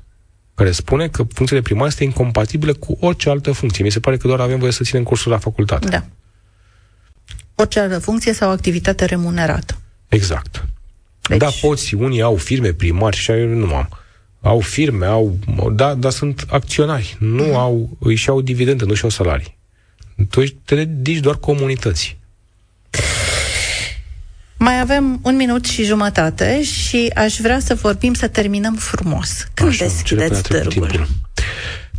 care 0.55 0.71
spune 0.71 1.07
că 1.07 1.23
funcția 1.33 1.57
de 1.57 1.63
primar 1.63 1.87
este 1.87 2.03
incompatibilă 2.03 2.73
cu 2.73 2.97
orice 2.99 3.29
altă 3.29 3.51
funcție. 3.51 3.83
Mi 3.83 3.89
se 3.89 3.99
pare 3.99 4.17
că 4.17 4.27
doar 4.27 4.39
avem 4.39 4.59
voie 4.59 4.71
să 4.71 4.83
ținem 4.83 5.03
cursul 5.03 5.31
la 5.31 5.37
facultate. 5.37 5.87
Da. 5.87 6.05
Orice 7.55 7.79
altă 7.79 7.99
funcție 7.99 8.33
sau 8.33 8.49
activitate 8.49 9.05
remunerată. 9.05 9.77
Exact. 10.07 10.65
Deci... 11.21 11.37
Da, 11.37 11.49
poți, 11.61 11.93
unii 11.93 12.21
au 12.21 12.35
firme 12.35 12.73
primari 12.73 13.15
și 13.15 13.31
eu 13.31 13.47
nu 13.47 13.75
am. 13.75 13.89
Au 14.41 14.59
firme, 14.59 15.05
au, 15.05 15.37
da, 15.71 15.93
dar 15.93 16.11
sunt 16.11 16.45
acționari. 16.49 17.17
Nu 17.19 17.43
mm. 17.43 17.55
au, 17.55 17.97
își 17.99 18.29
au 18.29 18.41
dividende, 18.41 18.85
nu 18.85 18.93
și 18.93 19.03
au 19.03 19.09
salarii. 19.09 19.57
Tu 20.29 20.43
te 20.43 20.75
dedici 20.75 21.19
doar 21.19 21.37
comunității. 21.37 22.17
Mai 24.57 24.79
avem 24.79 25.19
un 25.23 25.35
minut 25.35 25.65
și 25.65 25.83
jumătate 25.83 26.63
și 26.63 27.11
aș 27.15 27.37
vrea 27.37 27.59
să 27.59 27.75
vorbim, 27.75 28.13
să 28.13 28.27
terminăm 28.27 28.75
frumos. 28.75 29.47
Când 29.53 29.69
Așa, 29.69 29.85
deschideți 29.85 30.41
târgul? 30.41 30.87
Timpul. 30.87 31.07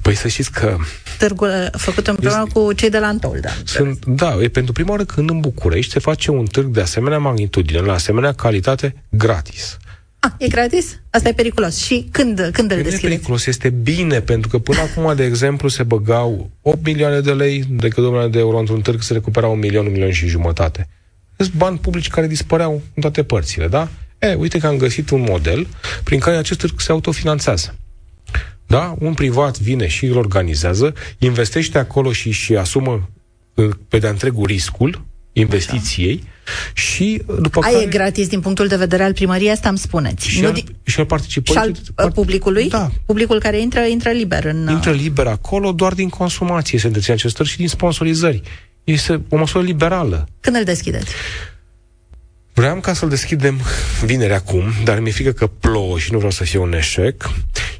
Păi 0.02 0.14
să 0.14 0.28
știți 0.28 0.52
că... 0.52 0.76
Târgul 1.18 1.48
uh, 1.48 1.80
făcut 1.80 2.06
împreună 2.06 2.42
este... 2.46 2.58
cu 2.58 2.72
cei 2.72 2.90
de 2.90 2.98
la 2.98 3.06
Antolda. 3.06 3.50
Sunt, 3.64 4.04
da, 4.04 4.36
e 4.40 4.48
pentru 4.48 4.72
prima 4.72 4.90
oară 4.90 5.04
când 5.04 5.30
în 5.30 5.40
București 5.40 5.92
se 5.92 5.98
face 5.98 6.30
un 6.30 6.44
târg 6.44 6.66
de 6.66 6.80
asemenea 6.80 7.18
magnitudine, 7.18 7.80
la 7.80 7.92
asemenea 7.92 8.32
calitate, 8.32 9.04
gratis. 9.08 9.76
Ah, 10.26 10.32
e 10.38 10.48
gratis? 10.48 11.00
Asta 11.10 11.28
e 11.28 11.32
periculos. 11.32 11.76
Și 11.76 12.08
când, 12.10 12.48
când 12.52 12.70
îl 12.70 12.76
deschideți? 12.76 13.02
Nu 13.02 13.08
e 13.08 13.12
periculos, 13.12 13.46
este 13.46 13.70
bine, 13.70 14.20
pentru 14.20 14.48
că 14.48 14.58
până 14.58 14.80
acum, 14.80 15.16
de 15.16 15.24
exemplu, 15.24 15.68
se 15.68 15.82
băgau 15.82 16.50
8 16.62 16.84
milioane 16.84 17.20
de 17.20 17.32
lei 17.32 17.64
decât 17.68 17.96
2 17.96 18.04
milioane 18.04 18.30
de 18.30 18.38
euro 18.38 18.58
într-un 18.58 18.80
târg, 18.80 19.02
se 19.02 19.12
recupera 19.12 19.46
un 19.46 19.58
milion, 19.58 19.86
un 19.86 19.92
milion 19.92 20.12
și 20.12 20.26
jumătate. 20.26 20.88
Sunt 21.36 21.52
bani 21.52 21.78
publici 21.78 22.08
care 22.08 22.26
dispăreau 22.26 22.72
în 22.72 23.00
toate 23.02 23.22
părțile, 23.22 23.68
da? 23.68 23.88
E, 24.18 24.34
uite 24.34 24.58
că 24.58 24.66
am 24.66 24.76
găsit 24.76 25.10
un 25.10 25.20
model 25.28 25.66
prin 26.04 26.18
care 26.18 26.36
acest 26.36 26.58
târg 26.58 26.80
se 26.80 26.92
autofinanțează. 26.92 27.74
Da? 28.66 28.94
Un 28.98 29.14
privat 29.14 29.58
vine 29.58 29.86
și 29.86 30.06
îl 30.06 30.16
organizează, 30.16 30.94
investește 31.18 31.78
acolo 31.78 32.12
și 32.12 32.30
și 32.30 32.56
asumă 32.56 33.10
pe 33.88 33.98
de 33.98 34.08
întregul 34.08 34.46
riscul, 34.46 35.04
investiției 35.38 36.24
și 36.74 37.22
după 37.40 37.60
Aia 37.62 37.72
care... 37.72 37.84
e 37.84 37.88
gratis 37.88 38.28
din 38.28 38.40
punctul 38.40 38.66
de 38.66 38.76
vedere 38.76 39.02
al 39.02 39.12
primăriei, 39.12 39.50
asta 39.50 39.68
îmi 39.68 39.78
spuneți. 39.78 40.28
Și, 40.28 40.40
nu 40.40 40.46
al, 40.46 40.52
di- 40.52 40.90
și 40.90 40.98
al 41.00 41.06
participării... 41.06 41.74
și 41.74 41.90
al 41.94 42.10
publicului? 42.10 42.68
Da. 42.68 42.90
Publicul 43.06 43.38
care 43.38 43.60
intră, 43.60 43.80
intră 43.80 44.10
liber 44.10 44.44
în... 44.44 44.68
Intră 44.70 44.90
liber 44.90 45.26
acolo 45.26 45.72
doar 45.72 45.92
din 45.92 46.08
consumație 46.08 46.78
se 46.78 46.86
întreține 46.86 47.14
acest 47.14 47.40
și 47.44 47.56
din 47.56 47.68
sponsorizări. 47.68 48.42
Este 48.84 49.22
o 49.28 49.36
măsură 49.36 49.64
liberală. 49.64 50.28
Când 50.40 50.56
îl 50.56 50.64
deschideți? 50.64 51.12
Vreau 52.54 52.80
ca 52.80 52.92
să-l 52.92 53.08
deschidem 53.08 53.60
vineri 54.04 54.32
acum, 54.32 54.62
dar 54.84 55.00
mi-e 55.00 55.12
frică 55.12 55.32
că 55.32 55.46
plouă 55.46 55.98
și 55.98 56.12
nu 56.12 56.16
vreau 56.16 56.32
să 56.32 56.44
fie 56.44 56.58
un 56.58 56.72
eșec. 56.72 57.30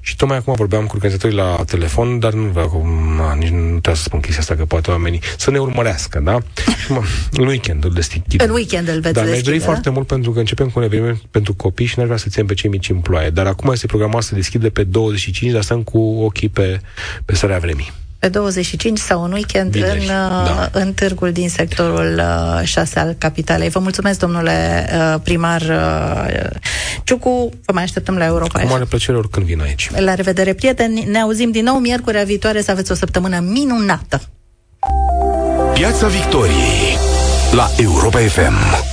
Și 0.07 0.17
tocmai 0.17 0.37
acum 0.37 0.55
vorbeam 0.55 0.87
cu 0.87 0.93
organizatorii 0.95 1.37
la 1.37 1.63
telefon, 1.67 2.19
dar 2.19 2.33
nu 2.33 2.43
vreau, 2.43 2.87
na, 3.17 3.35
nici 3.35 3.49
nu 3.49 3.69
trebuie 3.69 3.95
să 3.95 4.03
spun 4.03 4.21
chestia 4.21 4.41
asta, 4.41 4.55
că 4.55 4.65
poate 4.65 4.91
oamenii 4.91 5.21
să 5.37 5.51
ne 5.51 5.59
urmărească, 5.59 6.21
da? 6.25 6.39
Și 6.85 6.93
mă, 6.93 7.03
în 7.31 7.47
weekend 7.47 7.85
îl 7.85 7.91
deschid. 7.91 8.43
În 8.43 8.51
weekend 8.51 8.89
îl 8.89 9.01
veți 9.01 9.15
Dar 9.15 9.25
mi-aș 9.25 9.37
deschide, 9.37 9.51
dori 9.51 9.59
da? 9.59 9.65
foarte 9.65 9.91
mult 9.91 10.07
pentru 10.07 10.33
că 10.33 10.39
începem 10.39 10.69
cu 10.69 10.79
un 10.79 10.85
eveniment 10.85 11.19
pentru 11.31 11.55
copii 11.55 11.87
și 11.87 11.95
n-aș 11.99 12.07
vrea 12.07 12.19
să 12.19 12.29
ținem 12.29 12.47
pe 12.47 12.55
cei 12.55 12.71
mici 12.71 12.89
în 12.89 12.97
ploaie. 12.97 13.31
Dar 13.31 13.47
acum 13.47 13.73
este 13.73 13.87
programat 13.87 14.23
să 14.23 14.35
deschide 14.35 14.69
pe 14.69 14.85
25, 14.85 15.53
dar 15.53 15.63
stăm 15.63 15.83
cu 15.83 15.99
ochii 15.99 16.49
pe, 16.49 16.81
pe 17.25 17.35
sarea 17.35 17.59
vremii. 17.59 17.93
Pe 18.19 18.29
25 18.29 18.99
sau 18.99 19.23
un 19.23 19.33
weekend 19.33 19.71
Vineri, 19.71 20.01
în, 20.01 20.07
da. 20.07 20.69
în 20.73 20.93
târgul 20.93 21.33
din 21.33 21.49
sectorul 21.49 22.23
6 22.65 22.99
al 22.99 23.15
capitalei. 23.19 23.69
Vă 23.69 23.79
mulțumesc, 23.79 24.19
domnule 24.19 24.89
uh, 24.93 25.21
primar 25.23 25.61
uh, 25.61 26.51
Ciucu. 27.05 27.51
Vă 27.65 27.73
mai 27.73 27.83
așteptăm 27.83 28.17
la 28.17 28.25
Europa. 28.25 28.61
Cu 28.61 28.67
mare 28.67 28.85
plăcere 28.85 29.17
oricând 29.17 29.47
vin 29.47 29.61
aici. 29.61 29.91
La 29.97 30.15
revedere, 30.15 30.53
prieteni. 30.53 31.05
Ne 31.11 31.19
auzim 31.19 31.51
din 31.51 31.65
nou 31.65 31.79
miercurea 31.79 32.25
viitoare 32.25 32.63
să 32.63 32.71
aveți 32.71 32.93
o 32.93 32.95
săptămână 32.95 33.39
minunată. 33.41 34.21
Piața 35.75 36.07
Victoriei 36.07 36.97
la 37.53 37.71
Europa 37.77 38.19
FM. 38.19 38.86